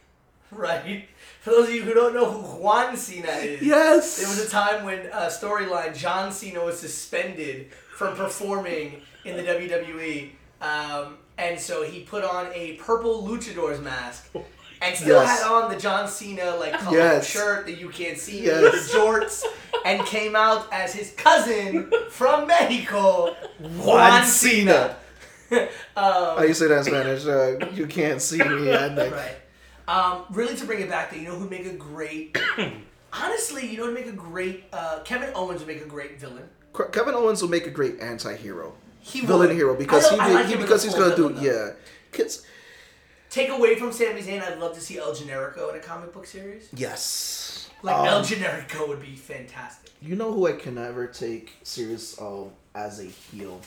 right? 0.50 1.08
For 1.40 1.50
those 1.50 1.68
of 1.68 1.74
you 1.74 1.82
who 1.82 1.94
don't 1.94 2.12
know 2.14 2.30
who 2.30 2.40
Juan 2.62 2.96
Cena 2.96 3.28
is, 3.28 3.62
Yes. 3.62 4.18
there 4.18 4.28
was 4.28 4.44
a 4.44 4.48
time 4.48 4.84
when 4.84 5.06
uh, 5.12 5.26
storyline 5.28 5.96
John 5.96 6.30
Cena 6.32 6.62
was 6.62 6.78
suspended 6.78 7.68
from 7.96 8.14
performing 8.14 9.00
in 9.24 9.36
the 9.36 9.42
WWE, 9.42 10.32
um, 10.60 11.16
and 11.38 11.58
so 11.58 11.82
he 11.82 12.00
put 12.00 12.24
on 12.24 12.48
a 12.54 12.74
purple 12.74 13.26
luchador's 13.26 13.80
mask. 13.80 14.28
And 14.82 14.96
still 14.96 15.22
Yes. 15.22 15.40
had 15.42 15.50
on 15.50 15.70
the 15.70 15.76
John 15.78 16.08
Cena 16.08 16.56
like 16.56 16.74
Yes. 16.90 17.26
shirt 17.28 17.66
that 17.66 17.78
you 17.78 17.88
can't 17.90 18.16
see, 18.18 18.44
Yes. 18.44 18.90
the 18.92 18.98
jorts, 18.98 19.44
and 19.84 20.04
came 20.06 20.34
out 20.36 20.66
as 20.72 20.92
his 20.94 21.10
cousin 21.12 21.90
from 22.10 22.46
Mexico, 22.46 23.34
Juan 23.78 24.24
Cena. 24.24 24.96
um, 25.96 26.42
used 26.46 26.60
to 26.60 26.66
say 26.66 26.66
that 26.68 26.78
in 26.78 26.84
Spanish? 26.84 27.26
Uh, 27.26 27.66
you 27.74 27.86
can't 27.86 28.22
see 28.22 28.38
me. 28.38 28.70
And 28.70 28.96
like, 28.96 29.10
right. 29.14 29.36
Um, 29.88 30.24
really, 30.30 30.54
to 30.56 30.64
bring 30.64 30.80
it 30.80 30.88
back, 30.88 31.10
though, 31.10 31.16
you 31.16 31.24
know 31.28 31.34
who'd 31.36 31.50
make 31.50 31.66
a 31.66 31.72
great. 31.72 32.36
honestly, 33.12 33.66
you 33.66 33.76
know 33.78 33.86
who'd 33.86 33.94
make 33.94 34.06
a 34.06 34.12
great. 34.12 34.64
Uh, 34.72 35.00
Kevin 35.04 35.30
Owens 35.34 35.60
would 35.60 35.68
make 35.68 35.82
a 35.82 35.88
great 35.88 36.20
villain. 36.20 36.44
Kevin 36.92 37.14
Owens 37.14 37.42
will 37.42 37.48
make 37.50 37.66
a 37.66 37.70
great 37.70 37.98
anti-hero, 38.00 38.72
He 39.00 39.22
villain 39.22 39.48
would. 39.48 39.56
hero 39.56 39.74
because 39.74 40.08
he, 40.08 40.16
don't- 40.16 40.24
I 40.24 40.28
did- 40.28 40.34
like 40.34 40.46
he 40.46 40.56
because 40.56 40.84
he's 40.84 40.94
gonna 40.94 41.16
do 41.16 41.30
though. 41.30 41.40
yeah. 41.40 41.70
Kids, 42.12 42.46
Take 43.28 43.48
away 43.50 43.76
from 43.76 43.92
Sami 43.92 44.22
Zayn, 44.22 44.42
I'd 44.42 44.58
love 44.58 44.74
to 44.74 44.80
see 44.80 44.98
El 44.98 45.12
Generico 45.14 45.70
in 45.70 45.76
a 45.76 45.80
comic 45.82 46.12
book 46.12 46.26
series. 46.26 46.68
yes. 46.74 47.70
Like 47.82 47.96
Um, 47.96 48.06
El 48.06 48.22
Generico 48.22 48.86
would 48.88 49.00
be 49.00 49.14
fantastic. 49.16 49.90
You 50.02 50.14
know 50.16 50.32
who 50.32 50.46
I 50.46 50.52
can 50.52 50.74
never 50.76 51.06
take 51.06 51.52
serious 51.62 52.14
of 52.18 52.52
as 52.74 53.00
a 53.00 53.04
heel 53.04 53.60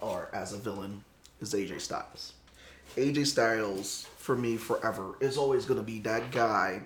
or 0.00 0.28
as 0.32 0.52
a 0.52 0.58
villain 0.58 1.04
is 1.40 1.54
AJ 1.54 1.80
Styles. 1.80 2.32
AJ 2.96 3.26
Styles 3.26 4.06
for 4.26 4.36
me 4.36 4.56
forever 4.56 5.14
is 5.20 5.38
always 5.38 5.64
gonna 5.64 5.84
be 5.84 6.00
that 6.00 6.32
guy 6.32 6.82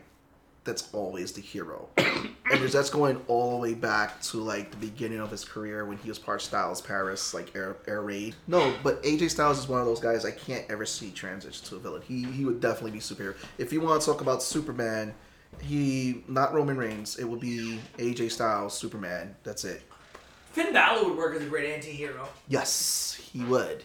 that's 0.63 0.93
always 0.93 1.33
the 1.33 1.41
hero. 1.41 1.89
and 1.97 2.69
that's 2.69 2.91
going 2.91 3.19
all 3.29 3.53
the 3.53 3.57
way 3.57 3.73
back 3.73 4.21
to 4.21 4.37
like 4.37 4.71
the 4.71 4.77
beginning 4.77 5.21
of 5.21 5.31
his 5.31 5.43
career 5.43 5.87
when 5.87 5.97
he 5.97 6.11
was 6.11 6.19
part 6.19 6.43
Styles 6.43 6.83
Paris, 6.83 7.33
like 7.33 7.57
Air, 7.57 7.79
Air 7.89 8.03
Raid. 8.03 8.35
No, 8.47 8.75
but 8.83 9.03
AJ 9.03 9.31
Styles 9.31 9.59
is 9.59 9.69
one 9.69 9.81
of 9.81 9.87
those 9.87 10.01
guys 10.01 10.27
I 10.27 10.33
can't 10.33 10.71
ever 10.71 10.85
see 10.85 11.11
transition 11.13 11.65
to 11.65 11.77
a 11.77 11.79
villain. 11.79 12.03
He 12.03 12.25
he 12.25 12.45
would 12.45 12.61
definitely 12.61 12.91
be 12.91 13.01
superior. 13.01 13.37
If 13.57 13.73
you 13.73 13.81
want 13.81 14.03
to 14.03 14.07
talk 14.07 14.21
about 14.21 14.43
Superman, 14.43 15.15
he 15.63 16.23
not 16.29 16.53
Roman 16.53 16.77
Reigns. 16.77 17.19
It 17.19 17.25
would 17.25 17.41
be 17.41 17.81
AJ 17.97 18.33
Styles, 18.33 18.77
Superman. 18.77 19.35
That's 19.45 19.65
it. 19.65 19.81
Finn 20.53 20.75
Balor 20.75 21.09
would 21.09 21.17
work 21.17 21.37
as 21.37 21.43
a 21.43 21.47
great 21.47 21.73
anti-hero. 21.73 22.29
Yes, 22.49 23.19
he 23.33 23.43
would. 23.45 23.83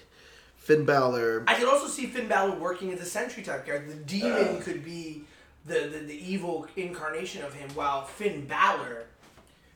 Finn 0.66 0.84
Balor. 0.84 1.44
I 1.48 1.54
could 1.54 1.68
also 1.68 1.86
see 1.86 2.08
Finn 2.08 2.28
Balor 2.28 2.56
working 2.56 2.92
as 2.92 3.00
a 3.00 3.06
Sentry 3.06 3.44
type 3.44 3.68
character. 3.68 3.94
The 3.94 4.04
demon 4.04 4.60
could 4.64 4.84
be 4.84 5.22
the, 5.68 5.82
the, 5.82 6.00
the 6.00 6.32
evil 6.34 6.66
incarnation 6.76 7.44
of 7.44 7.54
him, 7.54 7.70
while 7.76 8.04
Finn 8.04 8.48
Balor 8.48 9.06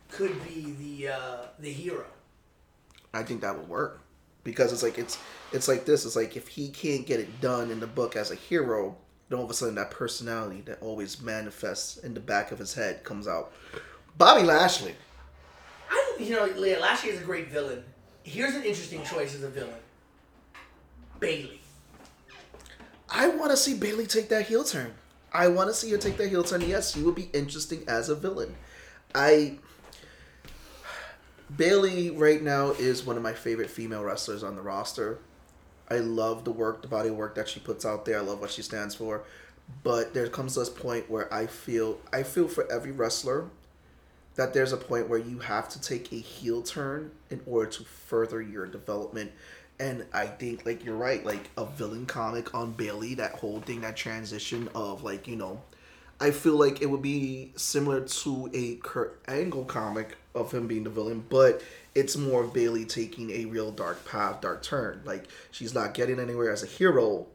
could 0.09 0.43
be 0.43 0.75
the 0.79 1.13
uh, 1.13 1.37
the 1.59 1.71
hero. 1.71 2.05
I 3.13 3.21
think 3.21 3.41
that 3.41 3.55
would 3.55 3.69
work 3.69 4.01
because 4.43 4.73
it's 4.73 4.81
like 4.81 4.97
it's 4.97 5.19
it's 5.51 5.67
like 5.67 5.85
this. 5.85 6.07
It's 6.07 6.15
like 6.15 6.35
if 6.35 6.47
he 6.47 6.69
can't 6.69 7.05
get 7.05 7.19
it 7.19 7.39
done 7.39 7.69
in 7.69 7.79
the 7.79 7.87
book 7.87 8.15
as 8.15 8.31
a 8.31 8.35
hero, 8.35 8.97
then 9.29 9.37
all 9.37 9.45
of 9.45 9.51
a 9.51 9.53
sudden 9.53 9.75
that 9.75 9.91
personality 9.91 10.61
that 10.61 10.81
always 10.81 11.21
manifests 11.21 11.97
in 11.97 12.15
the 12.15 12.19
back 12.19 12.51
of 12.51 12.57
his 12.57 12.73
head 12.73 13.03
comes 13.03 13.27
out. 13.27 13.51
Bobby 14.17 14.41
Lashley. 14.41 14.95
I 15.91 16.15
you 16.19 16.31
know 16.31 16.47
Lashley 16.79 17.11
is 17.11 17.21
a 17.21 17.23
great 17.23 17.51
villain. 17.51 17.83
Here's 18.23 18.55
an 18.55 18.63
interesting 18.63 19.03
choice 19.03 19.35
as 19.35 19.43
a 19.43 19.49
villain. 19.49 19.75
Bayley. 21.19 21.61
I 23.09 23.27
want 23.27 23.51
to 23.51 23.57
see 23.57 23.73
Bayley 23.73 24.05
take 24.05 24.29
that 24.29 24.47
heel 24.47 24.63
turn. 24.63 24.93
I 25.33 25.47
want 25.47 25.69
to 25.69 25.73
see 25.73 25.91
her 25.91 25.97
take 25.97 26.17
that 26.17 26.29
heel 26.29 26.43
turn. 26.43 26.61
Yes, 26.61 26.93
she 26.93 27.01
would 27.01 27.15
be 27.15 27.29
interesting 27.33 27.83
as 27.87 28.09
a 28.09 28.15
villain. 28.15 28.55
I 29.13 29.57
Bayley 31.55 32.11
right 32.11 32.41
now 32.41 32.71
is 32.71 33.03
one 33.03 33.17
of 33.17 33.23
my 33.23 33.33
favorite 33.33 33.71
female 33.71 34.03
wrestlers 34.03 34.43
on 34.43 34.55
the 34.55 34.61
roster. 34.61 35.17
I 35.89 35.97
love 35.97 36.43
the 36.43 36.51
work, 36.51 36.83
the 36.83 36.87
body 36.87 37.09
work 37.09 37.33
that 37.35 37.49
she 37.49 37.59
puts 37.59 37.85
out 37.85 38.05
there. 38.05 38.19
I 38.19 38.21
love 38.21 38.39
what 38.39 38.51
she 38.51 38.61
stands 38.61 38.93
for. 38.93 39.23
But 39.83 40.13
there 40.13 40.27
comes 40.27 40.55
this 40.55 40.69
point 40.69 41.09
where 41.09 41.31
I 41.33 41.47
feel 41.47 41.99
I 42.13 42.23
feel 42.23 42.47
for 42.47 42.71
every 42.71 42.91
wrestler 42.91 43.49
that 44.35 44.53
there's 44.53 44.71
a 44.71 44.77
point 44.77 45.09
where 45.09 45.19
you 45.19 45.39
have 45.39 45.67
to 45.69 45.81
take 45.81 46.11
a 46.13 46.15
heel 46.15 46.61
turn 46.61 47.11
in 47.29 47.41
order 47.45 47.69
to 47.71 47.83
further 47.83 48.41
your 48.41 48.65
development. 48.65 49.31
And 49.79 50.05
I 50.13 50.25
think 50.25 50.65
like 50.65 50.83
you're 50.83 50.95
right, 50.95 51.25
like 51.25 51.49
a 51.57 51.65
villain 51.65 52.05
comic 52.05 52.53
on 52.53 52.71
Bayley, 52.71 53.13
that 53.15 53.33
whole 53.33 53.61
thing, 53.61 53.81
that 53.81 53.95
transition 53.95 54.67
of 54.75 55.03
like, 55.03 55.27
you 55.27 55.37
know, 55.37 55.61
I 56.19 56.31
feel 56.31 56.57
like 56.57 56.81
it 56.81 56.87
would 56.87 57.01
be 57.01 57.53
similar 57.55 58.01
to 58.01 58.49
a 58.53 58.75
Kurt 58.75 59.21
Angle 59.27 59.65
comic 59.65 60.17
of 60.35 60.51
him 60.51 60.67
being 60.67 60.83
the 60.83 60.89
villain, 60.89 61.23
but 61.29 61.61
it's 61.95 62.17
more 62.17 62.43
of 62.43 62.53
Bayley 62.53 62.83
taking 62.83 63.31
a 63.31 63.45
real 63.45 63.71
dark 63.71 64.05
path, 64.05 64.41
dark 64.41 64.61
turn. 64.63 65.01
Like 65.05 65.29
she's 65.51 65.73
not 65.73 65.93
getting 65.93 66.19
anywhere 66.19 66.51
as 66.51 66.61
a 66.61 66.67
hero. 66.67 67.27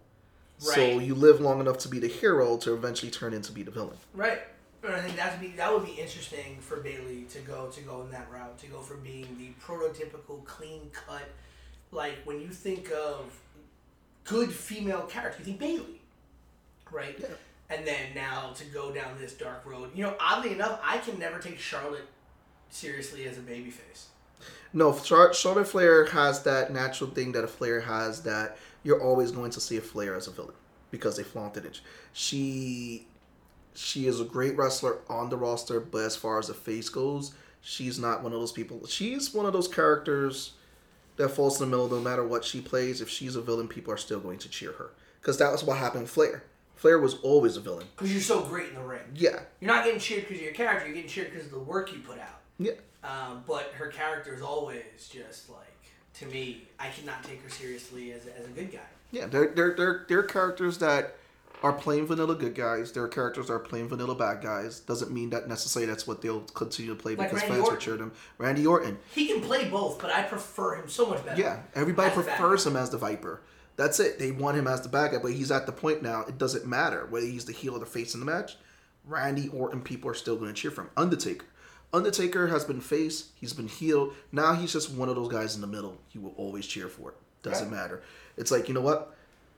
So 0.59 0.99
you 0.99 1.15
live 1.15 1.41
long 1.41 1.61
enough 1.61 1.79
to 1.79 1.89
be 1.89 1.99
the 1.99 2.09
hero 2.09 2.57
to 2.59 2.75
eventually 2.75 3.11
turn 3.11 3.35
into 3.35 3.53
be 3.53 3.63
the 3.63 3.71
villain. 3.71 3.97
Right. 4.15 4.41
But 4.81 4.95
I 4.95 5.01
think 5.01 5.17
that 5.17 5.33
would 5.33 5.41
be 5.41 5.57
that 5.57 5.73
would 5.73 5.87
be 5.87 5.93
interesting 5.93 6.59
for 6.61 6.77
Bayley 6.77 7.25
to 7.31 7.39
go 7.41 7.69
to 7.69 7.81
go 7.81 8.03
in 8.03 8.11
that 8.11 8.31
route 8.31 8.59
to 8.59 8.67
go 8.67 8.81
from 8.81 9.01
being 9.01 9.27
the 9.39 9.51
prototypical 9.65 10.45
clean 10.45 10.91
cut, 10.93 11.29
like 11.95 12.17
when 12.25 12.41
you 12.41 12.49
think 12.49 12.91
of 12.91 13.41
good 14.25 14.53
female 14.53 15.03
character, 15.03 15.39
you 15.41 15.45
think 15.45 15.61
Bayley, 15.61 16.01
right? 16.91 17.17
Yeah. 17.19 17.29
And 17.71 17.87
then 17.87 18.15
now 18.15 18.53
to 18.57 18.65
go 18.67 18.93
down 18.93 19.19
this 19.19 19.33
dark 19.35 19.65
road, 19.65 19.91
you 19.95 20.03
know, 20.03 20.15
oddly 20.21 20.53
enough, 20.53 20.81
I 20.83 20.99
can 20.99 21.19
never 21.19 21.39
take 21.39 21.59
Charlotte 21.59 22.07
seriously 22.69 23.27
as 23.27 23.39
a 23.39 23.41
babyface. 23.41 24.07
No, 24.73 24.93
Char- 24.99 25.33
Charlotte 25.33 25.69
Flair 25.69 26.05
has 26.07 26.43
that 26.43 26.73
natural 26.73 27.11
thing 27.11 27.33
that 27.33 27.45
a 27.45 27.49
Flair 27.49 27.81
has 27.81 28.23
that 28.25 28.59
you're 28.83 29.01
always 29.01 29.31
going 29.31 29.51
to 29.53 29.61
see 29.61 29.77
a 29.77 29.81
Flair 29.81 30.15
as 30.15 30.27
a 30.27 30.31
villain 30.31 30.55
because 30.91 31.17
they 31.17 31.23
flaunted 31.23 31.65
it. 31.65 31.81
She 32.13 33.07
she 33.75 34.07
is 34.07 34.21
a 34.21 34.25
great 34.25 34.57
wrestler 34.57 34.99
on 35.09 35.31
the 35.31 35.37
roster, 35.37 35.81
but 35.81 36.03
as 36.03 36.15
far 36.15 36.39
as 36.39 36.47
the 36.49 36.55
face 36.55 36.89
goes, 36.89 37.35
she's 37.61 37.99
not 37.99 38.23
one 38.23 38.33
of 38.33 38.39
those 38.39 38.53
people. 38.53 38.87
She's 38.87 39.35
one 39.35 39.47
of 39.47 39.53
those 39.53 39.67
characters 39.67 40.53
that 41.17 41.31
falls 41.31 41.61
in 41.61 41.71
the 41.71 41.77
middle 41.77 41.89
no 41.89 42.01
matter 42.01 42.27
what 42.27 42.45
she 42.45 42.61
plays. 42.61 43.01
If 43.01 43.09
she's 43.09 43.37
a 43.37 43.43
villain, 43.43 43.69
people 43.69 43.93
are 43.93 43.97
still 43.99 44.21
going 44.21 44.39
to 44.39 44.49
cheer 44.49 44.73
her 44.73 44.91
because 45.21 45.39
that 45.39 45.53
was 45.53 45.65
what 45.65 45.79
happened 45.79 46.03
with 46.03 46.11
Flair. 46.11 46.45
Flair 46.77 46.99
was 46.99 47.15
always 47.23 47.57
a 47.57 47.61
villain. 47.61 47.87
Because 47.97 48.13
you're 48.13 48.21
so 48.21 48.43
great 48.43 48.69
in 48.69 48.75
the 48.75 48.83
ring. 48.83 49.01
Yeah, 49.15 49.41
You're 49.61 49.73
not 49.73 49.85
getting 49.85 50.01
cheered 50.01 50.23
because 50.25 50.39
of 50.39 50.45
your 50.45 50.53
character, 50.55 50.87
you're 50.87 50.95
getting 50.97 51.09
cheered 51.11 51.31
because 51.31 51.47
of 51.47 51.53
the 51.53 51.59
work 51.61 51.93
you 51.93 52.01
put 52.01 52.19
out. 52.19 52.41
yeah. 52.59 52.73
Um, 53.03 53.45
but 53.47 53.73
her 53.77 53.89
character 53.89 54.35
is 54.35 54.41
always 54.43 54.83
just 55.13 55.51
like 55.51 55.59
to 56.15 56.27
me. 56.27 56.63
I 56.79 56.89
cannot 56.89 57.23
take 57.23 57.43
her 57.43 57.51
seriously 57.51 58.13
as, 58.13 58.23
as 58.39 58.47
a 58.47 58.49
good 58.49 58.73
guy. 58.73 58.79
Yeah, 59.13 59.27
they're 59.27 59.49
they're 59.49 59.75
they're 59.77 60.05
they're 60.09 60.23
characters 60.23 60.79
that 60.79 61.17
are 61.63 61.73
plain 61.73 62.07
vanilla 62.07 62.35
good 62.35 62.55
guys. 62.55 62.93
They're 62.93 63.09
characters 63.09 63.49
are 63.51 63.59
plain 63.59 63.89
vanilla 63.89 64.15
bad 64.15 64.43
guys. 64.43 64.81
Doesn't 64.81 65.11
mean 65.11 65.31
that 65.31 65.49
necessarily 65.49 65.91
that's 65.91 66.07
what 66.07 66.21
they'll 66.21 66.41
continue 66.41 66.95
to 66.95 67.01
play 67.01 67.15
Like 67.15 67.31
because 67.31 67.43
Randy 67.49 67.57
fans 67.57 67.71
will 67.71 67.77
cheer 67.79 67.97
them. 67.97 68.13
Randy 68.39 68.67
Orton. 68.67 68.99
He 69.15 69.27
can 69.27 69.41
play 69.41 69.69
both, 69.69 70.01
but 70.01 70.11
I 70.11 70.23
prefer 70.23 70.75
him 70.77 70.89
so 70.89 71.07
much 71.07 71.25
better. 71.25 71.41
Yeah, 71.41 71.61
everybody 71.75 72.11
as 72.11 72.19
a 72.19 72.23
bad 72.23 72.37
prefers 72.39 72.67
him 72.67 72.77
as 72.77 72.91
the 72.91 72.99
Viper. 72.99 73.41
That's 73.77 73.99
it. 73.99 74.19
They 74.19 74.31
want 74.31 74.57
him 74.57 74.67
as 74.69 74.83
the 74.83 74.89
bad 74.89 75.13
guy, 75.13 75.19
but 75.19 75.33
he's 75.33 75.51
at 75.51 75.67
the 75.67 75.73
point 75.73 76.03
now. 76.03 76.23
It 76.29 76.39
doesn't 76.39 76.67
matter 76.67 77.07
whether 77.11 77.27
he's 77.27 77.45
the 77.47 77.53
heel 77.53 77.75
or 77.75 77.79
the 77.81 77.87
face 77.87 78.15
in 78.15 78.21
the 78.21 78.27
match. 78.27 78.57
Randy 79.07 79.49
Orton 79.49 79.81
people 79.83 80.11
are 80.11 80.15
still 80.15 80.37
going 80.37 80.53
to 80.53 80.55
cheer 80.61 80.71
for 80.71 80.83
him. 80.83 80.91
Undertaker. 80.97 81.47
Undertaker 81.93 82.49
has 82.49 82.65
been 82.65 82.81
face. 82.81 83.31
He's 83.35 83.53
been 83.53 83.69
heel. 83.69 84.13
Now 84.33 84.55
he's 84.55 84.73
just 84.73 84.91
one 84.91 85.09
of 85.09 85.15
those 85.17 85.29
guys 85.31 85.55
in 85.55 85.61
the 85.61 85.67
middle. 85.67 85.97
You 86.13 86.21
will 86.21 86.35
always 86.37 86.67
cheer 86.67 86.89
for 86.89 87.11
it. 87.11 87.17
Doesn't 87.43 87.71
Right. 87.71 87.77
matter. 87.77 88.03
It's 88.37 88.51
like 88.51 88.69
you 88.69 88.75
know 88.75 88.81
what? 88.81 89.15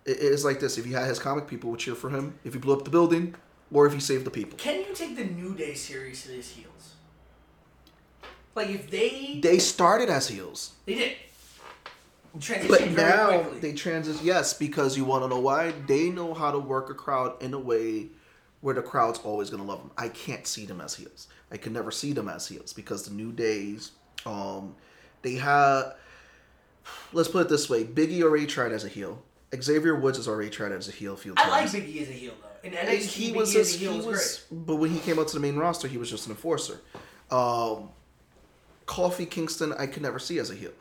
It- 0.07 0.19
it's 0.21 0.45
like 0.45 0.61
this. 0.61 0.79
If 0.79 0.85
he 0.85 0.93
had 0.93 1.07
his 1.07 1.19
comic, 1.19 1.47
people 1.47 1.71
would 1.71 1.81
cheer 1.81 1.95
for 1.95 2.11
him. 2.11 2.39
If 2.45 2.53
he 2.55 2.59
blew 2.59 2.73
up 2.75 2.85
the 2.85 2.91
building, 2.91 3.35
or 3.73 3.87
if 3.87 3.93
he 3.93 4.01
saved 4.01 4.25
the 4.25 4.31
people. 4.31 4.57
Can 4.59 4.79
you 4.85 4.95
take 4.95 5.17
the 5.17 5.25
New 5.25 5.55
Day 5.55 5.75
seriously 5.75 6.39
as 6.39 6.51
heels? 6.51 6.95
Like 8.55 8.71
if 8.71 8.91
they 8.91 9.41
They 9.43 9.59
started 9.59 10.09
as 10.09 10.29
heels. 10.29 10.73
they 10.87 10.95
did 10.95 11.17
But 12.69 12.91
now 12.93 13.41
quickly. 13.41 13.61
they 13.61 13.73
transition, 13.73 14.25
yes, 14.25 14.55
because 14.55 14.97
you 14.97 15.05
want 15.05 15.25
to 15.25 15.29
know 15.29 15.41
why? 15.41 15.73
They 15.87 16.11
know 16.11 16.33
how 16.35 16.51
to 16.53 16.59
work 16.59 16.89
a 16.91 16.95
crowd 16.95 17.43
in 17.43 17.53
a 17.55 17.59
way 17.59 18.09
where 18.61 18.75
the 18.75 18.83
crowd's 18.83 19.19
always 19.21 19.51
going 19.51 19.63
to 19.63 19.69
love 19.69 19.81
them. 19.81 19.91
I 19.99 20.09
can't 20.09 20.47
see 20.47 20.65
them 20.67 20.81
as 20.81 20.95
heels. 20.95 21.29
I 21.51 21.57
can 21.57 21.73
never 21.73 21.91
see 21.91 22.13
them 22.13 22.29
as 22.29 22.47
heels 22.49 22.73
because 22.73 23.05
the 23.05 23.15
New 23.15 23.33
Days, 23.33 23.91
um, 24.25 24.75
they 25.23 25.35
have. 25.35 25.97
Let's 27.13 27.29
put 27.29 27.43
it 27.47 27.49
this 27.49 27.69
way: 27.69 27.85
Biggie 27.85 28.23
already 28.23 28.47
tried 28.47 28.73
as 28.73 28.85
a 28.85 28.89
heel. 28.89 29.23
Xavier 29.55 29.95
Woods 29.95 30.19
has 30.19 30.29
already 30.29 30.51
tried 30.51 30.73
as 30.73 30.89
a 30.89 30.93
heel 30.93 31.15
a 31.15 31.17
few 31.17 31.35
I 31.37 31.49
like 31.49 31.71
times. 31.71 31.75
Biggie 31.75 32.03
as 32.03 32.09
a 32.09 32.13
heel 32.13 32.35
though. 32.41 32.69
In 32.69 32.75
NXT, 32.75 33.07
he 33.07 33.33
was 33.33 33.55
as 33.55 33.75
a 33.75 33.79
heel 33.79 33.93
he 33.93 33.97
was, 33.99 34.07
was, 34.07 34.45
great. 34.49 34.67
but 34.67 34.77
when 34.77 34.91
he 34.91 34.99
came 35.01 35.19
out 35.19 35.29
to 35.29 35.35
the 35.35 35.41
main 35.41 35.57
roster, 35.57 35.87
he 35.89 35.99
was 35.99 36.11
just 36.11 36.27
an 36.27 36.33
enforcer. 36.33 36.81
Um, 37.31 37.91
Kofi 38.87 39.29
Kingston, 39.29 39.73
I 39.73 39.87
could 39.87 40.03
never 40.03 40.19
see 40.19 40.39
as 40.39 40.51
a 40.51 40.55
heel. 40.55 40.73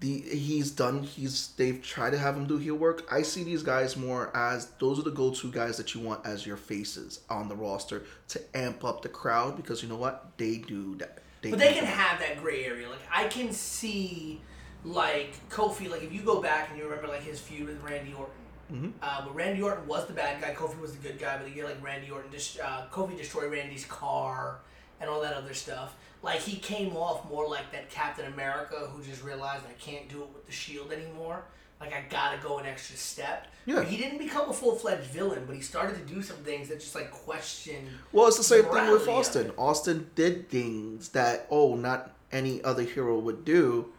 The 0.00 0.20
he's 0.20 0.70
done. 0.70 1.02
He's 1.02 1.48
they've 1.58 1.82
tried 1.82 2.10
to 2.10 2.18
have 2.18 2.34
him 2.34 2.46
do 2.46 2.56
heel 2.56 2.74
work. 2.74 3.06
I 3.12 3.20
see 3.20 3.44
these 3.44 3.62
guys 3.62 3.96
more 3.98 4.34
as 4.34 4.68
those 4.78 4.98
are 4.98 5.02
the 5.02 5.10
go-to 5.10 5.50
guys 5.50 5.76
that 5.76 5.94
you 5.94 6.00
want 6.00 6.24
as 6.26 6.46
your 6.46 6.56
faces 6.56 7.20
on 7.28 7.48
the 7.48 7.54
roster 7.56 8.04
to 8.28 8.40
amp 8.54 8.82
up 8.82 9.02
the 9.02 9.10
crowd 9.10 9.56
because 9.56 9.82
you 9.82 9.90
know 9.90 9.96
what 9.96 10.32
they 10.38 10.56
do 10.56 10.94
that. 10.96 11.18
But 11.42 11.58
they 11.58 11.74
can 11.74 11.84
that. 11.84 11.86
have 11.86 12.20
that 12.20 12.40
gray 12.42 12.64
area. 12.64 12.88
Like 12.88 13.00
I 13.12 13.28
can 13.28 13.52
see, 13.52 14.40
like 14.84 15.34
Kofi. 15.48 15.90
Like 15.90 16.02
if 16.02 16.12
you 16.12 16.22
go 16.22 16.40
back 16.40 16.70
and 16.70 16.78
you 16.78 16.84
remember 16.84 17.08
like 17.08 17.22
his 17.22 17.40
feud 17.40 17.66
with 17.68 17.82
Randy 17.82 18.14
Orton. 18.14 18.34
Mhm. 18.72 18.92
Uh, 19.02 19.24
but 19.24 19.34
Randy 19.34 19.62
Orton 19.62 19.86
was 19.86 20.06
the 20.06 20.12
bad 20.12 20.40
guy. 20.40 20.54
Kofi 20.54 20.80
was 20.80 20.92
the 20.96 21.08
good 21.08 21.18
guy. 21.18 21.36
But 21.38 21.48
you 21.48 21.54
get 21.54 21.64
like 21.64 21.82
Randy 21.82 22.10
Orton. 22.10 22.30
Just 22.30 22.60
uh, 22.60 22.82
Kofi 22.92 23.16
destroyed 23.16 23.50
Randy's 23.50 23.84
car 23.84 24.60
and 25.00 25.10
all 25.10 25.20
that 25.22 25.34
other 25.34 25.54
stuff. 25.54 25.96
Like 26.22 26.40
he 26.40 26.58
came 26.58 26.96
off 26.96 27.28
more 27.28 27.48
like 27.48 27.72
that 27.72 27.90
Captain 27.90 28.32
America 28.32 28.76
who 28.92 29.02
just 29.02 29.24
realized 29.24 29.64
I 29.68 29.72
can't 29.80 30.08
do 30.08 30.22
it 30.22 30.28
with 30.34 30.46
the 30.46 30.52
shield 30.52 30.92
anymore. 30.92 31.42
Like 31.80 31.94
I 31.94 32.04
gotta 32.10 32.36
go 32.42 32.58
an 32.58 32.66
extra 32.66 32.96
step. 32.96 33.46
Yeah. 33.64 33.82
He 33.82 33.96
didn't 33.96 34.18
become 34.18 34.50
a 34.50 34.52
full 34.52 34.74
fledged 34.74 35.10
villain, 35.10 35.44
but 35.46 35.56
he 35.56 35.62
started 35.62 35.94
to 36.06 36.14
do 36.14 36.20
some 36.22 36.36
things 36.38 36.68
that 36.68 36.78
just 36.78 36.94
like 36.94 37.10
question. 37.10 37.88
Well, 38.12 38.28
it's 38.28 38.36
the 38.36 38.44
same 38.44 38.64
thing 38.64 38.90
with 38.90 39.08
Austin. 39.08 39.50
Austin 39.56 40.10
did 40.14 40.50
things 40.50 41.08
that 41.10 41.46
oh, 41.50 41.76
not 41.76 42.14
any 42.32 42.62
other 42.62 42.82
hero 42.82 43.18
would 43.18 43.46
do, 43.46 43.92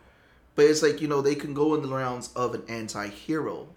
but 0.56 0.66
it's 0.66 0.82
like 0.82 1.02
you 1.02 1.08
know 1.08 1.22
they 1.22 1.36
can 1.36 1.54
go 1.54 1.76
in 1.76 1.82
the 1.82 1.88
rounds 1.88 2.32
of 2.36 2.54
an 2.54 2.64
anti-hero. 2.68 3.68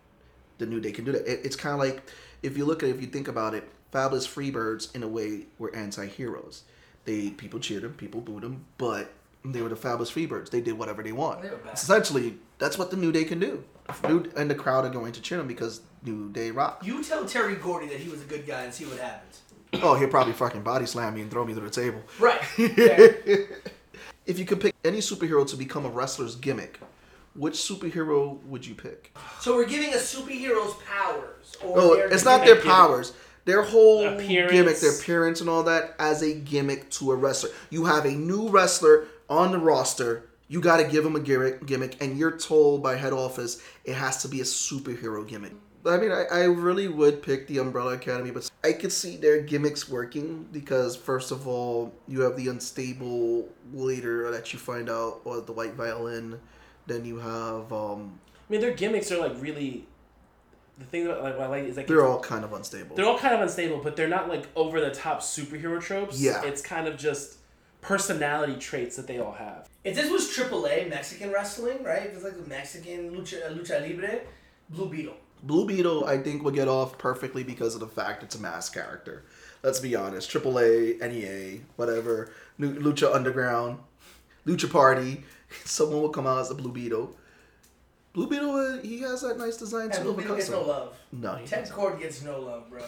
The 0.58 0.66
New 0.66 0.80
Day 0.80 0.92
can 0.92 1.04
do 1.04 1.12
that. 1.12 1.26
It, 1.26 1.40
it's 1.44 1.56
kind 1.56 1.74
of 1.74 1.80
like 1.80 2.02
if 2.42 2.56
you 2.56 2.64
look 2.64 2.82
at 2.82 2.88
it, 2.88 2.94
if 2.94 3.00
you 3.00 3.08
think 3.08 3.28
about 3.28 3.54
it, 3.54 3.68
Fabulous 3.92 4.26
Freebirds 4.26 4.94
in 4.94 5.02
a 5.02 5.08
way 5.08 5.46
were 5.58 5.74
anti-heroes. 5.74 6.62
They 7.04 7.30
people 7.30 7.60
cheered 7.60 7.82
them, 7.82 7.94
people 7.94 8.20
booed 8.20 8.42
them, 8.42 8.64
but 8.78 9.12
they 9.44 9.62
were 9.62 9.68
the 9.68 9.76
Fabulous 9.76 10.10
Freebirds. 10.10 10.50
They 10.50 10.60
did 10.60 10.78
whatever 10.78 11.02
they 11.02 11.12
want. 11.12 11.42
They. 11.42 11.50
Essentially, 11.72 12.38
that's 12.58 12.78
what 12.78 12.90
the 12.90 12.96
New 12.96 13.12
Day 13.12 13.24
can 13.24 13.38
do. 13.38 13.64
New, 14.08 14.30
and 14.36 14.50
the 14.50 14.54
crowd 14.54 14.86
are 14.86 14.90
going 14.90 15.12
to 15.12 15.20
cheer 15.20 15.38
them 15.38 15.46
because 15.46 15.82
New 16.02 16.30
Day 16.30 16.50
rock. 16.50 16.82
You 16.84 17.04
tell 17.04 17.24
Terry 17.26 17.56
Gordy 17.56 17.88
that 17.88 18.00
he 18.00 18.08
was 18.08 18.22
a 18.22 18.24
good 18.24 18.46
guy 18.46 18.62
and 18.62 18.72
see 18.72 18.86
what 18.86 18.98
happens. 18.98 19.42
Oh, 19.82 19.94
he'll 19.96 20.08
probably 20.08 20.32
fucking 20.32 20.62
body 20.62 20.86
slam 20.86 21.14
me 21.14 21.22
and 21.22 21.30
throw 21.30 21.44
me 21.44 21.52
through 21.52 21.68
the 21.68 21.70
table. 21.70 22.02
Right. 22.18 22.40
Yeah. 24.26 24.30
if 24.32 24.38
you 24.38 24.44
could 24.44 24.60
pick 24.60 24.74
any 24.84 24.98
superhero 24.98 25.46
to 25.48 25.56
become 25.56 25.84
a 25.84 25.88
wrestler's 25.88 26.36
gimmick, 26.36 26.78
which 27.34 27.54
superhero 27.54 28.42
would 28.44 28.66
you 28.66 28.74
pick? 28.74 29.16
so 29.40 29.54
we're 29.56 29.66
giving 29.66 29.92
a 29.92 29.96
superhero's 29.96 30.74
powers. 30.84 31.56
Or 31.62 31.76
No, 31.76 31.92
it's 31.94 32.24
not 32.24 32.44
their 32.44 32.60
powers. 32.60 33.12
Their 33.44 33.62
whole 33.62 34.06
Appearance. 34.08 34.52
gimmick, 34.52 34.80
their 34.80 34.94
appearance 34.98 35.40
and 35.42 35.50
all 35.50 35.64
that 35.64 35.94
as 35.98 36.22
a 36.22 36.32
gimmick 36.34 36.90
to 36.92 37.12
a 37.12 37.14
wrestler. 37.16 37.50
You 37.68 37.84
have 37.84 38.06
a 38.06 38.10
new 38.10 38.48
wrestler 38.48 39.06
on 39.28 39.52
the 39.52 39.58
roster. 39.58 40.24
You 40.48 40.60
got 40.62 40.78
to 40.78 40.84
give 40.84 41.04
him 41.04 41.14
a 41.16 41.20
gimmick, 41.20 41.66
gimmick, 41.66 42.02
and 42.02 42.16
you're 42.18 42.38
told 42.38 42.82
by 42.82 42.96
head 42.96 43.12
office 43.12 43.60
it 43.84 43.94
has 43.94 44.22
to 44.22 44.28
be 44.28 44.40
a 44.40 44.44
superhero 44.44 45.26
gimmick. 45.28 45.52
I 45.86 45.98
mean, 45.98 46.10
I, 46.10 46.24
I 46.30 46.44
really 46.44 46.88
would 46.88 47.22
pick 47.22 47.46
the 47.46 47.58
Umbrella 47.58 47.92
Academy, 47.94 48.30
but 48.30 48.50
I 48.62 48.72
could 48.72 48.92
see 48.92 49.16
their 49.16 49.42
gimmicks 49.42 49.88
working 49.88 50.48
because, 50.50 50.96
first 50.96 51.30
of 51.30 51.46
all, 51.46 51.92
you 52.08 52.22
have 52.22 52.36
the 52.36 52.48
unstable 52.48 53.48
leader 53.72 54.30
that 54.30 54.52
you 54.52 54.58
find 54.58 54.88
out 54.88 55.24
was 55.26 55.44
the 55.44 55.52
white 55.52 55.74
violin. 55.74 56.40
Then 56.86 57.04
you 57.04 57.18
have 57.18 57.72
um, 57.72 58.18
I 58.48 58.52
mean, 58.52 58.60
their 58.60 58.72
gimmicks 58.74 59.10
are 59.10 59.18
like 59.18 59.40
really 59.40 59.86
the 60.78 60.84
thing 60.84 61.04
that 61.04 61.22
like, 61.22 61.38
what 61.38 61.46
I 61.46 61.48
like 61.48 61.64
is 61.64 61.76
like 61.76 61.86
They're 61.86 62.04
all 62.04 62.20
kind 62.20 62.44
of 62.44 62.52
unstable. 62.52 62.96
they're 62.96 63.06
all 63.06 63.18
kind 63.18 63.34
of 63.34 63.40
unstable, 63.40 63.80
but 63.82 63.96
they're 63.96 64.08
not 64.08 64.28
like 64.28 64.46
over 64.56 64.80
the 64.80 64.90
top 64.90 65.20
superhero 65.20 65.80
tropes. 65.80 66.20
Yeah. 66.20 66.42
it's 66.44 66.60
kind 66.60 66.86
of 66.86 66.96
just 66.96 67.38
personality 67.80 68.56
traits 68.56 68.96
that 68.96 69.06
they 69.06 69.18
all 69.18 69.32
have. 69.32 69.68
If 69.84 69.94
this 69.94 70.10
was 70.10 70.24
AAA 70.34 70.88
Mexican 70.88 71.30
wrestling, 71.30 71.82
right? 71.84 72.06
If 72.06 72.14
it's 72.14 72.24
like 72.24 72.42
the 72.42 72.48
Mexican 72.48 73.10
lucha, 73.14 73.56
lucha 73.56 73.80
libre, 73.80 74.20
Blue 74.70 74.88
Beetle. 74.88 75.16
Blue 75.44 75.66
Beetle, 75.66 76.06
I 76.06 76.18
think, 76.18 76.42
would 76.42 76.54
get 76.54 76.68
off 76.68 76.96
perfectly 76.96 77.44
because 77.44 77.74
of 77.74 77.80
the 77.80 77.86
fact 77.86 78.22
it's 78.22 78.34
a 78.34 78.40
mass 78.40 78.70
character. 78.70 79.24
Let's 79.62 79.78
be 79.78 79.94
honest. 79.94 80.30
AAA, 80.30 81.00
NEA, 81.00 81.60
whatever, 81.76 82.32
Lucha 82.58 83.14
Underground, 83.14 83.78
Lucha 84.46 84.70
Party, 84.70 85.24
someone 85.64 86.00
will 86.00 86.08
come 86.08 86.26
out 86.26 86.38
as 86.38 86.50
a 86.50 86.54
Blue 86.54 86.72
Beetle. 86.72 87.14
Blue 88.14 88.26
Beetle, 88.26 88.54
uh, 88.54 88.80
he 88.82 89.00
has 89.00 89.20
that 89.20 89.38
nice 89.38 89.58
design 89.58 89.90
too. 89.90 90.00
Blue 90.02 90.14
Beetle 90.14 90.36
gets 90.36 90.48
no 90.48 90.62
love. 90.62 90.96
No, 91.12 91.34
he 91.34 91.46
Ted. 91.46 91.68
Kord 91.68 92.00
gets 92.00 92.22
no 92.22 92.40
love, 92.40 92.70
bro. 92.70 92.82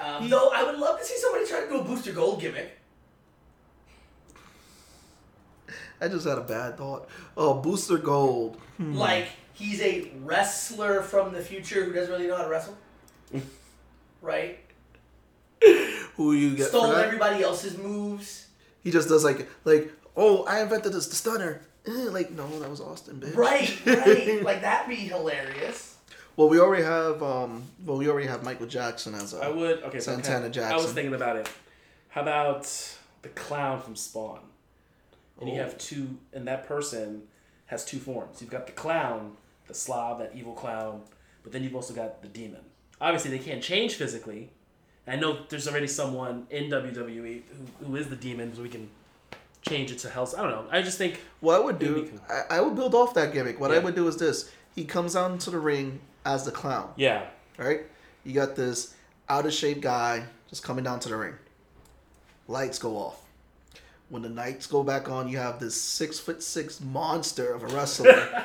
Um, 0.00 0.28
though 0.28 0.50
I 0.52 0.64
would 0.64 0.78
love 0.78 0.98
to 0.98 1.04
see 1.04 1.16
somebody 1.18 1.46
try 1.46 1.60
to 1.60 1.68
do 1.68 1.80
a 1.80 1.84
Booster 1.84 2.12
Gold 2.12 2.40
gimmick. 2.40 2.76
I 6.00 6.08
just 6.08 6.26
had 6.26 6.38
a 6.38 6.42
bad 6.42 6.76
thought. 6.76 7.08
Oh, 7.36 7.54
Booster 7.54 7.98
Gold. 7.98 8.56
Hmm. 8.78 8.94
Like 8.94 9.28
he's 9.58 9.80
a 9.80 10.10
wrestler 10.22 11.02
from 11.02 11.32
the 11.32 11.40
future 11.40 11.84
who 11.84 11.92
doesn't 11.92 12.12
really 12.12 12.26
know 12.26 12.36
how 12.36 12.44
to 12.44 12.48
wrestle. 12.48 12.76
right? 14.22 14.58
Who 16.16 16.32
you 16.32 16.56
get 16.56 16.68
Stole 16.68 16.92
everybody 16.92 17.42
else's 17.42 17.76
moves. 17.76 18.46
He 18.82 18.90
just 18.90 19.08
does 19.08 19.24
like 19.24 19.48
like 19.64 19.92
oh 20.16 20.44
I 20.44 20.62
invented 20.62 20.92
this 20.92 21.06
the 21.08 21.16
stunner. 21.16 21.60
Eh, 21.86 21.90
like 22.10 22.30
no, 22.30 22.46
that 22.60 22.70
was 22.70 22.80
Austin, 22.80 23.20
bitch. 23.20 23.34
Right, 23.36 23.78
right. 23.86 24.42
like 24.42 24.60
that'd 24.62 24.88
be 24.88 24.96
hilarious. 24.96 25.96
well, 26.36 26.48
we 26.48 26.60
already 26.60 26.84
have 26.84 27.22
um. 27.22 27.64
Well, 27.84 27.96
we 27.98 28.08
already 28.08 28.28
have 28.28 28.42
Michael 28.44 28.66
Jackson 28.66 29.14
as 29.14 29.34
a. 29.34 29.38
I 29.38 29.48
would 29.48 29.82
okay. 29.84 30.00
Santana 30.00 30.46
okay, 30.46 30.54
Jackson. 30.54 30.72
I 30.78 30.82
was 30.82 30.92
thinking 30.92 31.14
about 31.14 31.36
it. 31.36 31.50
How 32.10 32.22
about 32.22 32.64
the 33.22 33.28
clown 33.30 33.80
from 33.80 33.96
Spawn? 33.96 34.40
And 35.40 35.48
you 35.48 35.56
Oh. 35.56 35.64
have 35.64 35.78
two, 35.78 36.18
and 36.32 36.46
that 36.48 36.66
person 36.66 37.22
has 37.66 37.84
two 37.84 37.98
forms. 37.98 38.40
You've 38.40 38.50
got 38.50 38.66
the 38.66 38.72
clown, 38.72 39.36
the 39.68 39.74
Slav, 39.74 40.18
that 40.18 40.32
evil 40.34 40.52
clown, 40.52 41.02
but 41.42 41.52
then 41.52 41.62
you've 41.62 41.76
also 41.76 41.94
got 41.94 42.22
the 42.22 42.28
demon. 42.28 42.60
Obviously, 43.00 43.30
they 43.30 43.38
can't 43.38 43.62
change 43.62 43.94
physically. 43.94 44.50
I 45.06 45.16
know 45.16 45.38
there's 45.48 45.68
already 45.68 45.86
someone 45.86 46.46
in 46.50 46.70
WWE 46.70 47.42
who, 47.80 47.86
who 47.86 47.96
is 47.96 48.08
the 48.08 48.16
demon, 48.16 48.54
so 48.54 48.62
we 48.62 48.68
can 48.68 48.90
change 49.62 49.90
it 49.90 49.98
to 50.00 50.10
Hell's. 50.10 50.34
I 50.34 50.42
don't 50.42 50.50
know. 50.50 50.66
I 50.70 50.82
just 50.82 50.98
think 50.98 51.20
What 51.40 51.56
I 51.56 51.64
would 51.64 51.78
do, 51.78 52.08
cool. 52.08 52.20
I, 52.28 52.56
I 52.56 52.60
would 52.60 52.74
build 52.76 52.94
off 52.94 53.14
that 53.14 53.32
gimmick. 53.32 53.58
What 53.60 53.70
I 53.70 53.78
would 53.78 53.94
do 53.94 54.06
is 54.08 54.16
this: 54.16 54.50
he 54.74 54.84
comes 54.84 55.16
out 55.16 55.30
into 55.30 55.50
the 55.50 55.58
ring 55.58 56.00
as 56.26 56.44
the 56.44 56.50
clown, 56.50 56.92
yeah, 56.96 57.26
right? 57.56 57.82
You 58.24 58.34
got 58.34 58.56
this 58.56 58.94
out 59.28 59.46
of 59.46 59.52
shape 59.52 59.80
guy 59.80 60.24
just 60.48 60.62
coming 60.62 60.84
down 60.84 61.00
to 61.00 61.08
the 61.08 61.16
ring. 61.16 61.34
Lights 62.46 62.78
go 62.78 62.96
off. 62.96 63.22
When 64.10 64.22
the 64.22 64.30
lights 64.30 64.66
go 64.66 64.82
back 64.82 65.10
on, 65.10 65.28
you 65.28 65.36
have 65.36 65.60
this 65.60 65.78
six 65.78 66.18
foot 66.18 66.42
six 66.42 66.80
monster 66.80 67.52
of 67.52 67.62
a 67.62 67.66
wrestler 67.66 68.14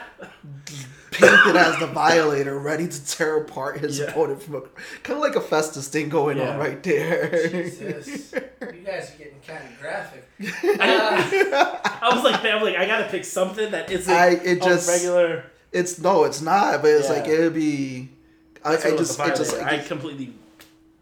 painted 1.12 1.56
as 1.56 1.80
the 1.80 1.88
Violator, 1.88 2.60
ready 2.60 2.86
to 2.86 3.06
tear 3.06 3.38
apart 3.38 3.78
his 3.80 3.98
Yeah. 3.98 4.08
opponent 4.08 4.44
from 4.44 4.56
a 4.56 4.62
kind 5.04 5.16
of 5.18 5.20
like 5.20 5.36
a 5.38 5.42
Festus 5.42 5.88
thing 5.88 6.10
going 6.10 6.38
Yeah. 6.38 6.50
on 6.50 6.58
right 6.60 6.84
there. 6.84 7.48
Jesus, 7.50 8.34
you 8.34 8.82
guys 8.86 9.14
are 9.14 9.18
getting 9.18 9.40
kind 9.48 9.64
of 9.64 9.80
graphic. 9.80 10.26
I 10.42 12.10
was 12.14 12.24
like, 12.26 12.44
I 12.44 12.56
was 12.56 12.64
like, 12.64 12.76
I 12.76 12.86
gotta 12.86 13.06
pick 13.10 13.24
something 13.24 13.72
that 13.72 13.90
isn't 13.90 14.14
I- 14.14 14.32
it 14.32 14.62
just- 14.62 14.90
regular. 14.90 15.46
It's 15.72 15.98
no, 15.98 16.26
it's 16.26 16.42
not, 16.42 16.82
but 16.82 16.92
it's 16.92 17.08
Yeah. 17.08 17.14
like 17.16 17.28
it'd 17.28 17.54
be. 17.54 18.10
I, 18.66 18.72
That's 18.72 18.86
I 18.86 18.96
just, 18.98 19.18
the 19.18 19.24
it 19.24 19.36
just, 19.36 19.52
Violator. 19.56 19.72
like, 19.78 19.86
I 19.86 19.88
completely. 19.88 20.34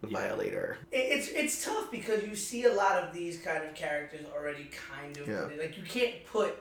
The 0.01 0.07
Violator. 0.07 0.77
It's 0.91 1.27
it's 1.29 1.63
tough 1.63 1.91
because 1.91 2.23
you 2.23 2.35
see 2.35 2.63
a 2.65 2.73
lot 2.73 3.03
of 3.03 3.13
these 3.13 3.37
kind 3.39 3.63
of 3.63 3.75
characters 3.75 4.25
already 4.35 4.69
kind 4.89 5.15
of 5.17 5.27
Yeah. 5.27 5.47
like 5.61 5.77
you 5.77 5.83
can't 5.83 6.25
put 6.25 6.55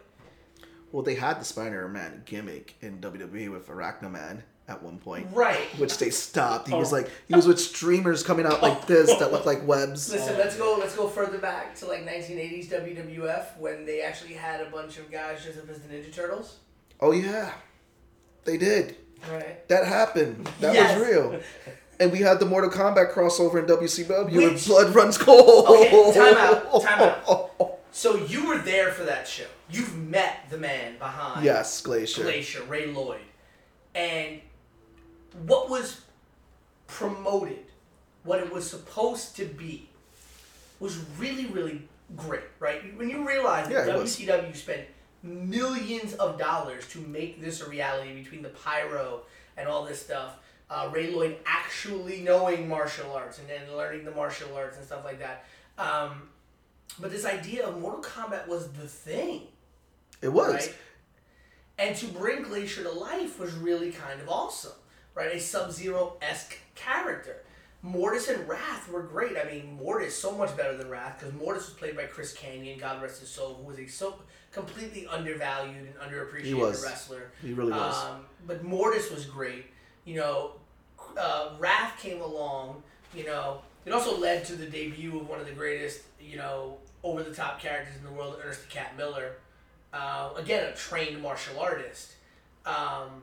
Well, 0.92 1.02
they 1.02 1.14
had 1.14 1.40
the 1.40 1.44
Spider 1.44 1.88
Man 1.88 2.22
gimmick 2.26 2.74
in 2.82 3.00
WWE 3.00 3.50
with 3.50 3.68
Arachnaman 3.68 4.42
at 4.68 4.82
one 4.82 4.98
point, 4.98 5.26
right. 5.32 5.66
which 5.78 5.98
they 5.98 6.10
stopped. 6.10 6.68
He 6.68 6.74
was 6.74 6.92
Oh. 6.92 6.96
like, 6.96 7.10
he 7.26 7.34
was 7.34 7.46
with 7.46 7.58
streamers 7.58 8.22
coming 8.22 8.44
out 8.46 8.62
like 8.62 8.86
this 8.86 9.12
that 9.18 9.32
looked 9.32 9.46
like 9.46 9.66
webs. 9.66 10.12
Listen, 10.12 10.36
let's 10.38 10.56
go. 10.56 10.76
Let's 10.78 10.94
go 10.94 11.08
further 11.08 11.38
back 11.38 11.74
to 11.76 11.86
like 11.86 12.06
1980s 12.06 12.68
WWF 12.68 13.56
when 13.58 13.84
they 13.86 14.02
actually 14.02 14.34
had 14.34 14.60
a 14.60 14.66
bunch 14.70 14.98
of 14.98 15.10
guys 15.10 15.42
dressed 15.42 15.58
up 15.58 15.68
as 15.70 15.80
the 15.80 15.88
Ninja 15.92 16.12
Turtles. 16.14 16.58
Oh 17.00 17.12
yeah, 17.12 17.52
they 18.44 18.58
did. 18.58 18.96
Right. 19.30 19.66
That 19.68 19.86
happened. 19.86 20.48
That 20.60 20.74
Yes. 20.74 20.98
was 20.98 21.08
real. 21.08 21.40
And 22.00 22.10
we 22.10 22.20
had 22.20 22.40
the 22.40 22.46
Mortal 22.46 22.70
Kombat 22.70 23.12
crossover 23.12 23.58
in 23.60 23.66
WCW 23.66 24.34
Which- 24.34 24.44
and 24.44 24.64
Blood 24.66 24.94
Runs 24.94 25.18
Cold. 25.18 25.66
Okay, 25.68 26.12
time 26.14 26.34
out, 26.36 26.82
time 26.82 27.00
out. 27.02 27.50
So 27.92 28.14
you 28.16 28.46
were 28.46 28.58
there 28.58 28.92
for 28.92 29.02
that 29.02 29.26
show. 29.26 29.46
You've 29.68 29.96
met 29.96 30.44
the 30.48 30.56
man 30.56 30.96
behind 30.98 31.44
Yes, 31.44 31.80
Glacier. 31.82 32.22
Glacier, 32.22 32.62
Ray 32.62 32.86
Lloyd, 32.86 33.20
and 33.96 34.40
what 35.44 35.68
was 35.68 36.00
promoted, 36.86 37.58
what 38.22 38.38
it 38.38 38.52
was 38.52 38.70
supposed 38.70 39.34
to 39.36 39.44
be, 39.44 39.88
was 40.78 40.98
really, 41.18 41.46
really 41.46 41.82
great. 42.16 42.44
Right? 42.60 42.96
When 42.96 43.10
you 43.10 43.26
realize 43.26 43.68
that 43.68 43.88
Yeah, 43.88 43.96
was. 43.96 44.16
WCW 44.16 44.54
spent 44.56 44.82
millions 45.24 46.14
of 46.14 46.38
dollars 46.38 46.86
to 46.90 46.98
make 47.00 47.40
this 47.42 47.60
a 47.60 47.68
reality 47.68 48.14
between 48.22 48.42
the 48.42 48.50
pyro 48.50 49.22
and 49.56 49.68
all 49.68 49.84
this 49.84 50.00
stuff. 50.00 50.36
Uh, 50.70 50.88
Ray 50.92 51.10
Lloyd 51.10 51.36
actually 51.44 52.20
knowing 52.20 52.68
martial 52.68 53.12
arts 53.12 53.40
and 53.40 53.48
then 53.48 53.76
learning 53.76 54.04
the 54.04 54.12
martial 54.12 54.54
arts 54.56 54.76
and 54.76 54.86
stuff 54.86 55.04
like 55.04 55.18
that. 55.18 55.44
Um, 55.78 56.28
but 57.00 57.10
this 57.10 57.24
idea 57.24 57.66
of 57.66 57.80
Mortal 57.80 58.02
Kombat 58.02 58.46
was 58.46 58.68
the 58.72 58.86
thing, 58.86 59.42
It 60.22 60.28
was. 60.28 60.54
right? 60.54 60.74
And 61.78 61.96
to 61.96 62.06
bring 62.06 62.42
Glacier 62.42 62.82
to 62.84 62.90
life 62.92 63.40
was 63.40 63.52
really 63.54 63.90
kind 63.90 64.20
of 64.20 64.28
awesome, 64.28 64.72
right? 65.14 65.34
A 65.34 65.40
Sub 65.40 65.72
Zero 65.72 66.16
esque 66.22 66.56
character. 66.74 67.36
Mortis 67.82 68.28
and 68.28 68.46
Wrath 68.46 68.90
were 68.92 69.02
great. 69.02 69.36
I 69.38 69.50
mean, 69.50 69.78
Mortis 69.82 70.14
so 70.16 70.32
much 70.32 70.54
better 70.56 70.76
than 70.76 70.90
Wrath 70.90 71.18
because 71.18 71.34
Mortis 71.34 71.64
was 71.66 71.74
played 71.74 71.96
by 71.96 72.04
Chris 72.04 72.34
Kanyon, 72.34 72.78
God 72.78 73.00
rest 73.02 73.20
his 73.20 73.30
soul, 73.30 73.54
who 73.54 73.64
was 73.64 73.78
a 73.78 73.86
so 73.86 74.16
completely 74.52 75.06
undervalued 75.06 75.76
and 75.86 75.94
underappreciated 75.96 76.44
He 76.44 76.52
wrestler. 76.84 77.32
He 77.42 77.54
really 77.54 77.72
was. 77.72 78.04
Um, 78.04 78.26
but 78.46 78.62
Mortis 78.62 79.10
was 79.10 79.24
great. 79.24 79.64
You 80.04 80.16
know, 80.16 80.52
uh, 81.18 81.50
Wrath 81.58 81.98
came 82.00 82.20
along. 82.20 82.82
You 83.14 83.24
know, 83.24 83.62
it 83.84 83.92
also 83.92 84.16
led 84.18 84.44
to 84.46 84.56
the 84.56 84.66
debut 84.66 85.18
of 85.18 85.28
one 85.28 85.40
of 85.40 85.46
the 85.46 85.52
greatest, 85.52 86.02
you 86.20 86.36
know, 86.36 86.76
over 87.02 87.22
the 87.22 87.34
top 87.34 87.60
characters 87.60 87.96
in 87.96 88.04
the 88.04 88.12
world, 88.12 88.36
Ernest 88.42 88.62
the 88.62 88.68
Cat 88.68 88.96
Miller. 88.96 89.32
Uh, 89.92 90.30
again, 90.36 90.64
a 90.72 90.76
trained 90.76 91.20
martial 91.20 91.58
artist. 91.58 92.12
Um, 92.66 93.22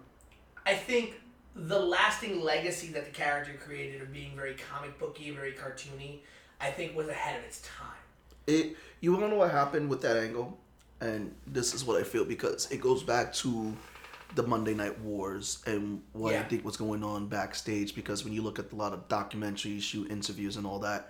I 0.66 0.74
think 0.76 1.14
the 1.56 1.80
lasting 1.80 2.42
legacy 2.42 2.88
that 2.90 3.06
the 3.06 3.12
character 3.12 3.54
created 3.54 4.02
of 4.02 4.12
being 4.12 4.36
very 4.36 4.56
comic 4.56 5.00
booky, 5.00 5.32
very 5.32 5.54
cartoony, 5.54 6.20
I 6.60 6.72
think 6.72 6.96
was 6.96 7.08
ahead 7.08 7.40
of 7.40 7.46
its 7.46 7.62
time. 7.62 8.02
it 8.48 8.76
you 9.00 9.12
want 9.12 9.24
to 9.24 9.30
know 9.30 9.36
what 9.38 9.52
happened 9.52 9.90
with 9.90 10.02
that 10.02 10.18
angle 10.18 10.58
and 11.02 11.34
this 11.46 11.74
is 11.76 11.84
what 11.86 12.00
i 12.00 12.04
feel 12.04 12.26
because 12.26 12.70
it 12.72 12.82
goes 12.82 13.04
back 13.04 13.32
to 13.34 13.76
the 14.38 14.44
monday 14.44 14.74
night 14.74 14.98
wars 15.02 15.62
and 15.66 16.02
what 16.14 16.34
i 16.36 16.44
think 16.44 16.64
was 16.64 16.78
going 16.78 17.04
on 17.04 17.28
backstage 17.28 17.94
because 17.94 18.24
when 18.24 18.32
you 18.34 18.42
look 18.42 18.58
at 18.60 18.72
a 18.72 18.76
lot 18.76 18.94
of 18.94 19.08
documentaries 19.10 19.82
shoot 19.82 20.10
interviews 20.10 20.56
and 20.58 20.66
all 20.66 20.80
that 20.80 21.10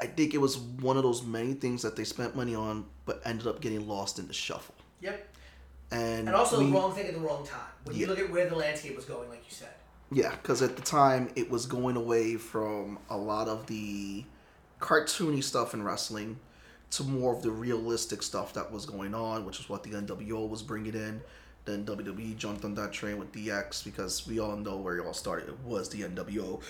i 0.00 0.04
think 0.06 0.34
it 0.34 0.38
was 0.38 0.58
one 0.58 0.96
of 0.98 1.02
those 1.02 1.22
many 1.24 1.54
things 1.54 1.80
that 1.82 1.96
they 1.96 2.04
spent 2.04 2.36
money 2.36 2.54
on 2.54 2.84
but 3.06 3.22
ended 3.24 3.46
up 3.46 3.60
getting 3.60 3.86
lost 3.88 4.18
in 4.18 4.26
the 4.28 4.34
shuffle 4.34 4.74
Yep. 5.00 5.28
and, 5.92 6.26
And 6.28 6.36
also 6.36 6.58
we- 6.58 6.66
the 6.66 6.72
wrong 6.72 6.92
thing 6.94 7.06
at 7.06 7.14
the 7.14 7.20
wrong 7.20 7.46
time. 7.46 7.60
When 7.84 7.96
you 7.96 8.06
look 8.06 8.18
at 8.18 8.30
where 8.30 8.48
the 8.48 8.56
landscape 8.56 8.96
was 8.96 9.04
going, 9.04 9.28
like 9.28 9.44
you 9.48 9.54
said. 9.54 9.68
Yeah, 10.10 10.30
because 10.30 10.60
at 10.62 10.74
the 10.74 10.82
time 10.82 11.30
it 11.36 11.48
was 11.50 11.66
going 11.66 11.96
away 11.96 12.36
from 12.36 12.98
a 13.10 13.16
lot 13.16 13.46
of 13.48 13.66
the 13.66 14.24
cartoony 14.80 15.42
stuff 15.44 15.74
in 15.74 15.82
wrestling 15.82 16.38
to 16.92 17.02
more 17.04 17.34
of 17.34 17.42
the 17.42 17.50
realistic 17.50 18.22
stuff 18.22 18.54
that 18.54 18.72
was 18.72 18.86
going 18.86 19.14
on, 19.14 19.44
which 19.44 19.60
is 19.60 19.68
what 19.68 19.82
the 19.82 19.90
NWO 19.90 20.48
was 20.48 20.62
bringing 20.62 20.94
in. 20.94 21.20
Then 21.66 21.84
WWE 21.84 22.36
jumped 22.36 22.64
on 22.64 22.74
that 22.76 22.92
train 22.92 23.18
with 23.18 23.32
DX 23.32 23.84
because 23.84 24.26
we 24.26 24.38
all 24.38 24.56
know 24.56 24.76
where 24.76 24.98
it 24.98 25.06
all 25.06 25.12
started. 25.12 25.48
It 25.48 25.58
was 25.64 25.88
the 25.88 26.02
NWO. 26.02 26.62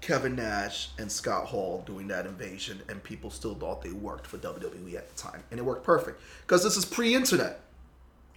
Kevin 0.00 0.36
Nash 0.36 0.90
and 0.98 1.10
Scott 1.10 1.46
Hall 1.46 1.82
doing 1.86 2.08
that 2.08 2.26
invasion, 2.26 2.80
and 2.88 3.02
people 3.02 3.30
still 3.30 3.54
thought 3.54 3.82
they 3.82 3.90
worked 3.90 4.26
for 4.26 4.38
WWE 4.38 4.94
at 4.96 5.08
the 5.08 5.20
time. 5.20 5.42
And 5.50 5.58
it 5.58 5.62
worked 5.62 5.84
perfect 5.84 6.20
because 6.42 6.62
this 6.62 6.76
is 6.76 6.84
pre 6.84 7.14
internet 7.14 7.60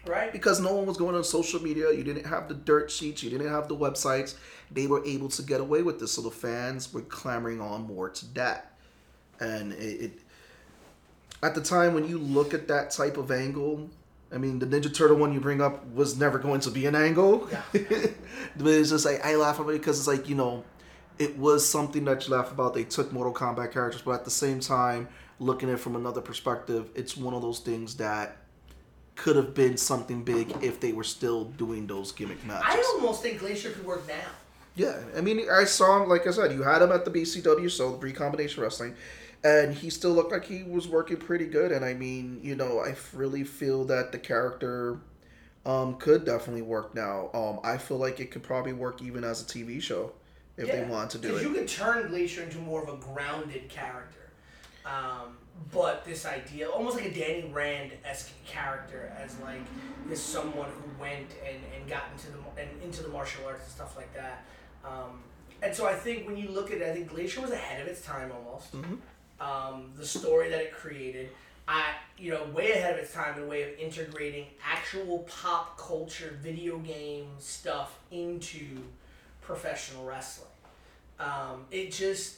Right? 0.07 0.31
because 0.31 0.59
no 0.59 0.73
one 0.73 0.85
was 0.85 0.97
going 0.97 1.15
on 1.15 1.23
social 1.23 1.61
media. 1.61 1.91
You 1.91 2.03
didn't 2.03 2.25
have 2.25 2.47
the 2.47 2.53
dirt 2.53 2.89
sheets. 2.89 3.21
You 3.21 3.29
didn't 3.29 3.49
have 3.49 3.67
the 3.67 3.75
websites. 3.75 4.35
They 4.71 4.87
were 4.87 5.03
able 5.05 5.29
to 5.29 5.41
get 5.41 5.59
away 5.59 5.81
with 5.83 5.99
this, 5.99 6.13
so 6.13 6.21
the 6.21 6.31
fans 6.31 6.93
were 6.93 7.01
clamoring 7.01 7.59
on 7.59 7.85
more 7.85 8.09
to 8.09 8.33
that. 8.35 8.73
And 9.39 9.73
it, 9.73 10.01
it 10.01 10.19
at 11.43 11.53
the 11.55 11.61
time 11.61 11.93
when 11.93 12.07
you 12.07 12.17
look 12.17 12.53
at 12.53 12.67
that 12.69 12.91
type 12.91 13.17
of 13.17 13.31
angle, 13.31 13.89
I 14.31 14.37
mean, 14.37 14.59
the 14.59 14.65
Ninja 14.65 14.93
Turtle 14.93 15.17
one 15.17 15.33
you 15.33 15.39
bring 15.39 15.61
up 15.61 15.85
was 15.91 16.17
never 16.17 16.37
going 16.37 16.59
to 16.61 16.71
be 16.71 16.85
an 16.85 16.95
angle. 16.95 17.47
Yeah. 17.51 17.61
but 18.57 18.67
it's 18.67 18.89
just 18.89 19.05
like 19.05 19.25
I 19.25 19.35
laugh 19.35 19.59
about 19.59 19.69
it 19.71 19.79
because 19.79 19.99
it's 19.99 20.07
like 20.07 20.27
you 20.27 20.35
know, 20.35 20.63
it 21.19 21.37
was 21.37 21.67
something 21.67 22.05
that 22.05 22.27
you 22.27 22.35
laugh 22.35 22.51
about. 22.51 22.73
They 22.73 22.83
took 22.83 23.11
Mortal 23.11 23.33
Kombat 23.33 23.71
characters, 23.71 24.01
but 24.01 24.11
at 24.11 24.25
the 24.25 24.31
same 24.31 24.59
time, 24.59 25.07
looking 25.39 25.69
at 25.69 25.75
it 25.75 25.79
from 25.79 25.95
another 25.95 26.21
perspective, 26.21 26.89
it's 26.95 27.15
one 27.15 27.33
of 27.33 27.41
those 27.41 27.59
things 27.59 27.95
that 27.97 28.37
could 29.15 29.35
have 29.35 29.53
been 29.53 29.77
something 29.77 30.23
big 30.23 30.63
if 30.63 30.79
they 30.79 30.93
were 30.93 31.03
still 31.03 31.45
doing 31.45 31.87
those 31.87 32.11
gimmick 32.11 32.43
matches. 32.45 32.65
I 32.67 32.93
almost 32.95 33.23
think 33.23 33.39
Glacier 33.39 33.71
could 33.71 33.85
work 33.85 34.07
now. 34.07 34.13
Yeah, 34.75 34.99
I 35.17 35.21
mean, 35.21 35.49
I 35.51 35.63
saw 35.63 36.01
him. 36.01 36.07
Like 36.07 36.27
I 36.27 36.31
said, 36.31 36.51
you 36.51 36.61
had 36.61 36.83
him 36.83 36.91
at 36.91 37.03
the 37.03 37.09
BCW, 37.09 37.69
so 37.71 37.93
the 37.93 37.97
recombination 37.97 38.61
wrestling, 38.61 38.95
and 39.47 39.73
he 39.73 39.89
still 39.89 40.11
looked 40.11 40.31
like 40.31 40.45
he 40.45 40.63
was 40.63 40.87
working 40.87 41.17
pretty 41.17 41.45
good. 41.45 41.71
And 41.71 41.85
I 41.85 41.93
mean, 41.93 42.39
you 42.43 42.55
know, 42.55 42.79
I 42.79 42.95
really 43.13 43.43
feel 43.45 43.85
that 43.85 44.11
the 44.11 44.19
character 44.19 44.99
um, 45.65 45.95
could 45.95 46.25
definitely 46.25 46.63
work 46.63 46.93
now. 46.93 47.29
Um, 47.33 47.59
I 47.63 47.77
feel 47.77 47.97
like 47.97 48.19
it 48.19 48.29
could 48.29 48.43
probably 48.43 48.73
work 48.73 49.01
even 49.01 49.23
as 49.23 49.41
a 49.41 49.45
TV 49.45 49.81
show 49.81 50.11
if 50.57 50.69
they 50.69 50.83
want 50.83 51.11
to 51.11 51.17
do 51.17 51.29
it. 51.29 51.31
Because 51.31 51.43
you 51.43 51.53
could 51.53 51.67
turn 51.67 52.07
Glacier 52.09 52.43
into 52.43 52.57
more 52.57 52.83
of 52.83 52.89
a 52.89 52.97
grounded 52.97 53.69
character. 53.69 54.31
Um, 54.85 55.37
but 55.71 56.03
this 56.03 56.25
idea, 56.25 56.69
almost 56.69 56.97
like 56.97 57.05
a 57.05 57.13
Danny 57.13 57.49
Rand 57.51 57.91
esque 58.05 58.31
character, 58.45 59.13
as 59.17 59.39
like 59.39 59.61
this 60.07 60.21
someone 60.21 60.69
who 60.69 61.01
went 61.01 61.31
and, 61.45 61.57
and 61.75 61.89
got 61.89 62.03
into 62.13 62.27
the 62.27 62.61
and 62.61 62.69
into 62.81 63.03
the 63.03 63.09
martial 63.09 63.45
arts 63.45 63.63
and 63.63 63.71
stuff 63.71 63.95
like 63.95 64.13
that. 64.13 64.45
Um, 64.85 65.23
and 65.61 65.73
so 65.75 65.87
I 65.87 65.93
think 65.93 66.27
when 66.27 66.37
you 66.37 66.49
look 66.49 66.71
at 66.71 66.77
it, 66.77 66.87
I 66.87 66.93
think 66.93 67.09
Glacier 67.09 67.41
was 67.41 67.51
ahead 67.51 67.81
of 67.81 67.87
its 67.87 68.01
time 68.01 68.31
almost. 68.31 68.73
Um, 69.39 69.91
the 69.95 70.05
story 70.05 70.49
that 70.49 70.61
it 70.61 70.73
created, 70.73 71.29
I 71.67 71.83
you 72.17 72.31
know 72.31 72.43
way 72.53 72.71
ahead 72.71 72.93
of 72.93 72.99
its 72.99 73.13
time 73.13 73.37
in 73.37 73.43
a 73.43 73.47
way 73.47 73.63
of 73.63 73.79
integrating 73.79 74.45
actual 74.65 75.19
pop 75.29 75.77
culture 75.77 76.37
video 76.41 76.77
game 76.79 77.27
stuff 77.39 77.99
into 78.11 78.65
professional 79.41 80.05
wrestling. 80.05 80.47
Um, 81.19 81.65
it 81.71 81.91
just 81.91 82.37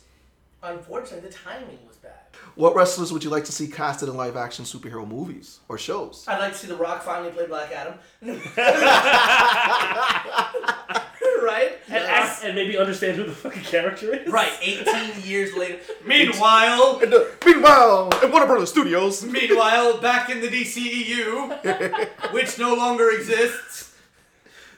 unfortunately 0.62 1.30
the 1.30 1.34
timing 1.34 1.80
was 1.88 1.98
bad. 1.98 2.12
What 2.56 2.76
wrestlers 2.76 3.14
would 3.14 3.24
you 3.24 3.30
like 3.30 3.46
to 3.46 3.52
see 3.52 3.68
casted 3.68 4.10
in 4.10 4.18
live 4.18 4.36
action 4.36 4.66
superhero 4.66 5.08
movies 5.08 5.60
or 5.70 5.78
shows? 5.78 6.26
I'd 6.28 6.40
like 6.40 6.54
to 6.54 6.58
see 6.58 6.68
The 6.68 6.76
Rock 6.76 7.04
finally 7.04 7.32
play 7.32 7.48
Black 7.48 7.72
Adam. 7.72 7.94
right? 11.46 11.78
And, 11.88 12.04
act, 12.04 12.44
and 12.44 12.56
maybe 12.56 12.78
understand 12.78 13.18
who 13.18 13.24
the 13.26 13.32
fucking 13.32 13.64
character 13.64 14.14
is. 14.16 14.28
Right, 14.32 14.52
18 14.62 15.22
years 15.30 15.54
later. 15.56 15.80
Meanwhile, 16.06 17.00
And, 17.04 17.14
uh, 17.14 17.24
meanwhile, 17.46 18.10
at 18.14 18.32
Warner 18.32 18.46
Brothers 18.48 18.70
Studios, 18.70 19.24
meanwhile, 19.24 19.98
back 20.00 20.30
in 20.30 20.42
the 20.42 20.48
DCEU, 20.48 22.32
which 22.34 22.58
no 22.60 22.74
longer 22.76 23.10
exists. 23.12 23.96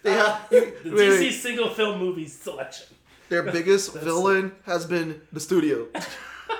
they 0.03 0.11
have 0.13 0.47
you- 0.51 0.73
The 0.83 0.89
DC 0.89 1.19
wait. 1.19 1.31
single 1.33 1.69
film 1.69 1.99
movies 1.99 2.37
selection. 2.37 2.87
their 3.29 3.43
biggest 3.43 3.93
villain 3.93 4.51
has 4.65 4.85
been 4.85 5.21
the 5.31 5.39
studio. 5.39 5.87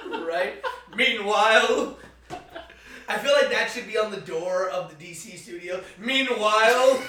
Right? 0.10 0.64
Meanwhile, 0.96 1.98
I 3.10 3.18
feel 3.18 3.34
like 3.34 3.50
that 3.52 3.70
should 3.72 3.88
be 3.88 3.98
on 3.98 4.12
the 4.12 4.22
door 4.22 4.70
of 4.70 4.90
the 4.90 4.96
DC 5.06 5.38
studio. 5.38 5.82
Meanwhile, 6.00 7.02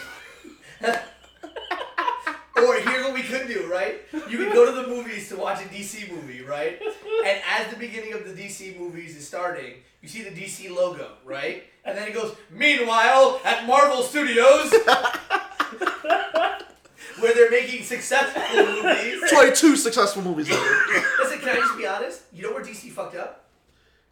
or 2.67 2.81
here's 2.81 3.05
what 3.05 3.15
we 3.15 3.23
could 3.23 3.47
do, 3.49 3.69
right? 3.71 4.01
You 4.29 4.39
could 4.39 4.53
go 4.53 4.67
to 4.67 4.73
the 4.83 4.89
movies 4.89 5.29
to 5.31 5.37
watch 5.37 5.61
a 5.61 5.65
DC 5.65 6.11
movie, 6.11 6.43
right? 6.43 6.81
And 7.27 7.41
as 7.51 7.71
the 7.73 7.77
beginning 7.79 8.13
of 8.13 8.25
the 8.25 8.33
DC 8.33 8.79
movies 8.79 9.17
is 9.17 9.27
starting, 9.27 9.75
you 10.01 10.09
see 10.09 10.23
the 10.23 10.31
DC 10.31 10.75
logo, 10.75 11.13
right? 11.25 11.65
And 11.85 11.97
then 11.97 12.09
it 12.09 12.15
goes, 12.15 12.35
Meanwhile, 12.51 13.41
at 13.45 13.67
Marvel 13.67 14.03
Studios, 14.03 14.71
where 17.21 17.35
they're 17.35 17.51
making 17.51 17.85
successful 17.85 18.43
movies. 18.57 19.23
22 19.31 19.77
successful 19.77 20.23
movies 20.23 20.51
later. 20.51 20.77
Listen, 21.21 21.39
can 21.39 21.51
I 21.51 21.57
just 21.57 21.77
be 21.77 21.87
honest? 21.87 22.23
You 22.33 22.43
know 22.45 22.53
where 22.53 22.65
DC 22.65 22.91
fucked 22.91 23.17
up? 23.17 23.45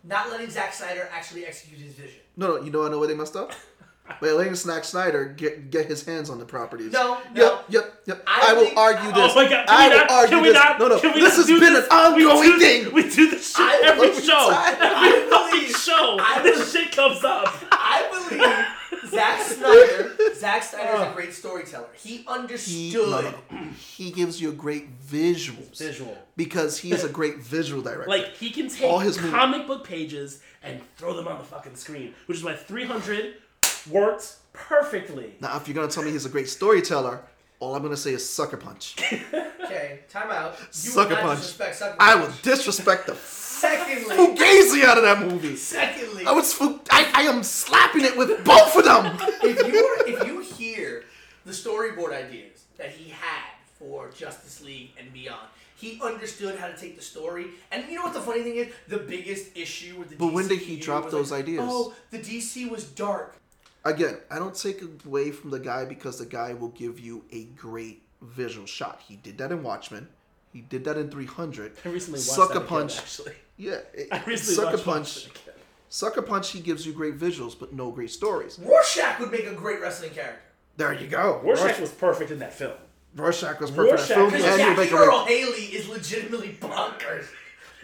Not 0.03 0.31
letting 0.31 0.49
Zack 0.49 0.73
Snyder 0.73 1.09
actually 1.13 1.45
execute 1.45 1.81
his 1.81 1.95
vision. 1.95 2.21
No, 2.37 2.47
no, 2.57 2.63
you 2.63 2.71
know 2.71 2.87
I 2.87 2.89
know 2.89 2.99
where 2.99 3.09
they 3.09 3.15
messed 3.15 3.37
up? 3.37 3.53
By 4.21 4.31
letting 4.33 4.55
Snack 4.55 4.85
Snyder 4.85 5.27
get 5.27 5.71
get 5.71 5.87
his 5.87 6.05
hands 6.05 6.31
on 6.31 6.39
the 6.39 6.45
properties. 6.45 6.93
No, 6.93 7.19
no. 7.35 7.43
Yep, 7.43 7.65
yep, 7.69 7.95
yep. 8.07 8.23
I 8.27 8.47
I, 8.51 8.53
will 8.55 8.65
think- 8.67 8.77
argue 8.79 9.13
this. 9.13 9.33
Oh 9.33 9.35
my 9.35 9.49
god! 9.49 9.67
Can 9.67 9.69
I 9.69 9.89
we 9.89 9.91
will 9.91 9.99
not? 10.01 10.11
argue 10.11 10.29
Can 10.31 10.43
we 10.43 10.49
this. 10.49 10.55
not? 10.55 10.79
No, 10.79 10.89
no. 10.89 11.01
Can 11.01 11.15
we 11.15 11.21
this 11.21 11.39
not 11.39 11.49
has 11.49 11.61
been 11.61 11.73
this? 11.75 11.85
an 11.87 11.91
ongoing 11.93 12.41
we 12.41 12.53
do, 12.53 12.59
thing. 12.59 12.93
We 12.95 13.03
do 13.03 13.31
this 13.31 13.51
shit 13.51 13.61
I 13.61 13.81
every 13.85 14.09
believe- 14.09 14.25
show. 14.25 14.49
I 14.53 14.77
Every 14.81 15.31
fucking 15.31 15.59
believe- 15.61 15.77
show. 15.77 16.17
I 16.21 16.43
This 16.43 16.73
shit 16.73 16.93
comes 16.93 17.23
up. 17.25 17.55
I 17.73 18.27
believe 18.29 19.11
Zack 19.11 19.41
Snyder. 19.43 20.17
Zack 20.35 20.63
Snyder's 20.63 21.01
a 21.01 21.05
uh. 21.05 21.15
great 21.15 21.33
storyteller. 21.33 21.89
He 21.97 22.25
understood. 22.29 23.35
He, 23.49 24.05
he 24.05 24.11
gives 24.11 24.41
you 24.41 24.51
a 24.51 24.53
great 24.53 25.01
visuals 25.01 25.79
Visual. 25.79 26.17
because 26.37 26.79
he 26.79 26.93
is 26.93 27.03
a 27.05 27.09
great 27.09 27.39
visual 27.39 27.83
director. 27.83 28.09
Like 28.09 28.37
he 28.37 28.51
can 28.51 28.69
take 28.69 28.89
All 28.91 28.99
his 28.99 29.17
movies- 29.19 29.33
comic 29.33 29.67
book 29.67 29.85
pages 29.87 30.41
and 30.63 30.81
throw 30.97 31.15
them 31.17 31.27
on 31.27 31.39
the 31.39 31.45
fucking 31.45 31.75
screen, 31.77 32.15
which 32.27 32.39
is 32.39 32.45
why 32.45 32.55
300 32.55 33.35
worked 33.89 34.37
perfectly. 34.53 35.35
now, 35.41 35.57
if 35.57 35.67
you're 35.69 35.75
gonna 35.75 35.89
tell 35.89 36.03
me 36.03 36.11
he's 36.11 36.27
a 36.27 36.31
great 36.31 36.49
storyteller, 36.49 37.21
all 37.61 37.75
I'm 37.75 37.83
gonna 37.83 37.97
say 37.97 38.13
is 38.13 38.29
sucker 38.29 38.57
punch. 38.57 38.97
Okay, 39.71 40.01
time 40.09 40.33
out. 40.33 40.57
You 40.59 40.67
Sucker 40.73 41.11
will 41.11 41.15
not 41.17 41.23
punch. 41.23 41.39
disrespect 41.43 41.77
Sucker 41.77 41.97
I 42.01 42.15
Punch. 42.15 42.25
will 42.27 42.35
disrespect 42.43 43.07
the 43.07 43.15
Secondly, 43.15 44.17
fugazi 44.17 44.83
out 44.83 44.97
of 44.99 45.05
that 45.05 45.21
movie. 45.29 45.55
secondly, 45.55 46.25
I 46.27 46.33
was 46.33 46.53
fu- 46.53 46.81
I, 46.91 47.09
I 47.15 47.23
am 47.23 47.45
slapping 47.45 48.05
it 48.05 48.17
with 48.17 48.45
both 48.45 48.75
of 48.77 48.85
them. 48.85 49.17
if 49.45 49.65
you 49.73 49.97
if 50.09 50.27
you 50.27 50.41
hear 50.41 51.05
the 51.45 51.53
storyboard 51.53 52.13
ideas 52.13 52.65
that 52.79 52.91
he 52.91 53.11
had 53.11 53.51
for 53.79 54.11
Justice 54.11 54.61
League 54.65 54.91
and 54.99 55.13
beyond, 55.13 55.47
he 55.77 56.01
understood 56.03 56.59
how 56.59 56.67
to 56.67 56.77
take 56.77 56.97
the 56.97 57.03
story. 57.03 57.47
And 57.71 57.85
you 57.89 57.95
know 57.97 58.03
what 58.03 58.15
the 58.15 58.21
funny 58.21 58.43
thing 58.43 58.57
is? 58.57 58.73
The 58.89 58.99
biggest 58.99 59.57
issue 59.57 59.97
with 60.01 60.11
the 60.11 60.17
But 60.17 60.33
when 60.33 60.49
did 60.49 60.59
he 60.59 60.79
DCEU 60.79 60.83
drop 60.83 61.05
was 61.05 61.13
those 61.13 61.31
like, 61.31 61.45
ideas? 61.45 61.63
Oh, 61.65 61.95
the 62.11 62.19
DC 62.19 62.69
was 62.69 62.85
dark. 62.87 63.37
Again, 63.85 64.19
I 64.31 64.39
don't 64.39 64.55
take 64.55 64.83
away 65.07 65.31
from 65.31 65.51
the 65.51 65.59
guy 65.59 65.85
because 65.85 66.19
the 66.19 66.27
guy 66.27 66.53
will 66.55 66.69
give 66.69 67.01
you 67.01 67.25
a 67.33 67.45
great 67.45 68.03
visual 68.21 68.67
shot. 68.67 69.01
He 69.07 69.17
did 69.17 69.39
that 69.39 69.51
in 69.53 69.63
Watchmen. 69.63 70.09
He 70.53 70.61
did 70.61 70.85
that 70.85 70.97
in 70.99 71.11
300. 71.11 71.73
I 71.85 71.89
recently 71.89 72.19
watched 72.19 72.29
Sucker 72.31 72.55
that 72.55 72.59
again, 72.59 72.69
Punch. 72.69 72.99
actually. 72.99 73.33
Yeah, 73.57 73.79
it- 73.95 74.09
I 74.13 74.23
recently 74.25 74.55
Sucker 74.55 74.71
watched 74.73 74.85
Punch. 74.85 75.27
Again. 75.27 75.55
Sucker 75.89 76.23
Punch. 76.23 76.51
He 76.51 76.61
gives 76.61 76.85
you 76.87 76.93
great 76.93 77.19
visuals, 77.19 77.59
but 77.59 77.73
no 77.73 77.91
great 77.91 78.11
stories. 78.11 78.59
Rorschach 78.63 79.19
would 79.21 79.31
make 79.31 79.47
a 79.47 79.55
great 79.55 79.81
wrestling 79.81 80.11
character. 80.11 80.41
There 80.77 80.93
you 80.93 81.07
go. 81.09 81.41
Rorschach 81.43 81.81
was 81.81 81.91
perfect 81.91 82.31
in 82.31 82.39
that 82.41 82.53
film. 82.55 82.75
Rorschach 83.17 83.61
was 83.61 83.71
perfect. 83.71 83.99
Rorschach- 84.09 84.11
in 84.17 84.31
film, 84.31 84.43
he'll 84.43 84.57
Jackie 84.59 84.77
make 84.81 84.91
a 84.93 84.95
Earle 84.97 85.25
Haley 85.25 85.65
is 85.65 85.89
legitimately 85.89 86.57
bonkers. 86.61 87.27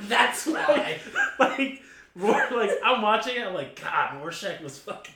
That's 0.01 0.47
why. 0.47 0.99
like, 1.39 1.83
Ror- 2.19 2.51
like 2.53 2.71
I'm 2.85 3.03
watching 3.03 3.37
it. 3.37 3.47
I'm 3.47 3.55
like, 3.55 3.81
God, 3.81 4.21
Rorschach 4.23 4.61
was 4.63 4.79
fucking. 4.79 5.15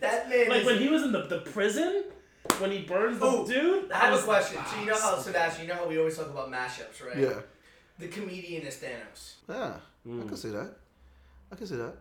That 0.00 0.28
man 0.28 0.48
like 0.48 0.60
is- 0.60 0.66
when 0.66 0.78
he 0.78 0.88
was 0.88 1.02
in 1.02 1.12
the, 1.12 1.22
the 1.22 1.38
prison, 1.40 2.04
when 2.58 2.70
he 2.70 2.82
burns 2.82 3.18
the 3.18 3.26
Ooh, 3.26 3.46
dude. 3.46 3.90
I 3.92 3.98
have 3.98 4.12
was 4.12 4.22
a 4.22 4.24
question. 4.24 4.56
like, 4.58 4.68
So 4.68 4.80
you 4.80 4.86
know 4.86 4.98
how 5.00 5.18
Sebastian, 5.18 5.62
you 5.62 5.68
know 5.68 5.74
how 5.74 5.86
we 5.88 5.98
always 5.98 6.16
talk 6.16 6.30
about 6.30 6.50
mashups, 6.50 7.04
right? 7.06 7.16
Yeah, 7.18 7.40
The 7.98 8.08
comedian 8.08 8.62
is 8.66 8.76
Thanos. 8.76 9.34
yeah. 9.48 9.74
I 10.04 10.08
Mm. 10.08 10.28
can 10.28 10.36
see 10.36 10.50
that. 10.50 10.70
I 11.50 11.56
can 11.56 11.66
see 11.66 11.74
that. 11.76 11.94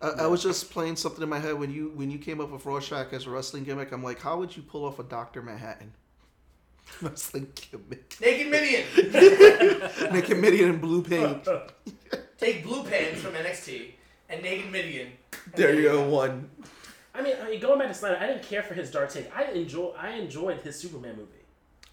I, 0.00 0.24
I 0.24 0.26
was 0.26 0.42
just 0.42 0.70
playing 0.70 0.96
something 0.96 1.22
in 1.22 1.28
my 1.28 1.38
head 1.38 1.58
when 1.58 1.70
you 1.70 1.92
when 1.94 2.10
you 2.10 2.18
came 2.18 2.40
up 2.40 2.50
with 2.50 2.64
Rorschach 2.64 3.12
as 3.12 3.26
a 3.26 3.30
wrestling 3.30 3.64
gimmick. 3.64 3.92
I'm 3.92 4.02
like, 4.02 4.18
how 4.20 4.38
would 4.38 4.56
you 4.56 4.62
pull 4.62 4.84
off 4.86 4.98
a 4.98 5.02
Doctor 5.04 5.42
Manhattan 5.42 5.92
wrestling 7.02 7.48
gimmick? 7.54 8.16
Naked 8.20 8.46
Mideon. 8.50 8.84
Naked 10.12 10.38
Mideon 10.38 10.70
in 10.70 10.78
blue 10.80 11.02
paint. 11.02 11.46
Take 12.38 12.64
Blue 12.64 12.82
Pants 12.82 13.20
from 13.20 13.34
NXT 13.34 13.92
and 14.30 14.42
Naked 14.42 14.72
Mideon. 14.72 15.08
and 15.44 15.54
There 15.54 15.74
you 15.74 15.82
go, 15.82 16.08
one. 16.08 16.48
I 17.14 17.22
mean, 17.22 17.34
I 17.42 17.50
mean, 17.50 17.60
going 17.60 17.78
back 17.78 17.88
to 17.88 17.94
Snyder, 17.94 18.16
I 18.20 18.26
didn't 18.26 18.42
care 18.42 18.62
for 18.62 18.74
his 18.74 18.90
dark 18.90 19.10
take. 19.10 19.34
I 19.36 19.44
enjoy, 19.52 19.92
I 19.98 20.10
enjoyed 20.12 20.60
his 20.60 20.76
Superman 20.76 21.16
movie. 21.16 21.28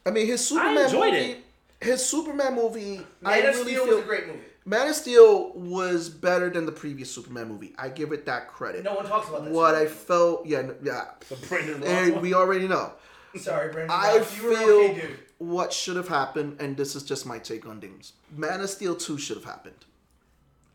I 0.05 0.11
mean, 0.11 0.27
his 0.27 0.45
Superman 0.45 0.85
enjoyed 0.85 1.13
movie. 1.13 1.31
it. 1.31 1.43
His 1.81 2.05
Superman 2.05 2.55
movie. 2.55 3.01
I 3.23 3.39
Man 3.41 3.49
of 3.49 3.55
really 3.55 3.71
Steel 3.71 3.85
feel 3.85 3.95
was 3.95 4.03
a 4.03 4.07
great 4.07 4.27
movie. 4.27 4.39
Man 4.65 4.87
of 4.87 4.95
Steel 4.95 5.51
was 5.55 6.09
better 6.09 6.49
than 6.49 6.65
the 6.65 6.71
previous 6.71 7.11
Superman 7.11 7.47
movie. 7.47 7.73
I 7.77 7.89
give 7.89 8.11
it 8.11 8.25
that 8.27 8.47
credit. 8.47 8.83
No 8.83 8.95
one 8.95 9.05
talks 9.05 9.29
about 9.29 9.45
that. 9.45 9.53
what 9.53 9.75
I 9.75 9.87
Superman 9.87 9.97
felt, 10.05 10.45
yeah, 10.45 10.71
yeah, 10.83 11.05
The 11.27 11.35
Brendan 11.47 11.83
and 11.83 12.13
Rock 12.13 12.21
we 12.21 12.33
already 12.33 12.67
know. 12.67 12.93
Sorry, 13.35 13.71
Brandon. 13.71 13.95
I 13.97 14.15
you 14.15 14.21
feel 14.23 14.49
were 14.49 14.83
okay, 14.85 15.01
dude. 15.01 15.19
what 15.37 15.71
should 15.73 15.95
have 15.97 16.07
happened, 16.07 16.57
and 16.59 16.75
this 16.75 16.95
is 16.95 17.03
just 17.03 17.25
my 17.25 17.39
take 17.39 17.65
on 17.65 17.79
things. 17.79 18.13
Man 18.35 18.61
of 18.61 18.69
Steel 18.69 18.95
2 18.95 19.17
should 19.17 19.37
have 19.37 19.45
happened. 19.45 19.85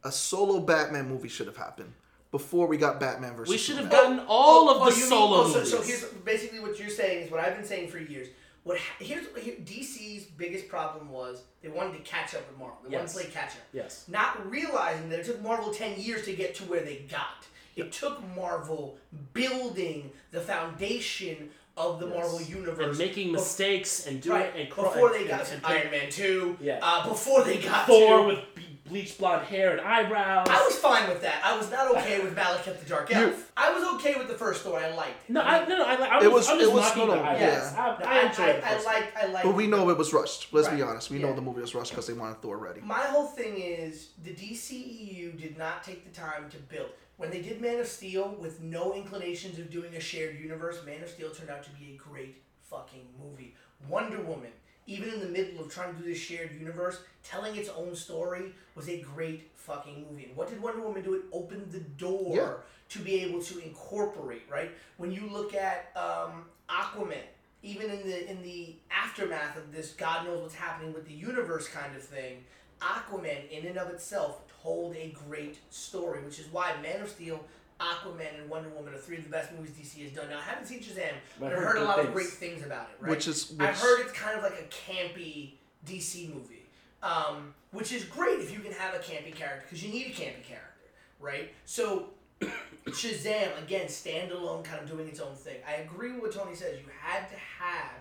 A 0.05 0.12
solo 0.12 0.61
Batman 0.61 1.09
movie 1.09 1.28
should 1.28 1.47
have 1.47 1.57
happened 1.57 1.92
before 2.35 2.66
we 2.66 2.76
got 2.76 2.99
Batman 2.99 3.37
versus 3.37 3.49
We 3.53 3.57
should 3.57 3.76
have 3.76 3.85
Superman. 3.85 4.16
gotten 4.16 4.26
all 4.28 4.68
Oh, 4.68 4.74
of 4.74 4.82
oh, 4.82 4.85
the 4.87 4.97
you 4.97 5.03
mean- 5.03 5.09
solo 5.09 5.37
oh, 5.43 5.47
so, 5.47 5.55
movies. 5.55 5.70
so 5.70 5.82
here's 5.82 6.05
basically 6.24 6.59
what 6.59 6.76
you're 6.80 6.89
saying 6.89 7.22
is 7.26 7.30
what 7.30 7.39
I've 7.39 7.55
been 7.55 7.64
saying 7.64 7.91
for 7.91 7.99
years. 7.99 8.26
What 8.64 8.76
here's 8.99 9.24
here, 9.41 9.55
DC's 9.62 10.24
biggest 10.24 10.68
problem 10.68 11.11
was 11.11 11.43
they 11.62 11.68
wanted 11.68 11.93
to 11.93 11.99
catch 12.01 12.35
up 12.35 12.43
with 12.51 12.59
Marvel. 12.59 12.78
They 12.82 12.91
Yes. 12.91 13.14
wanted 13.14 13.26
to 13.26 13.30
play 13.30 13.41
catch 13.41 13.53
up. 13.53 13.62
yes. 13.72 14.05
Not 14.09 14.51
realizing 14.51 15.11
that 15.11 15.20
it 15.20 15.26
took 15.26 15.41
Marvel 15.43 15.72
ten 15.72 15.97
years 16.01 16.24
to 16.24 16.32
get 16.32 16.57
to 16.57 16.64
where 16.64 16.80
they 16.80 17.05
got. 17.09 17.47
It 17.76 17.93
took 17.93 18.20
Marvel 18.35 18.97
building 19.32 20.11
the 20.32 20.41
foundation 20.41 21.51
of 21.76 22.01
the 22.01 22.07
Marvel 22.07 22.41
universe 22.41 22.89
and 22.89 22.99
making 22.99 23.28
bef- 23.28 23.32
mistakes 23.35 24.07
and 24.07 24.20
doing 24.20 24.41
right 24.41 24.57
and 24.57 24.70
cro- 24.70 24.85
before 24.85 25.12
and- 25.14 25.24
they 25.24 25.28
got 25.28 25.49
and, 25.53 25.62
to 25.62 25.68
Iron 25.68 25.91
Man 25.93 26.11
two. 26.11 26.57
Yeah. 26.61 26.78
Uh, 26.82 27.09
before 27.09 27.45
they 27.45 27.59
got 27.59 27.87
Thor 27.87 28.18
to 28.22 28.26
with 28.28 28.39
b- 28.55 28.64
bleached 28.85 29.18
blonde 29.18 29.47
hair 29.47 29.72
and 29.72 29.80
eyebrows. 29.80 30.47
I 30.51 30.62
was 30.64 30.76
fine 30.76 31.09
with 31.09 31.22
that. 31.22 31.41
I 31.45 31.57
was 31.57 31.70
not 31.70 31.91
okay 31.97 32.20
with 32.22 32.37
Malekith 32.37 32.80
the 32.80 32.87
Dark 32.89 33.12
Elf. 33.14 33.51
I 33.57 33.72
was 33.72 33.82
okay 33.95 34.16
with 34.16 34.28
the 34.28 34.35
first 34.35 34.62
Thor. 34.62 34.78
I 34.78 34.95
liked. 34.95 35.28
no, 35.30 35.41
I 35.41 35.66
no 35.66 35.78
no 35.78 35.85
I, 35.85 35.95
I 35.95 36.18
It 36.22 36.24
was, 36.24 36.32
was- 36.32 36.49
I'm 36.51 36.59
just 36.59 36.70
it 36.70 36.74
was- 36.74 36.85
mocking 36.85 37.07
no, 37.07 37.11
the 37.11 37.16
no, 37.16 37.22
eyebrows. 37.22 37.41
Yes. 37.41 37.74
I, 37.74 37.87
No, 37.99 38.07
I 38.07 38.20
enjoyed 38.28 38.62
I, 38.64 38.68
I, 38.68 38.74
I 38.74 38.82
like. 38.82 39.16
I 39.16 39.26
like. 39.26 39.43
But 39.45 39.55
we 39.55 39.66
know 39.66 39.89
it 39.91 39.97
was 39.97 40.12
rushed. 40.12 40.53
Let's 40.53 40.68
be 40.68 40.82
Right. 40.82 40.91
honest. 40.91 41.11
We 41.11 41.18
Yeah. 41.18 41.26
know 41.28 41.35
the 41.35 41.41
movie 41.43 41.61
was 41.62 41.74
rushed 41.74 41.93
because 41.93 42.07
they 42.07 42.12
wanted 42.12 42.43
Thor 42.43 42.59
ready. 42.59 42.80
My 42.82 43.01
whole 43.01 43.26
thing 43.26 43.57
is 43.59 44.11
the 44.22 44.32
DCEU 44.32 45.39
did 45.41 45.57
not 45.57 45.82
take 45.82 46.05
the 46.05 46.18
time 46.18 46.51
to 46.51 46.59
build. 46.59 46.91
When 47.16 47.30
they 47.30 47.41
did 47.41 47.61
Man 47.61 47.78
of 47.78 47.87
Steel 47.87 48.37
with 48.41 48.61
no 48.61 48.93
inclinations 48.93 49.59
of 49.59 49.70
doing 49.70 49.95
a 49.95 50.01
shared 50.01 50.37
universe, 50.39 50.78
Man 50.85 51.03
of 51.03 51.09
Steel 51.09 51.30
turned 51.30 51.49
out 51.49 51.62
to 51.62 51.70
be 51.70 51.95
a 51.95 51.97
great 51.97 52.43
fucking 52.68 53.07
movie. 53.22 53.55
Wonder 53.89 54.20
Woman, 54.20 54.51
even 54.87 55.09
in 55.11 55.20
the 55.20 55.26
middle 55.28 55.61
of 55.64 55.72
trying 55.72 55.95
to 55.95 56.03
do 56.03 56.09
this 56.09 56.18
shared 56.18 56.51
universe, 56.59 57.01
telling 57.22 57.57
its 57.57 57.68
own 57.70 57.95
story 57.95 58.53
was 58.74 58.89
a 58.89 59.01
great 59.01 59.51
fucking 59.57 60.07
movie. 60.11 60.24
And 60.26 60.37
what 60.37 60.49
did 60.51 60.61
Wonder 60.61 60.82
Woman 60.82 61.03
do? 61.03 61.14
It 61.14 61.22
opened 61.32 61.72
the 61.72 61.80
door 61.80 62.37
Yeah. 62.37 62.53
to 62.91 62.99
be 62.99 63.20
able 63.22 63.43
to 63.43 63.59
incorporate, 63.61 64.43
right? 64.51 64.70
When 64.99 65.11
you 65.11 65.28
look 65.30 65.55
at 65.55 65.91
um, 65.97 66.45
Aquaman, 66.68 67.22
even 67.62 67.91
in 67.91 68.07
the 68.07 68.30
in 68.30 68.43
the 68.43 68.76
aftermath 68.91 69.57
of 69.57 69.72
this 69.72 69.93
God 69.93 70.26
knows 70.26 70.43
what's 70.43 70.55
happening 70.55 70.93
with 70.93 71.07
the 71.07 71.14
universe 71.14 71.66
kind 71.68 71.97
of 71.97 72.03
thing, 72.03 72.45
Aquaman 72.80 73.49
in 73.51 73.66
and 73.66 73.78
of 73.78 73.89
itself 73.89 74.43
told 74.62 74.95
a 74.97 75.14
great 75.26 75.59
story, 75.70 76.22
which 76.22 76.39
is 76.39 76.47
why 76.53 76.74
Man 76.82 77.01
of 77.01 77.09
Steel, 77.09 77.43
Aquaman, 77.81 78.41
and 78.41 78.49
Wonder 78.49 78.68
Woman 78.70 78.95
are 78.95 78.99
three 78.99 79.16
of 79.16 79.25
the 79.25 79.31
best 79.31 79.53
movies 79.53 79.72
DC 79.72 80.03
has 80.05 80.12
done. 80.12 80.29
Now 80.31 80.39
I 80.39 80.43
haven't 80.43 80.66
seen 80.66 80.81
Shazam, 80.81 81.12
but 81.41 81.53
I've 81.53 81.59
heard 81.59 81.77
a 81.79 81.85
lot 81.85 81.99
of 81.99 82.12
great 82.12 82.29
things 82.29 82.64
about 82.64 82.89
it. 82.91 83.03
Right? 83.03 83.11
Which 83.11 83.27
is 83.27 83.51
which, 83.51 83.61
I've 83.61 83.79
heard 83.79 84.01
it's 84.01 84.12
kind 84.12 84.37
of 84.37 84.43
like 84.43 84.55
a 84.61 84.93
campy 84.93 85.53
DC 85.87 86.33
movie, 86.33 86.66
um, 87.03 87.55
which 87.72 87.93
is 87.93 88.05
great 88.05 88.41
if 88.41 88.53
you 88.53 88.61
can 88.61 88.72
have 88.72 88.95
a 88.95 88.99
campy 88.99 89.35
character 89.35 89.62
because 89.62 89.83
you 89.85 89.93
need 89.93 90.07
a 90.07 90.11
campy 90.11 90.45
character, 90.45 90.89
right? 91.20 91.53
So 91.64 92.11
Shazam 92.87 93.62
again, 93.62 93.87
standalone, 93.87 94.64
kind 94.64 94.83
of 94.83 94.89
doing 94.89 95.09
its 95.09 95.20
own 95.20 95.35
thing. 95.35 95.57
I 95.66 95.83
agree 95.83 96.12
with 96.12 96.22
what 96.22 96.33
Tony 96.33 96.55
says. 96.55 96.79
You 96.79 96.87
had 97.01 97.29
to 97.29 97.37
have 97.37 97.93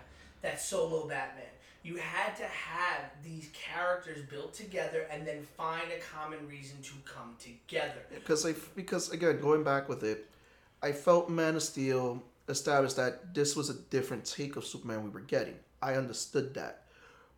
that 0.42 0.60
solo 0.60 1.08
Batman. 1.08 1.44
You 1.84 1.96
had 1.96 2.34
to 2.36 2.44
have 2.44 3.10
these 3.22 3.50
characters 3.52 4.22
built 4.30 4.54
together 4.54 5.06
and 5.10 5.26
then 5.26 5.42
find 5.56 5.84
a 5.92 6.00
common 6.00 6.48
reason 6.48 6.80
to 6.82 6.92
come 7.04 7.36
together. 7.38 8.00
because 8.10 8.46
I 8.46 8.54
because 8.74 9.10
again 9.10 9.38
going 9.38 9.62
back 9.62 9.88
with 9.88 10.02
it, 10.02 10.30
I 10.82 10.92
felt 10.92 11.28
Man 11.28 11.56
of 11.56 11.62
Steel 11.62 12.22
established 12.48 12.96
that 12.96 13.34
this 13.34 13.54
was 13.54 13.68
a 13.68 13.74
different 13.74 14.24
take 14.24 14.56
of 14.56 14.64
Superman 14.64 15.04
we 15.04 15.10
were 15.10 15.20
getting. 15.20 15.56
I 15.82 15.94
understood 15.94 16.54
that, 16.54 16.84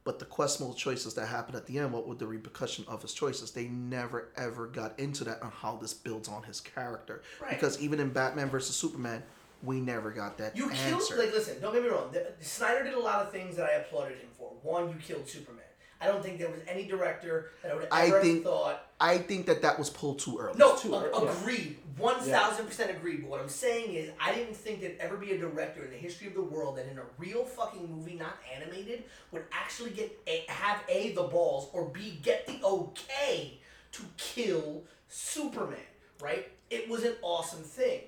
but 0.04 0.20
the 0.20 0.24
questionable 0.24 0.74
choices 0.74 1.14
that 1.14 1.26
happened 1.26 1.56
at 1.56 1.66
the 1.66 1.78
end, 1.78 1.92
what 1.92 2.06
were 2.06 2.14
the 2.14 2.28
repercussion 2.28 2.84
of 2.86 3.02
his 3.02 3.12
choices? 3.12 3.50
They 3.50 3.66
never 3.66 4.28
ever 4.36 4.68
got 4.68 4.96
into 5.00 5.24
that 5.24 5.42
on 5.42 5.50
how 5.50 5.76
this 5.76 5.92
builds 5.92 6.28
on 6.28 6.44
his 6.44 6.60
character. 6.60 7.22
Right. 7.42 7.50
Because 7.50 7.80
even 7.80 7.98
in 7.98 8.10
Batman 8.10 8.48
versus 8.48 8.76
Superman, 8.76 9.24
we 9.62 9.80
never 9.80 10.10
got 10.10 10.38
that 10.38 10.56
You 10.56 10.70
answer. 10.70 10.88
killed 11.14 11.18
like 11.18 11.32
listen, 11.34 11.60
don't 11.60 11.72
get 11.72 11.82
me 11.82 11.88
wrong. 11.88 12.10
The, 12.12 12.32
Snyder 12.40 12.84
did 12.84 12.94
a 12.94 13.00
lot 13.00 13.24
of 13.24 13.32
things 13.32 13.56
that 13.56 13.66
I 13.66 13.72
applauded 13.74 14.18
him 14.18 14.28
for. 14.38 14.52
One, 14.62 14.88
you 14.88 14.94
killed 14.96 15.28
Superman. 15.28 15.62
I 15.98 16.08
don't 16.08 16.22
think 16.22 16.38
there 16.38 16.50
was 16.50 16.60
any 16.68 16.86
director 16.86 17.52
that 17.62 17.74
would 17.74 17.88
I 17.90 18.08
ever 18.08 18.20
think- 18.20 18.44
thought 18.44 18.82
I 19.00 19.18
think 19.18 19.46
that 19.46 19.62
that 19.62 19.78
was 19.78 19.88
pulled 19.90 20.18
too 20.18 20.38
early. 20.38 20.56
No, 20.58 20.76
too 20.76 20.94
a- 20.94 21.04
early, 21.10 21.28
agreed. 21.28 21.78
One 21.98 22.20
thousand 22.20 22.66
percent 22.66 22.90
agreed. 22.90 23.22
But 23.22 23.30
what 23.30 23.40
I'm 23.40 23.48
saying 23.48 23.94
is, 23.94 24.10
I 24.20 24.34
didn't 24.34 24.54
think 24.56 24.82
there'd 24.82 24.98
ever 24.98 25.16
be 25.16 25.32
a 25.32 25.38
director 25.38 25.82
in 25.84 25.90
the 25.90 25.96
history 25.96 26.26
of 26.26 26.34
the 26.34 26.42
world 26.42 26.76
that 26.76 26.86
in 26.90 26.98
a 26.98 27.02
real 27.16 27.44
fucking 27.46 27.90
movie, 27.90 28.14
not 28.16 28.36
animated, 28.54 29.04
would 29.32 29.44
actually 29.52 29.90
get 29.90 30.18
a, 30.26 30.44
have 30.48 30.82
a 30.90 31.12
the 31.12 31.22
balls 31.22 31.68
or 31.72 31.86
b 31.88 32.18
get 32.22 32.46
the 32.46 32.58
okay 32.62 33.58
to 33.92 34.02
kill 34.18 34.84
Superman. 35.08 35.78
Right? 36.20 36.50
It 36.70 36.88
was 36.90 37.04
an 37.04 37.14
awesome 37.22 37.62
thing. 37.62 38.02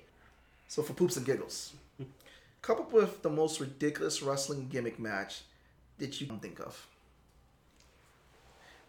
So 0.69 0.81
for 0.83 0.93
poops 0.93 1.17
and 1.17 1.25
giggles, 1.25 1.73
come 2.61 2.77
up 2.77 2.93
with 2.93 3.21
the 3.23 3.29
most 3.29 3.59
ridiculous 3.59 4.21
wrestling 4.21 4.67
gimmick 4.69 4.99
match 4.99 5.41
that 5.97 6.21
you 6.21 6.27
can 6.27 6.39
think 6.39 6.59
of. 6.59 6.87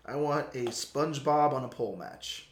I 0.04 0.14
want 0.16 0.54
a 0.54 0.66
SpongeBob 0.66 1.52
on 1.54 1.64
a 1.64 1.68
pole 1.68 1.96
match. 1.96 2.48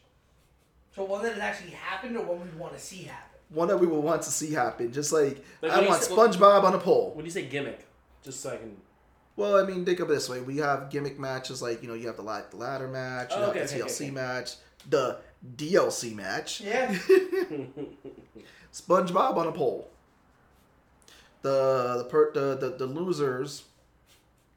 So 0.97 1.05
one 1.05 1.22
that 1.22 1.35
had 1.35 1.43
actually 1.43 1.70
happened, 1.72 2.16
or 2.16 2.24
one 2.24 2.41
we 2.53 2.59
want 2.59 2.72
to 2.72 2.81
see 2.81 3.05
happen. 3.05 3.39
One 3.51 3.68
that 3.68 3.76
we 3.76 3.87
would 3.87 4.01
want 4.01 4.22
to 4.22 4.31
see 4.31 4.53
happen. 4.53 4.93
Just 4.93 5.12
like, 5.12 5.45
Like, 5.62 5.72
I 5.72 5.87
want 5.87 6.03
say- 6.03 6.12
SpongeBob 6.14 6.64
on 6.64 6.74
a 6.74 6.79
pole. 6.79 7.12
When 7.14 7.24
you 7.24 7.31
say 7.31 7.45
gimmick, 7.47 7.87
just 8.22 8.41
so 8.41 8.51
I 8.51 8.57
can. 8.57 8.76
Well, 9.37 9.57
I 9.62 9.66
mean, 9.66 9.85
think 9.85 10.01
of 10.01 10.11
it 10.11 10.14
this 10.14 10.29
way: 10.29 10.41
we 10.41 10.57
have 10.57 10.91
gimmick 10.91 11.18
matches 11.18 11.61
like 11.62 11.83
you 11.83 11.89
know 11.89 11.95
you 11.95 12.07
have 12.07 12.16
the 12.16 12.22
ladder 12.22 12.89
match, 12.89 13.31
you 13.33 13.37
Oh, 13.37 13.45
have 13.53 13.55
the 13.55 13.62
okay, 13.64 13.79
TLC 13.81 14.03
okay. 14.07 14.11
match, 14.11 14.55
the 14.89 15.18
DLC 15.57 16.14
match. 16.14 16.61
Yeah. 16.62 16.89
SpongeBob 18.81 19.37
on 19.37 19.47
a 19.47 19.53
pole. 19.53 19.89
The 21.43 21.97
the 21.99 22.05
per, 22.05 22.33
the, 22.33 22.57
the 22.57 22.70
the 22.70 22.87
losers 22.87 23.64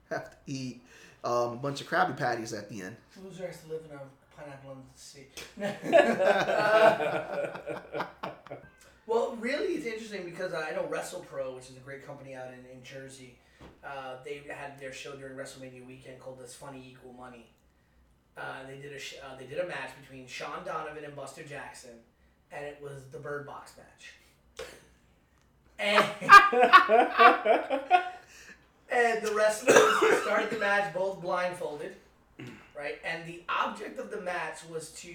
have 0.09 0.31
to 0.31 0.37
eat 0.47 0.81
um, 1.23 1.53
a 1.53 1.55
bunch 1.55 1.79
of 1.81 1.87
Krabby 1.87 2.17
Patties 2.17 2.53
at 2.53 2.69
the 2.69 2.81
end. 2.81 2.95
Loser 3.23 3.45
has 3.47 3.61
to 3.61 3.69
live 3.69 3.81
in 3.89 3.95
a 3.95 4.01
pineapple 4.35 4.71
under 4.71 4.83
the 4.93 4.99
sea. 4.99 5.27
well, 9.07 9.37
really, 9.39 9.75
it's 9.75 9.85
interesting 9.85 10.25
because 10.25 10.53
I 10.53 10.71
know 10.71 10.83
WrestlePro, 10.91 11.55
which 11.55 11.69
is 11.69 11.77
a 11.77 11.81
great 11.81 12.05
company 12.05 12.33
out 12.33 12.47
in, 12.47 12.65
in 12.75 12.83
Jersey, 12.83 13.37
uh, 13.85 14.15
they 14.25 14.41
had 14.49 14.79
their 14.79 14.91
show 14.91 15.15
during 15.15 15.35
WrestleMania 15.35 15.85
weekend 15.85 16.19
called 16.19 16.39
"This 16.39 16.55
Funny 16.55 16.83
Equal 16.91 17.13
Money?" 17.13 17.45
Uh, 18.37 18.65
they 18.67 18.77
did 18.77 18.93
a 18.93 18.99
sh- 18.99 19.15
uh, 19.23 19.35
they 19.37 19.45
did 19.45 19.59
a 19.59 19.67
match 19.67 19.91
between 20.01 20.25
Sean 20.25 20.63
Donovan 20.65 21.03
and 21.03 21.15
Buster 21.15 21.43
Jackson, 21.43 21.99
and 22.53 22.65
it 22.65 22.79
was 22.81 23.03
the 23.11 23.19
Bird 23.19 23.45
Box 23.45 23.73
match. 23.77 24.13
And, 25.79 26.05
and 28.91 29.25
the 29.25 29.33
wrestlers 29.33 30.21
started 30.21 30.51
the 30.51 30.59
match 30.59 30.93
both 30.93 31.21
blindfolded 31.21 31.95
right? 32.81 32.99
And 33.05 33.25
the 33.25 33.43
object 33.49 33.99
of 33.99 34.09
the 34.09 34.21
match 34.21 34.59
was 34.69 34.89
to 35.01 35.13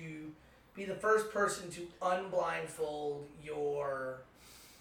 be 0.74 0.84
the 0.84 0.94
first 0.94 1.30
person 1.32 1.70
to 1.70 1.86
unblindfold 2.02 3.26
your 3.42 4.18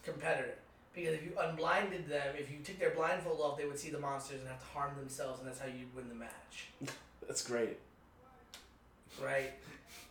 competitor. 0.04 0.56
Because 0.94 1.16
if 1.16 1.24
you 1.24 1.32
unblinded 1.38 2.08
them, 2.08 2.36
if 2.38 2.50
you 2.52 2.60
took 2.64 2.80
their 2.80 2.92
blindfold 2.92 3.42
off, 3.42 3.58
they 3.58 3.66
would 3.66 3.80
see 3.80 3.90
the 3.90 4.00
monsters 4.00 4.40
and 4.40 4.48
have 4.48 4.60
to 4.60 4.66
harm 4.68 4.96
themselves, 4.98 5.40
and 5.40 5.48
that's 5.48 5.60
how 5.60 5.68
you'd 5.68 5.94
win 5.96 6.08
the 6.08 6.16
match, 6.16 6.70
That's 7.28 7.42
great. 7.46 7.78
right? 9.22 9.52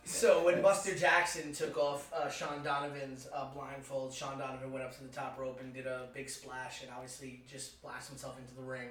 So 0.07 0.45
when 0.45 0.61
Buster 0.61 0.95
Jackson 0.95 1.51
took 1.51 1.77
off 1.77 2.13
uh, 2.13 2.29
Sean 2.29 2.63
Donovan's 2.63 3.27
uh, 3.33 3.47
blindfold, 3.53 4.13
Sean 4.13 4.37
Donovan 4.37 4.71
went 4.71 4.85
up 4.85 4.95
to 4.97 5.03
the 5.03 5.09
top 5.09 5.37
rope 5.39 5.59
and 5.61 5.73
did 5.73 5.87
a 5.87 6.07
big 6.13 6.29
splash, 6.29 6.83
and 6.83 6.91
obviously 6.95 7.41
just 7.51 7.71
splashed 7.79 8.09
himself 8.09 8.37
into 8.39 8.53
the 8.53 8.61
ring, 8.61 8.87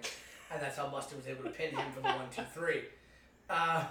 and 0.52 0.60
that's 0.60 0.76
how 0.76 0.88
Buster 0.88 1.14
was 1.16 1.28
able 1.28 1.44
to 1.44 1.50
pin 1.50 1.70
him 1.70 1.84
for 1.94 2.00
the 2.00 2.08
one, 2.08 2.26
two, 2.34 2.42
three. 2.52 2.82
Uh, 3.48 3.84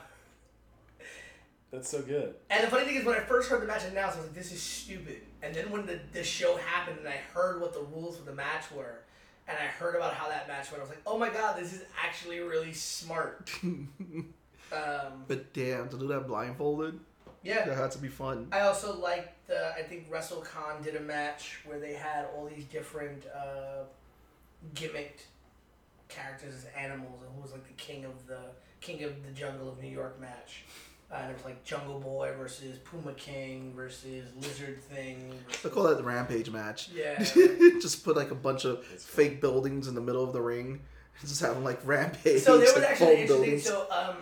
That's 1.71 1.89
so 1.89 2.01
good. 2.01 2.35
And 2.49 2.63
the 2.63 2.69
funny 2.69 2.85
thing 2.85 2.95
is, 2.97 3.05
when 3.05 3.15
I 3.15 3.21
first 3.21 3.49
heard 3.49 3.61
the 3.61 3.67
match 3.67 3.83
announced, 3.85 4.17
I 4.17 4.19
was 4.19 4.27
like, 4.27 4.35
"This 4.35 4.51
is 4.51 4.61
stupid." 4.61 5.21
And 5.41 5.55
then 5.55 5.71
when 5.71 5.85
the, 5.85 5.99
the 6.11 6.23
show 6.23 6.57
happened, 6.57 6.99
and 6.99 7.07
I 7.07 7.17
heard 7.33 7.61
what 7.61 7.73
the 7.73 7.81
rules 7.81 8.17
for 8.17 8.25
the 8.25 8.35
match 8.35 8.69
were, 8.75 8.99
and 9.47 9.57
I 9.57 9.67
heard 9.67 9.95
about 9.95 10.13
how 10.13 10.27
that 10.27 10.47
match 10.47 10.71
went, 10.71 10.81
I 10.81 10.83
was 10.83 10.89
like, 10.89 11.01
"Oh 11.07 11.17
my 11.17 11.29
god, 11.29 11.57
this 11.57 11.71
is 11.73 11.83
actually 12.03 12.39
really 12.41 12.73
smart." 12.73 13.49
um, 13.63 14.27
But 15.27 15.53
damn, 15.53 15.87
to 15.89 15.97
do 15.97 16.07
that 16.07 16.27
blindfolded, 16.27 16.99
yeah. 17.43 17.65
that 17.65 17.77
had 17.77 17.91
to 17.91 17.97
be 17.99 18.07
fun. 18.07 18.47
I 18.51 18.61
also 18.61 18.97
liked 18.97 19.47
the. 19.47 19.73
I 19.77 19.83
think 19.83 20.09
WrestleCon 20.09 20.83
did 20.83 20.95
a 20.95 21.01
match 21.01 21.59
where 21.65 21.79
they 21.79 21.93
had 21.93 22.25
all 22.35 22.49
these 22.53 22.65
different 22.65 23.23
uh, 23.35 23.83
gimmicked 24.73 25.23
characters 26.09 26.53
as 26.55 26.65
animals, 26.77 27.21
and 27.21 27.35
who 27.35 27.41
was 27.41 27.51
like 27.51 27.67
the 27.67 27.73
king 27.73 28.05
of 28.05 28.27
the 28.27 28.39
king 28.81 29.03
of 29.03 29.25
the 29.25 29.31
jungle 29.31 29.69
of 29.69 29.81
New 29.81 29.89
York 29.89 30.19
match. 30.19 30.65
Uh, 31.11 31.17
and 31.17 31.31
it 31.31 31.35
was 31.35 31.45
like 31.45 31.63
Jungle 31.63 31.99
Boy 31.99 32.33
versus 32.35 32.79
Puma 32.79 33.13
King 33.13 33.71
versus 33.75 34.29
Lizard 34.41 34.81
Thing. 34.81 35.31
They 35.61 35.69
call 35.69 35.83
that 35.83 35.97
the 35.97 36.03
Rampage 36.03 36.49
match. 36.49 36.89
yeah. 36.89 37.21
just 37.81 38.03
put 38.03 38.15
like 38.15 38.31
a 38.31 38.35
bunch 38.35 38.65
of 38.65 38.83
That's 38.89 39.05
fake 39.05 39.39
buildings 39.39 39.87
in 39.87 39.93
the 39.93 40.01
middle 40.01 40.23
of 40.23 40.33
the 40.33 40.41
ring. 40.41 40.81
And 41.19 41.29
just 41.29 41.41
have 41.41 41.53
them 41.53 41.63
like 41.63 41.79
rampage. 41.85 42.41
so 42.41 42.57
there 42.57 42.65
was 42.65 42.75
like, 42.75 42.91
actually 42.91 43.21
interesting. 43.21 43.37
buildings. 43.41 43.63
So 43.63 43.85
um, 43.91 44.15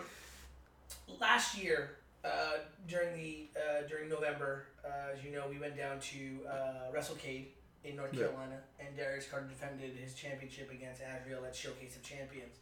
last 1.21 1.57
year 1.57 1.91
uh, 2.23 2.57
during 2.87 3.15
the 3.15 3.47
uh, 3.57 3.87
during 3.87 4.09
November, 4.09 4.65
uh, 4.85 5.15
as 5.15 5.23
you 5.23 5.31
know, 5.31 5.45
we 5.49 5.57
went 5.59 5.75
down 5.77 5.99
to 5.99 6.39
uh, 6.47 6.95
WrestleCade 6.95 7.45
in 7.83 7.95
North 7.95 8.13
Yeah. 8.13 8.27
Carolina, 8.27 8.59
and 8.79 8.95
Darius 8.95 9.25
Carter 9.27 9.47
defended 9.47 9.95
his 9.95 10.13
championship 10.13 10.71
against 10.71 11.01
Adriel 11.01 11.43
at 11.45 11.55
Showcase 11.55 11.95
of 11.95 12.03
Champions. 12.03 12.57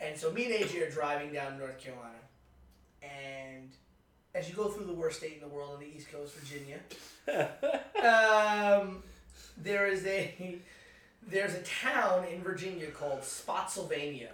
And 0.00 0.16
so 0.18 0.30
me 0.32 0.44
and 0.46 0.54
AJ 0.64 0.88
are 0.88 0.90
driving 0.90 1.32
down 1.32 1.58
North 1.58 1.78
Carolina, 1.78 2.18
and 3.02 3.70
as 4.34 4.48
you 4.48 4.54
go 4.54 4.68
through 4.68 4.86
the 4.86 4.92
worst 4.92 5.18
state 5.18 5.34
in 5.34 5.40
the 5.40 5.54
world 5.54 5.74
on 5.74 5.80
the 5.80 5.86
East 5.86 6.10
Coast, 6.10 6.34
Virginia, 6.36 6.78
um, 8.02 9.02
there 9.56 9.86
is 9.86 10.04
a 10.06 10.58
there's 11.28 11.54
a 11.54 11.62
town 11.62 12.24
in 12.24 12.40
Virginia 12.42 12.88
called 12.88 13.22
Spotsylvania, 13.24 14.30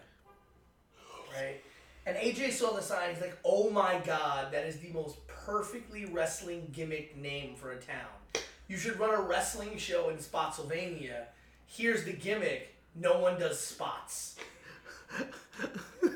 right? 1.35 1.61
And 2.07 2.17
AJ 2.17 2.53
saw 2.53 2.73
the 2.73 2.83
sign. 2.83 3.11
He's 3.13 3.21
like, 3.21 3.37
"Oh 3.45 3.71
my 3.71 4.01
god, 4.05 4.53
that 4.53 4.67
is 4.67 4.79
the 4.79 4.91
most 4.93 5.27
perfectly 5.27 6.07
wrestling 6.07 6.69
gimmick 6.73 7.17
name 7.17 7.55
for 7.55 7.73
a 7.73 7.77
town. 7.77 8.43
You 8.67 8.77
should 8.77 8.99
run 8.99 9.15
a 9.15 9.21
wrestling 9.21 9.77
show 9.79 10.09
in 10.11 10.19
Spotsylvania. 10.19 11.27
Here's 11.67 12.05
the 12.05 12.13
gimmick: 12.13 12.75
no 12.95 13.19
one 13.21 13.39
does 13.39 13.59
spots." 13.59 14.37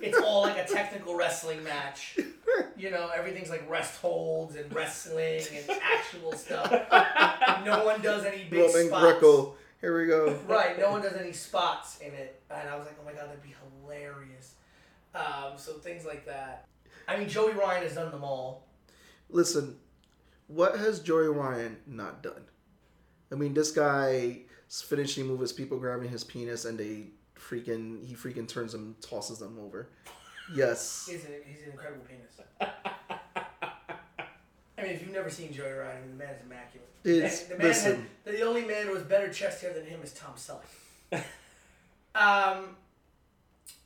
it's 0.02 0.18
all 0.18 0.42
like 0.42 0.58
a 0.58 0.66
technical 0.70 1.14
wrestling 1.14 1.62
match. 1.64 2.18
You 2.76 2.90
know, 2.90 3.10
everything's 3.14 3.50
like 3.50 3.68
rest 3.68 4.00
holds 4.00 4.56
and 4.56 4.72
wrestling 4.74 5.42
and 5.54 5.78
actual 5.82 6.32
stuff. 6.32 6.70
No 7.64 7.84
one 7.84 8.02
does 8.02 8.24
any 8.24 8.44
big 8.44 8.60
Roman 8.60 8.88
spots. 8.88 9.02
Greco. 9.02 9.54
Here 9.80 9.98
we 10.00 10.06
go. 10.06 10.38
Right, 10.46 10.78
no 10.78 10.90
one 10.90 11.02
does 11.02 11.16
any 11.16 11.32
spots 11.32 11.98
in 12.00 12.12
it. 12.12 12.40
And 12.50 12.68
I 12.68 12.76
was 12.76 12.86
like, 12.86 12.96
oh 13.00 13.04
my 13.04 13.12
god, 13.12 13.28
that'd 13.28 13.42
be 13.42 13.54
hilarious. 13.84 14.54
Um, 15.14 15.56
so 15.56 15.74
things 15.74 16.04
like 16.04 16.26
that. 16.26 16.66
I 17.08 17.16
mean, 17.16 17.28
Joey 17.28 17.52
Ryan 17.52 17.82
has 17.82 17.94
done 17.94 18.10
them 18.10 18.24
all. 18.24 18.68
Listen, 19.28 19.76
what 20.46 20.78
has 20.78 21.00
Joey 21.00 21.28
Ryan 21.28 21.76
not 21.86 22.22
done? 22.22 22.44
I 23.30 23.34
mean, 23.34 23.54
this 23.54 23.70
guy's 23.70 24.36
finishing 24.84 25.26
move 25.26 25.42
is 25.42 25.52
people 25.52 25.78
grabbing 25.78 26.08
his 26.10 26.24
penis 26.24 26.64
and 26.64 26.78
they 26.78 27.06
freaking 27.38 28.04
he 28.06 28.14
freaking 28.14 28.46
turns 28.46 28.72
them, 28.72 28.96
tosses 29.00 29.38
them 29.38 29.58
over. 29.60 29.88
Yes. 30.54 31.06
He's 31.10 31.24
an, 31.24 31.32
he's 31.46 31.62
an 31.62 31.72
incredible 31.72 32.04
penis. 32.04 32.40
I 34.78 34.82
mean, 34.82 34.90
if 34.96 35.02
you've 35.02 35.12
never 35.12 35.30
seen 35.30 35.52
Joey 35.52 35.70
Ryan, 35.70 35.96
I 35.96 36.00
mean, 36.00 36.18
the 36.18 36.24
man 36.24 36.34
is 36.34 36.42
immaculate. 36.44 36.88
It's- 37.04 37.44
the 37.44 37.56
man 37.56 37.66
listen. 37.68 38.06
Had, 38.24 38.34
the 38.34 38.42
only 38.42 38.64
man 38.64 38.86
who 38.86 38.94
has 38.94 39.04
better 39.04 39.32
chest 39.32 39.62
hair 39.62 39.72
than 39.72 39.86
him 39.86 40.00
is 40.02 40.12
Tom 40.12 40.34
Selleck. 40.36 41.22
um, 42.14 42.76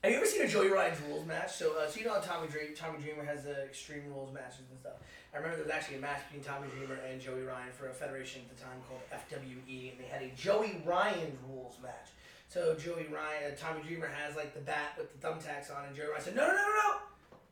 have 0.07 0.13
you 0.13 0.19
ever 0.19 0.27
seen 0.27 0.43
a 0.43 0.49
Joey 0.49 0.69
Ryan's 0.69 1.01
rules 1.09 1.27
match? 1.27 1.53
So, 1.57 1.77
uh, 1.77 1.89
so 1.89 1.99
you 1.99 2.07
know 2.07 2.15
how 2.15 2.21
Tommy 2.21 2.47
Dreamer, 2.47 2.75
Tommy 2.77 2.99
Dreamer 3.03 3.25
has 3.25 3.43
the 3.43 3.65
Extreme 3.65 4.07
Rules 4.07 4.33
matches 4.33 4.63
and 4.71 4.79
stuff. 4.79 4.93
I 5.35 5.39
remember 5.39 5.57
there 5.57 5.67
was 5.67 5.75
actually 5.75 5.97
a 5.97 6.01
match 6.01 6.21
between 6.31 6.45
Tommy 6.45 6.69
Dreamer 6.69 7.01
and 7.11 7.21
Joey 7.21 7.43
Ryan 7.43 7.73
for 7.73 7.89
a 7.89 7.93
federation 7.93 8.43
at 8.49 8.57
the 8.57 8.63
time 8.63 8.79
called 8.89 9.03
FWE, 9.11 9.91
and 9.91 9.99
they 9.99 10.07
had 10.09 10.23
a 10.23 10.31
Joey 10.37 10.81
Ryan 10.85 11.37
rules 11.49 11.75
match. 11.83 12.15
So 12.49 12.77
Joey 12.77 13.09
Ryan, 13.13 13.51
uh, 13.51 13.57
Tommy 13.59 13.83
Dreamer 13.83 14.07
has 14.07 14.37
like 14.37 14.55
the 14.55 14.61
bat 14.61 14.95
with 14.97 15.11
the 15.11 15.27
thumbtacks 15.27 15.77
on, 15.77 15.87
and 15.87 15.97
Joey 15.97 16.07
Ryan 16.07 16.23
said, 16.23 16.37
"No, 16.37 16.47
no, 16.47 16.55
no, 16.55 16.63
no, 16.63 16.69
no!" 16.69 16.97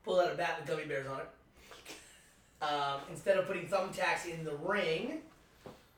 Pull 0.05 0.21
out 0.21 0.33
a 0.33 0.37
bat 0.37 0.61
with 0.61 0.69
gummy 0.69 0.85
bears 0.85 1.09
on 1.09 1.21
it. 1.21 2.65
Um, 2.65 3.01
instead 3.11 3.37
of 3.37 3.49
putting 3.49 3.67
thumbtacks 3.67 4.27
in 4.27 4.45
the 4.45 4.55
ring, 4.55 5.23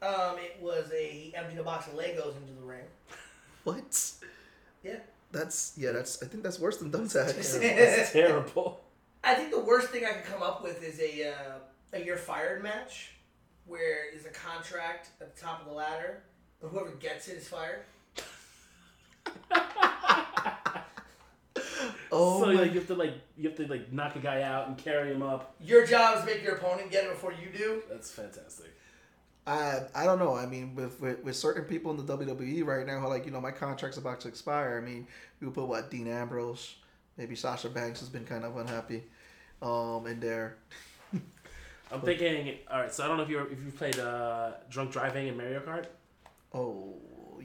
um, 0.01 0.39
it 0.39 0.57
was 0.59 0.91
a 0.91 1.07
he 1.07 1.35
emptied 1.37 1.59
a 1.59 1.63
box 1.63 1.87
of 1.87 1.93
Legos 1.93 2.35
into 2.39 2.55
the 2.59 2.65
ring. 2.65 2.85
What? 3.65 4.13
Yeah. 4.83 5.01
That's 5.33 5.75
yeah. 5.77 5.93
That's 5.93 6.23
I 6.23 6.27
think 6.27 6.43
that's 6.43 6.59
worse 6.59 6.79
than 6.79 6.91
thumbtacks. 6.91 7.61
It's 7.63 8.13
terrible. 8.13 8.81
I 9.25 9.35
think 9.35 9.51
the 9.51 9.61
worst 9.61 9.89
thing 9.89 10.05
I 10.05 10.13
could 10.13 10.25
come 10.25 10.43
up 10.43 10.63
with 10.63 10.83
is 10.83 11.01
a 11.01 11.31
uh, 11.31 11.59
a 11.93 12.05
you're 12.05 12.17
fired 12.17 12.63
match, 12.63 13.13
where 13.67 14.09
is 14.15 14.25
a 14.27 14.31
contract 14.31 15.11
at 15.21 15.35
the 15.35 15.41
top 15.41 15.61
of 15.61 15.67
the 15.67 15.73
ladder, 15.73 16.23
but 16.61 16.69
whoever 16.69 16.91
gets 16.93 17.29
it 17.29 17.39
is 17.39 17.49
fired. 17.49 17.81
Oh 22.13 22.41
so 22.41 22.47
my 22.47 22.53
like, 22.63 22.73
you 22.73 22.79
have 22.79 22.87
to 22.89 22.95
like 22.95 23.15
you 23.37 23.49
have 23.49 23.57
to 23.59 23.67
like 23.67 23.93
knock 23.93 24.17
a 24.17 24.21
guy 24.21 24.43
out 24.43 24.69
and 24.69 24.79
carry 24.79 25.13
him 25.13 25.23
up. 25.23 25.55
Your 25.61 25.87
job 25.87 26.17
is 26.17 26.21
to 26.21 26.27
make 26.27 26.43
your 26.43 26.55
opponent 26.57 26.91
get 26.91 27.05
it 27.05 27.11
before 27.11 27.33
you 27.33 27.49
do. 27.57 27.83
That's 27.91 28.11
fantastic. 28.11 28.73
I 29.47 29.83
I 29.95 30.05
don't 30.05 30.19
know. 30.19 30.35
I 30.35 30.47
mean, 30.47 30.75
with, 30.75 31.01
with 31.01 31.23
with 31.23 31.37
certain 31.37 31.65
people 31.65 31.93
in 31.93 32.05
the 32.05 32.17
WWE 32.17 32.65
right 32.65 32.87
now, 32.87 32.99
who 32.99 33.07
are 33.07 33.09
like 33.09 33.27
you 33.27 33.31
know 33.31 33.41
my 33.41 33.53
contract's 33.53 33.97
about 33.97 34.21
to 34.21 34.29
expire. 34.29 34.81
I 34.83 34.85
mean, 34.85 35.07
we 35.41 35.49
put 35.49 35.69
what 35.69 35.91
Dean 35.91 36.09
Ambrose, 36.09 36.75
maybe 37.17 37.37
Sasha 37.37 37.69
Banks 37.69 38.01
has 38.01 38.09
been 38.09 38.25
kind 38.25 38.45
of 38.45 38.57
unhappy, 38.57 39.05
um, 39.63 40.07
in 40.07 40.19
there. 40.19 40.57
I'm 41.93 42.01
thinking. 42.01 42.59
All 42.71 42.81
right, 42.81 42.93
so 42.93 43.05
I 43.05 43.09
don't 43.09 43.19
know 43.19 43.23
if 43.23 43.31
you 43.31 43.41
if 43.41 43.65
you 43.65 43.71
played 43.71 43.99
uh, 43.99 44.53
drunk 44.69 44.91
driving 44.91 45.29
in 45.29 45.37
Mario 45.37 45.61
Kart. 45.61 45.87
Oh 46.53 46.95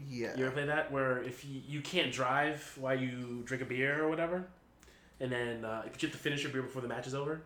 yeah. 0.07 0.35
You 0.35 0.45
ever 0.45 0.51
play 0.51 0.65
that 0.65 0.91
where 0.91 1.21
if 1.23 1.45
you, 1.45 1.61
you 1.67 1.81
can't 1.81 2.11
drive 2.11 2.77
while 2.79 2.95
you 2.95 3.43
drink 3.45 3.61
a 3.61 3.65
beer 3.65 4.03
or 4.03 4.09
whatever, 4.09 4.47
and 5.19 5.31
then 5.31 5.63
uh, 5.63 5.83
but 5.83 6.01
you 6.01 6.07
have 6.07 6.17
to 6.17 6.21
finish 6.21 6.41
your 6.41 6.51
beer 6.51 6.63
before 6.63 6.81
the 6.81 6.87
match 6.87 7.05
is 7.05 7.13
over. 7.13 7.41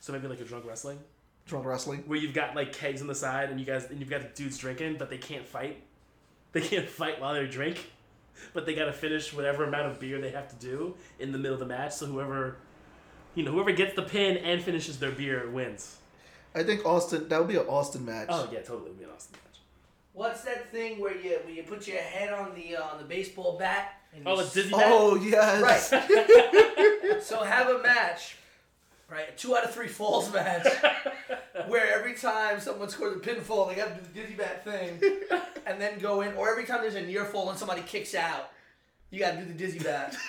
So 0.00 0.12
maybe 0.12 0.26
like 0.26 0.40
a 0.40 0.44
drunk 0.44 0.66
wrestling 0.66 0.98
Drunk 1.46 1.66
wrestling. 1.66 2.04
where 2.06 2.18
you've 2.18 2.34
got 2.34 2.56
like 2.56 2.72
kegs 2.72 3.02
on 3.02 3.06
the 3.06 3.14
side 3.14 3.50
and 3.50 3.60
you 3.60 3.66
guys 3.66 3.84
and 3.90 4.00
you've 4.00 4.10
got 4.10 4.22
the 4.22 4.28
dudes 4.28 4.56
drinking, 4.58 4.96
but 4.98 5.10
they 5.10 5.18
can't 5.18 5.46
fight. 5.46 5.82
They 6.52 6.60
can't 6.60 6.88
fight 6.88 7.20
while 7.20 7.34
they 7.34 7.46
drink, 7.46 7.90
but 8.52 8.64
they 8.64 8.74
got 8.74 8.84
to 8.86 8.92
finish 8.92 9.32
whatever 9.32 9.64
amount 9.64 9.90
of 9.90 10.00
beer 10.00 10.20
they 10.20 10.30
have 10.30 10.48
to 10.48 10.56
do 10.56 10.94
in 11.18 11.32
the 11.32 11.38
middle 11.38 11.54
of 11.54 11.60
the 11.60 11.66
match. 11.66 11.94
So 11.94 12.06
whoever, 12.06 12.56
you 13.34 13.42
know, 13.42 13.50
whoever 13.50 13.72
gets 13.72 13.94
the 13.94 14.02
pin 14.02 14.36
and 14.38 14.62
finishes 14.62 14.98
their 14.98 15.10
beer 15.10 15.50
wins. 15.50 15.96
I 16.54 16.62
think 16.62 16.86
Austin. 16.86 17.28
That 17.28 17.40
would 17.40 17.48
be 17.48 17.56
an 17.56 17.66
Austin 17.66 18.04
match. 18.04 18.28
Oh 18.30 18.48
yeah, 18.52 18.60
totally 18.60 18.90
would 18.90 18.98
be 18.98 19.04
an 19.04 19.10
Austin 19.10 19.36
match. 19.44 19.60
What's 20.12 20.42
that 20.42 20.70
thing 20.70 21.00
where 21.00 21.16
you 21.16 21.38
where 21.44 21.52
you 21.52 21.64
put 21.64 21.88
your 21.88 21.98
head 21.98 22.32
on 22.32 22.54
the 22.54 22.76
uh, 22.76 22.84
on 22.84 22.98
the 22.98 23.04
baseball 23.04 23.58
bat? 23.58 24.00
And 24.14 24.22
Oh, 24.26 24.36
you 24.36 24.40
a 24.40 24.44
dizzy 24.44 24.70
Oh 24.72 25.16
yes. 25.16 25.92
Right. 25.92 27.20
so 27.22 27.42
have 27.42 27.68
a 27.68 27.82
match, 27.82 28.36
right? 29.08 29.28
A 29.28 29.32
two 29.32 29.56
out 29.56 29.64
of 29.64 29.72
three 29.72 29.88
falls 29.88 30.32
match, 30.32 30.66
where 31.68 31.94
every 31.94 32.14
time 32.14 32.60
someone 32.60 32.88
scores 32.88 33.16
a 33.16 33.20
pinfall, 33.20 33.68
they 33.68 33.74
got 33.74 33.88
to 33.88 33.94
do 33.94 34.00
the 34.00 34.20
dizzy 34.20 34.34
bat 34.34 34.64
thing, 34.64 35.00
and 35.66 35.80
then 35.80 35.98
go 35.98 36.20
in. 36.22 36.34
Or 36.34 36.50
every 36.50 36.64
time 36.64 36.82
there's 36.82 36.94
a 36.94 37.02
near 37.02 37.24
fall 37.24 37.50
and 37.50 37.58
somebody 37.58 37.82
kicks 37.82 38.14
out, 38.14 38.50
you 39.10 39.18
got 39.18 39.32
to 39.32 39.38
do 39.38 39.46
the 39.46 39.54
dizzy 39.54 39.78
bat. 39.78 40.16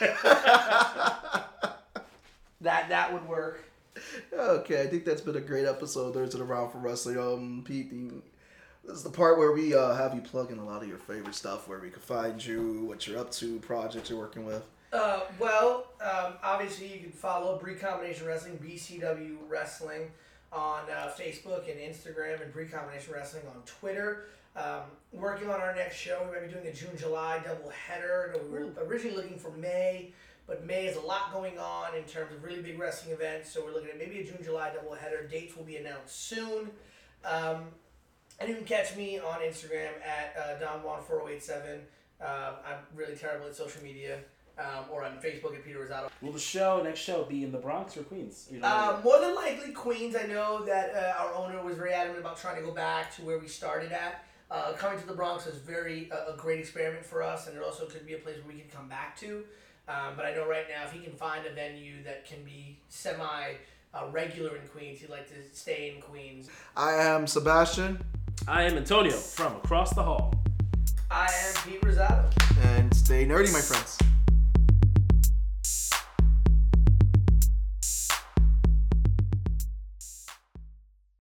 that 2.62 2.90
that 2.90 3.14
would 3.14 3.28
work. 3.28 3.64
Okay, 4.34 4.82
I 4.82 4.88
think 4.88 5.06
that's 5.06 5.22
been 5.22 5.38
a 5.38 5.42
great 5.42 5.66
episode. 5.66 6.14
There's 6.14 6.36
it 6.36 6.42
around 6.42 6.72
for 6.72 6.80
wrestling. 6.80 7.18
Um, 7.18 7.64
Pete, 7.66 7.90
this 8.84 8.98
is 8.98 9.04
the 9.04 9.10
part 9.10 9.38
where 9.38 9.52
we 9.54 9.74
uh, 9.74 9.96
have 9.96 10.14
you 10.14 10.22
plug 10.22 10.52
in 10.52 10.60
a 10.60 10.66
lot 10.66 10.84
of 10.84 10.90
your 10.90 10.98
favorite 10.98 11.36
stuff, 11.36 11.68
where 11.68 11.80
we 11.80 11.90
can 11.90 12.02
find 12.02 12.44
you, 12.46 12.84
what 12.84 13.08
you're 13.08 13.20
up 13.20 13.32
to, 13.32 13.58
projects 13.60 14.10
you're 14.10 14.20
working 14.20 14.46
with. 14.46 14.64
Uh, 14.94 15.22
well, 15.40 15.88
um, 16.02 16.34
obviously 16.44 16.94
you 16.94 17.00
can 17.00 17.12
follow 17.12 17.58
Bree 17.58 17.76
Combination 17.76 18.28
Wrestling, 18.28 18.58
BCW 18.64 19.38
Wrestling, 19.50 20.12
on 20.52 20.84
uh, 20.90 21.12
Facebook 21.20 21.70
and 21.70 21.80
Instagram, 21.80 22.42
and 22.42 22.54
Bree 22.54 22.68
Combination 22.68 23.14
Wrestling 23.14 23.44
on 23.48 23.62
Twitter. 23.66 24.26
Um, 24.56 24.84
working 25.12 25.50
on 25.50 25.60
our 25.60 25.76
next 25.76 25.98
show, 25.98 26.26
we 26.26 26.32
might 26.32 26.48
be 26.48 26.54
doing 26.54 26.68
a 26.68 26.74
June 26.74 26.96
July 26.98 27.42
double 27.44 27.70
header. 27.72 28.36
We 28.50 28.60
were 28.60 28.70
originally 28.88 29.18
looking 29.18 29.38
for 29.38 29.52
May, 29.52 30.14
but 30.48 30.66
May 30.66 30.86
has 30.86 30.96
a 30.96 31.02
lot 31.02 31.34
going 31.34 31.60
on 31.60 31.96
in 31.96 32.04
terms 32.04 32.32
of 32.34 32.42
really 32.42 32.62
big 32.62 32.80
wrestling 32.80 33.14
events. 33.14 33.52
So 33.52 33.66
we're 33.66 33.74
looking 33.74 33.90
at 33.90 33.98
maybe 33.98 34.20
a 34.20 34.24
June 34.24 34.40
July 34.42 34.72
double 34.74 34.96
header. 34.96 35.28
Dates 35.30 35.58
will 35.58 35.66
be 35.66 35.76
announced 35.76 36.28
soon. 36.28 36.70
Um, 37.26 37.66
and 38.40 38.48
you 38.50 38.56
can 38.56 38.66
catch 38.66 38.96
me 38.96 39.20
on 39.20 39.40
Instagram 39.42 39.92
at 40.06 40.36
uh, 40.38 40.66
DonJuan4087. 40.66 41.80
Uh, 42.22 42.54
I'm 42.66 42.80
really 42.96 43.16
terrible 43.16 43.48
at 43.48 43.56
social 43.56 43.84
media. 43.84 44.20
Um, 44.58 44.86
or 44.90 45.04
on 45.04 45.18
Facebook 45.18 45.54
at 45.54 45.66
Peter 45.66 45.80
Rosado. 45.80 46.10
Will 46.22 46.32
the 46.32 46.40
show 46.40 46.82
next 46.82 47.02
show 47.02 47.24
be 47.24 47.44
in 47.44 47.52
the 47.52 47.58
Bronx 47.58 47.98
or 47.98 48.04
Queens? 48.04 48.48
You 48.50 48.60
know, 48.60 48.68
Uh, 48.68 49.02
more 49.04 49.20
than 49.20 49.36
likely 49.36 49.74
Queens. 49.74 50.16
I 50.16 50.28
know 50.28 50.64
that 50.64 50.96
uh, 50.96 51.22
our 51.22 51.34
owner 51.34 51.62
was 51.62 51.76
very 51.76 51.92
adamant 51.92 52.20
about 52.22 52.38
trying 52.38 52.56
to 52.56 52.62
go 52.62 52.72
back 52.72 53.14
to 53.16 53.22
where 53.24 53.38
we 53.38 53.50
started 53.50 53.92
at. 53.92 54.24
Uh, 54.50 54.72
coming 54.74 54.98
to 54.98 55.06
the 55.06 55.14
Bronx 55.14 55.46
was 55.46 55.56
very 55.58 56.10
uh, 56.10 56.34
a 56.34 56.38
great 56.38 56.60
experiment 56.60 57.06
for 57.06 57.22
us, 57.22 57.48
and 57.48 57.58
it 57.58 57.62
also 57.64 57.86
could 57.86 58.06
be 58.06 58.14
a 58.14 58.18
place 58.20 58.38
where 58.38 58.56
we 58.56 58.62
could 58.62 58.72
come 58.72 58.88
back 58.88 59.18
to. 59.20 59.44
Um, 59.90 60.14
but 60.16 60.26
I 60.26 60.34
know 60.34 60.48
right 60.48 60.66
now, 60.70 60.86
if 60.86 60.94
he 60.94 61.00
can 61.00 61.14
find 61.14 61.46
a 61.46 61.52
venue 61.54 62.02
that 62.04 62.26
can 62.26 62.42
be 62.46 62.80
semi 62.88 63.56
uh, 63.94 64.08
regular 64.12 64.56
in 64.56 64.66
Queens, 64.70 65.02
he'd 65.02 65.10
like 65.10 65.28
to 65.28 65.36
stay 65.52 65.94
in 65.94 66.02
Queens. 66.02 66.50
I 66.78 66.94
am 66.94 67.28
Sebastian, 67.28 68.00
I 68.48 68.64
am 68.64 68.78
Antonio 68.78 69.12
from 69.18 69.58
across 69.58 69.94
the 69.94 70.04
hall. 70.04 70.34
I 71.12 71.28
am 71.48 71.54
Pete 71.70 71.82
Rosado. 71.82 72.26
and 72.64 72.96
stay 72.96 73.26
nerdy, 73.26 73.52
my 73.52 73.60
friends. 73.60 73.98